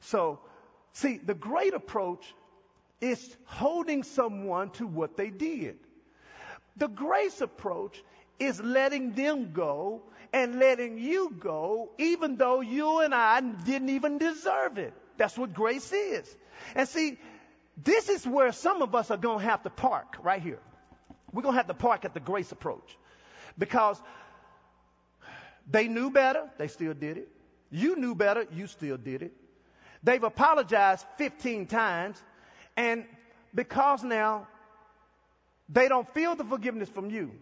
So, 0.00 0.40
see, 0.92 1.18
the 1.18 1.34
great 1.34 1.74
approach 1.74 2.24
is 3.00 3.36
holding 3.44 4.02
someone 4.02 4.70
to 4.70 4.86
what 4.86 5.16
they 5.16 5.28
did. 5.28 5.76
The 6.78 6.88
grace 6.88 7.40
approach 7.40 8.02
is 8.38 8.60
letting 8.60 9.12
them 9.12 9.52
go 9.52 10.02
and 10.32 10.58
letting 10.58 10.98
you 10.98 11.34
go, 11.38 11.90
even 11.98 12.36
though 12.36 12.60
you 12.60 13.00
and 13.00 13.14
I 13.14 13.40
didn't 13.40 13.88
even 13.90 14.18
deserve 14.18 14.78
it. 14.78 14.92
That's 15.16 15.36
what 15.36 15.54
grace 15.54 15.92
is. 15.92 16.36
And 16.74 16.88
see, 16.88 17.18
this 17.82 18.08
is 18.08 18.26
where 18.26 18.52
some 18.52 18.82
of 18.82 18.94
us 18.94 19.10
are 19.10 19.16
going 19.16 19.40
to 19.40 19.44
have 19.44 19.62
to 19.62 19.70
park 19.70 20.16
right 20.22 20.42
here. 20.42 20.60
We're 21.32 21.42
going 21.42 21.54
to 21.54 21.58
have 21.58 21.66
to 21.68 21.74
park 21.74 22.04
at 22.04 22.14
the 22.14 22.20
grace 22.20 22.52
approach 22.52 22.96
because 23.56 24.00
they 25.70 25.88
knew 25.88 26.10
better, 26.10 26.48
they 26.58 26.68
still 26.68 26.94
did 26.94 27.18
it. 27.18 27.28
You 27.70 27.96
knew 27.96 28.14
better, 28.14 28.46
you 28.52 28.66
still 28.66 28.96
did 28.96 29.22
it. 29.22 29.32
They've 30.02 30.22
apologized 30.22 31.04
15 31.18 31.66
times, 31.66 32.22
and 32.76 33.04
because 33.54 34.02
now 34.04 34.46
they 35.68 35.88
don't 35.88 36.08
feel 36.14 36.34
the 36.34 36.44
forgiveness 36.44 36.88
from 36.88 37.10
you. 37.10 37.32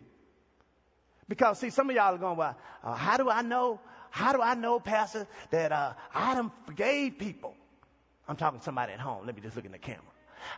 Because 1.29 1.59
see, 1.59 1.71
some 1.71 1.91
of 1.91 1.97
y'all 1.97 2.15
are 2.15 2.19
going, 2.19 2.37
well, 2.37 2.57
uh, 2.85 2.95
how 2.95 3.17
do 3.17 3.29
I 3.31 3.43
know? 3.43 3.81
How 4.11 4.33
do 4.33 4.41
I 4.41 4.55
know, 4.55 4.81
Pastor, 4.81 5.27
that 5.51 5.73
uh, 5.73 5.95
I 6.15 6.35
done 6.35 6.51
forgave 6.65 7.19
people? 7.19 7.55
I'm 8.29 8.37
talking 8.37 8.61
to 8.61 8.65
somebody 8.65 8.93
at 8.93 9.01
home. 9.01 9.27
Let 9.27 9.35
me 9.35 9.43
just 9.43 9.57
look 9.57 9.65
in 9.65 9.73
the 9.73 9.79
camera. 9.79 10.03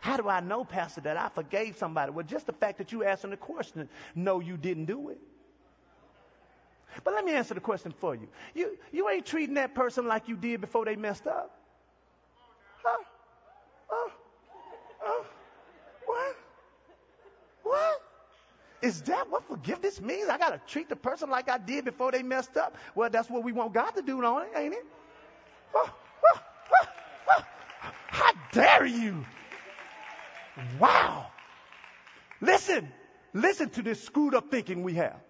How 0.01 0.17
do 0.17 0.29
I 0.29 0.39
know, 0.39 0.63
Pastor, 0.63 1.01
that 1.01 1.17
I 1.17 1.29
forgave 1.29 1.75
somebody? 1.77 2.11
Well, 2.11 2.25
just 2.25 2.45
the 2.45 2.53
fact 2.53 2.77
that 2.77 2.91
you 2.91 3.03
asking 3.03 3.31
the 3.31 3.37
question, 3.37 3.89
no, 4.15 4.39
you 4.39 4.57
didn't 4.57 4.85
do 4.85 5.09
it. 5.09 5.19
But 7.03 7.13
let 7.13 7.23
me 7.23 7.33
answer 7.33 7.53
the 7.53 7.59
question 7.59 7.93
for 7.99 8.15
you. 8.15 8.27
You, 8.53 8.77
you 8.91 9.09
ain't 9.09 9.25
treating 9.25 9.55
that 9.55 9.75
person 9.75 10.07
like 10.07 10.27
you 10.27 10.35
did 10.35 10.61
before 10.61 10.85
they 10.85 10.95
messed 10.95 11.27
up. 11.27 11.55
Huh? 12.83 13.03
Huh? 13.87 14.09
Huh? 14.99 15.23
What? 16.05 16.35
What? 17.63 18.01
Is 18.89 19.03
that 19.03 19.29
what 19.29 19.47
forgiveness 19.47 20.01
means? 20.01 20.29
I 20.29 20.39
got 20.39 20.49
to 20.49 20.61
treat 20.71 20.89
the 20.89 20.95
person 20.95 21.29
like 21.29 21.47
I 21.47 21.59
did 21.59 21.85
before 21.85 22.11
they 22.11 22.23
messed 22.23 22.57
up? 22.57 22.75
Well, 22.95 23.11
that's 23.11 23.29
what 23.29 23.43
we 23.43 23.51
want 23.51 23.71
God 23.71 23.91
to 23.91 24.01
do, 24.01 24.19
don't 24.19 24.41
it? 24.41 24.49
Ain't 24.55 24.73
it? 24.73 24.85
Oh, 25.75 25.91
oh, 26.33 26.39
oh, 27.37 27.43
How 28.07 28.31
dare 28.51 28.87
you? 28.87 29.23
Wow. 30.79 31.27
Listen, 32.41 32.91
listen 33.31 33.69
to 33.69 33.83
this 33.83 34.03
screwed 34.03 34.33
up 34.33 34.49
thinking 34.49 34.81
we 34.81 34.95
have. 34.95 35.21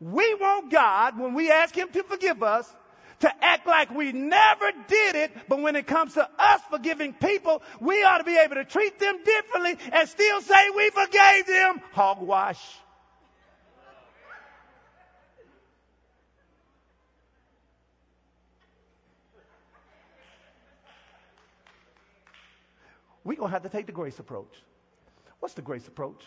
We 0.00 0.34
want 0.34 0.72
God, 0.72 1.16
when 1.16 1.34
we 1.34 1.52
ask 1.52 1.72
Him 1.72 1.90
to 1.90 2.02
forgive 2.02 2.42
us, 2.42 2.74
to 3.20 3.44
act 3.44 3.66
like 3.66 3.90
we 3.90 4.12
never 4.12 4.72
did 4.88 5.16
it, 5.16 5.30
but 5.48 5.60
when 5.60 5.76
it 5.76 5.86
comes 5.86 6.14
to 6.14 6.28
us 6.38 6.60
forgiving 6.70 7.12
people, 7.12 7.62
we 7.80 8.02
ought 8.02 8.18
to 8.18 8.24
be 8.24 8.36
able 8.36 8.56
to 8.56 8.64
treat 8.64 8.98
them 8.98 9.18
differently 9.24 9.76
and 9.92 10.08
still 10.08 10.40
say 10.40 10.70
we 10.74 10.90
forgave 10.90 11.46
them. 11.46 11.80
Hogwash. 11.92 12.60
We're 23.22 23.36
going 23.36 23.50
to 23.50 23.52
have 23.52 23.62
to 23.64 23.68
take 23.68 23.86
the 23.86 23.92
grace 23.92 24.18
approach. 24.18 24.52
What's 25.40 25.54
the 25.54 25.62
grace 25.62 25.86
approach? 25.86 26.24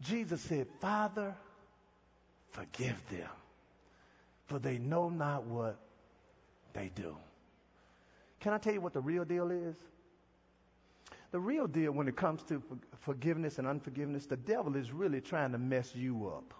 Jesus 0.00 0.40
said, 0.40 0.66
Father, 0.80 1.34
forgive 2.50 3.00
them, 3.10 3.28
for 4.46 4.58
they 4.58 4.78
know 4.78 5.08
not 5.08 5.44
what 5.44 5.78
they 6.74 6.90
do. 6.94 7.16
Can 8.40 8.52
I 8.52 8.58
tell 8.58 8.74
you 8.74 8.80
what 8.80 8.92
the 8.92 9.00
real 9.00 9.24
deal 9.24 9.50
is? 9.50 9.76
The 11.30 11.40
real 11.40 11.66
deal 11.66 11.90
when 11.92 12.06
it 12.06 12.16
comes 12.16 12.42
to 12.44 12.62
forgiveness 13.00 13.58
and 13.58 13.66
unforgiveness, 13.66 14.26
the 14.26 14.36
devil 14.36 14.76
is 14.76 14.92
really 14.92 15.20
trying 15.20 15.52
to 15.52 15.58
mess 15.58 15.94
you 15.94 16.28
up. 16.28 16.54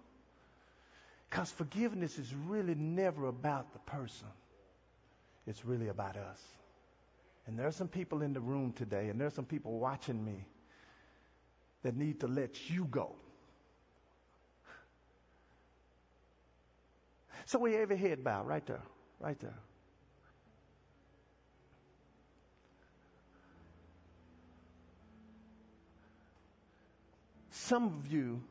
Because 1.29 1.51
forgiveness 1.53 2.19
is 2.19 2.33
really 2.47 2.75
never 2.75 3.27
about 3.27 3.73
the 3.73 3.79
person, 3.81 4.29
it's 5.47 5.65
really 5.65 5.89
about 5.89 6.17
us. 6.17 6.41
And 7.47 7.59
there 7.59 7.67
are 7.67 7.73
some 7.73 7.89
people 7.89 8.23
in 8.23 8.33
the 8.33 8.41
room 8.41 8.73
today, 8.73 9.09
and 9.09 9.21
there 9.21 9.27
are 9.27 9.33
some 9.33 9.45
people 9.45 9.79
watching 9.79 10.25
me 10.25 10.47
that 11.83 11.95
need 11.95 12.21
to 12.21 12.27
let 12.27 12.71
you 12.71 12.87
go. 12.87 13.15
So 17.47 17.59
we 17.59 17.75
have 17.75 17.91
a 17.91 17.97
head 17.97 18.25
bow 18.25 18.43
right 18.43 18.65
there, 18.67 18.83
right 19.21 19.39
there. 19.39 19.59
Some 27.69 27.85
of 27.85 28.13
you 28.13 28.43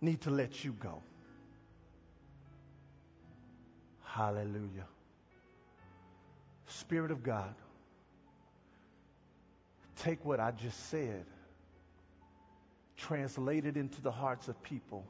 need 0.00 0.22
to 0.22 0.30
let 0.30 0.64
you 0.64 0.72
go. 0.72 1.02
Hallelujah. 4.02 4.86
Spirit 6.66 7.10
of 7.10 7.22
God, 7.22 7.54
take 9.96 10.24
what 10.24 10.40
I 10.40 10.52
just 10.52 10.88
said, 10.88 11.26
translate 12.96 13.66
it 13.66 13.76
into 13.76 14.00
the 14.00 14.12
hearts 14.12 14.48
of 14.48 14.62
people 14.62 15.04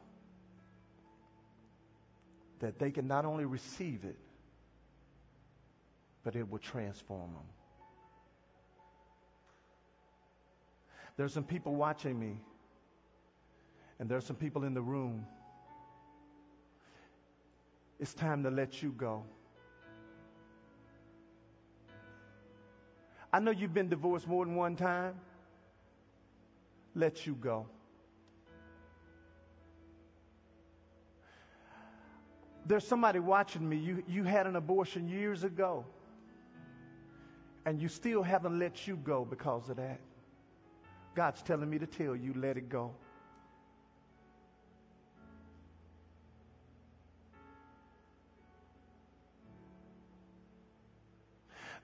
that 2.58 2.80
they 2.80 2.90
can 2.90 3.06
not 3.06 3.24
only 3.24 3.44
receive 3.44 4.02
it, 4.02 4.16
but 6.24 6.34
it 6.34 6.50
will 6.50 6.58
transform 6.58 7.32
them. 7.32 7.46
There's 11.16 11.32
some 11.32 11.44
people 11.44 11.74
watching 11.74 12.18
me, 12.18 12.36
and 13.98 14.08
there's 14.08 14.26
some 14.26 14.36
people 14.36 14.64
in 14.64 14.74
the 14.74 14.82
room. 14.82 15.24
It's 18.00 18.14
time 18.14 18.42
to 18.42 18.50
let 18.50 18.82
you 18.82 18.90
go. 18.90 19.22
I 23.32 23.38
know 23.38 23.50
you've 23.50 23.74
been 23.74 23.88
divorced 23.88 24.26
more 24.26 24.44
than 24.44 24.56
one 24.56 24.76
time. 24.76 25.14
Let 26.94 27.26
you 27.26 27.34
go. 27.34 27.66
There's 32.66 32.86
somebody 32.86 33.18
watching 33.18 33.68
me. 33.68 33.76
You, 33.76 34.02
you 34.08 34.24
had 34.24 34.46
an 34.46 34.56
abortion 34.56 35.08
years 35.08 35.44
ago, 35.44 35.84
and 37.66 37.80
you 37.80 37.88
still 37.88 38.22
haven't 38.22 38.58
let 38.58 38.86
you 38.86 38.96
go 38.96 39.24
because 39.24 39.68
of 39.68 39.76
that. 39.76 40.00
God's 41.14 41.42
telling 41.42 41.70
me 41.70 41.78
to 41.78 41.86
tell 41.86 42.16
you, 42.16 42.34
let 42.36 42.56
it 42.56 42.68
go. 42.68 42.92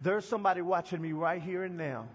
There's 0.03 0.25
somebody 0.25 0.63
watching 0.63 1.01
me 1.01 1.13
right 1.13 1.41
here 1.41 1.65
and 1.65 1.77
now. 1.77 2.09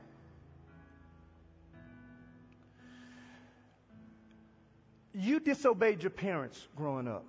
You 5.13 5.39
disobeyed 5.39 6.03
your 6.03 6.09
parents 6.09 6.67
growing 6.75 7.07
up. 7.07 7.25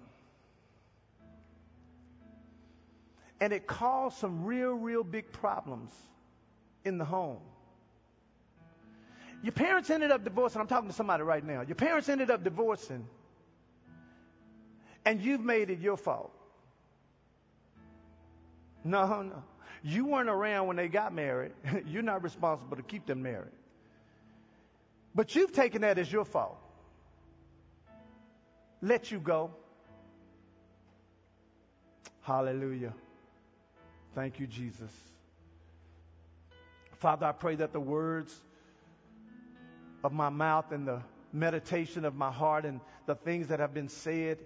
And 3.38 3.52
it 3.52 3.66
caused 3.66 4.16
some 4.16 4.44
real, 4.44 4.72
real 4.72 5.04
big 5.04 5.30
problems 5.30 5.92
in 6.84 6.96
the 6.96 7.04
home. 7.04 7.38
Your 9.46 9.52
parents 9.52 9.90
ended 9.90 10.10
up 10.10 10.24
divorcing. 10.24 10.60
I'm 10.60 10.66
talking 10.66 10.88
to 10.88 10.92
somebody 10.92 11.22
right 11.22 11.44
now. 11.44 11.60
Your 11.60 11.76
parents 11.76 12.08
ended 12.08 12.32
up 12.32 12.42
divorcing, 12.42 13.06
and 15.04 15.22
you've 15.22 15.44
made 15.44 15.70
it 15.70 15.78
your 15.78 15.96
fault. 15.96 16.32
No, 18.82 19.22
no. 19.22 19.44
You 19.84 20.06
weren't 20.06 20.28
around 20.28 20.66
when 20.66 20.76
they 20.76 20.88
got 20.88 21.14
married. 21.14 21.52
You're 21.86 22.02
not 22.02 22.24
responsible 22.24 22.76
to 22.76 22.82
keep 22.82 23.06
them 23.06 23.22
married. 23.22 23.52
But 25.14 25.36
you've 25.36 25.52
taken 25.52 25.82
that 25.82 25.96
as 25.96 26.10
your 26.10 26.24
fault. 26.24 26.58
Let 28.82 29.12
you 29.12 29.20
go. 29.20 29.52
Hallelujah. 32.22 32.94
Thank 34.12 34.40
you, 34.40 34.48
Jesus. 34.48 34.90
Father, 36.94 37.26
I 37.26 37.32
pray 37.32 37.54
that 37.54 37.72
the 37.72 37.78
words 37.78 38.36
of 40.04 40.12
my 40.12 40.28
mouth 40.28 40.72
and 40.72 40.86
the 40.86 41.02
meditation 41.32 42.04
of 42.04 42.14
my 42.14 42.30
heart 42.30 42.64
and 42.64 42.80
the 43.06 43.14
things 43.14 43.48
that 43.48 43.60
have 43.60 43.74
been 43.74 43.88
said 43.88 44.38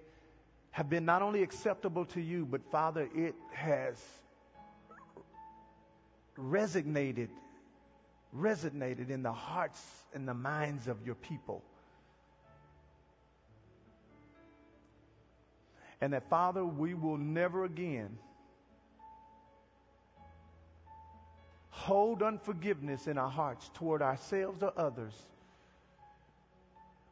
have 0.71 0.89
been 0.89 1.05
not 1.05 1.21
only 1.21 1.43
acceptable 1.43 2.05
to 2.05 2.21
you, 2.21 2.45
but 2.45 2.61
Father, 2.71 3.09
it 3.13 3.35
has 3.53 4.01
resonated, 6.37 7.27
resonated 8.35 9.09
in 9.09 9.21
the 9.21 9.31
hearts 9.31 9.81
and 10.13 10.27
the 10.27 10.33
minds 10.33 10.87
of 10.87 11.05
your 11.05 11.15
people. 11.15 11.61
And 15.99 16.13
that, 16.13 16.29
Father, 16.29 16.65
we 16.65 16.93
will 16.93 17.17
never 17.17 17.63
again 17.65 18.17
hold 21.69 22.23
unforgiveness 22.23 23.07
in 23.07 23.17
our 23.17 23.29
hearts 23.29 23.69
toward 23.73 24.01
ourselves 24.01 24.63
or 24.63 24.73
others 24.77 25.13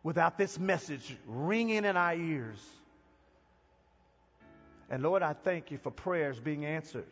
without 0.04 0.38
this 0.38 0.58
message 0.58 1.16
ringing 1.28 1.86
in 1.86 1.98
our 1.98 2.16
ears. 2.16 2.58
And 4.90 5.04
Lord, 5.04 5.22
I 5.22 5.34
thank 5.34 5.72
you 5.72 5.78
for 5.78 5.92
prayers 5.92 6.40
being 6.40 6.66
answered, 6.66 7.06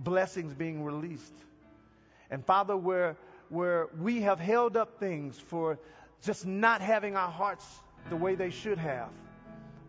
blessings 0.00 0.54
being 0.54 0.84
released. 0.84 1.34
And 2.30 2.44
Father, 2.44 2.76
where, 2.76 3.16
where 3.50 3.88
we 4.00 4.22
have 4.22 4.40
held 4.40 4.76
up 4.76 4.98
things 4.98 5.38
for 5.38 5.78
just 6.22 6.46
not 6.46 6.80
having 6.80 7.16
our 7.16 7.30
hearts 7.30 7.64
the 8.08 8.16
way 8.16 8.34
they 8.34 8.50
should 8.50 8.78
have, 8.78 9.10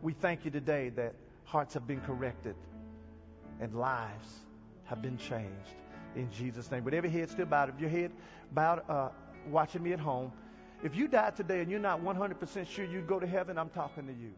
we 0.01 0.13
thank 0.13 0.45
you 0.45 0.51
today 0.51 0.89
that 0.89 1.13
hearts 1.45 1.73
have 1.73 1.87
been 1.87 2.01
corrected 2.01 2.55
and 3.59 3.73
lives 3.73 4.27
have 4.85 5.01
been 5.01 5.17
changed 5.17 5.75
in 6.15 6.29
Jesus' 6.31 6.69
name. 6.69 6.83
But 6.83 6.93
every 6.93 7.09
head 7.09 7.29
still 7.29 7.45
bowed. 7.45 7.69
If 7.69 7.79
your 7.79 7.89
head 7.89 8.11
bowed, 8.51 8.81
uh, 8.89 9.09
watching 9.49 9.83
me 9.83 9.93
at 9.93 9.99
home, 9.99 10.31
if 10.83 10.95
you 10.95 11.07
die 11.07 11.31
today 11.31 11.61
and 11.61 11.71
you're 11.71 11.79
not 11.79 12.01
100% 12.01 12.67
sure 12.67 12.85
you'd 12.85 13.07
go 13.07 13.19
to 13.19 13.27
heaven, 13.27 13.57
I'm 13.57 13.69
talking 13.69 14.05
to 14.07 14.13
you. 14.13 14.33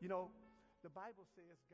You 0.00 0.08
know, 0.08 0.28
the 0.82 0.90
Bible 0.90 1.24
says. 1.34 1.71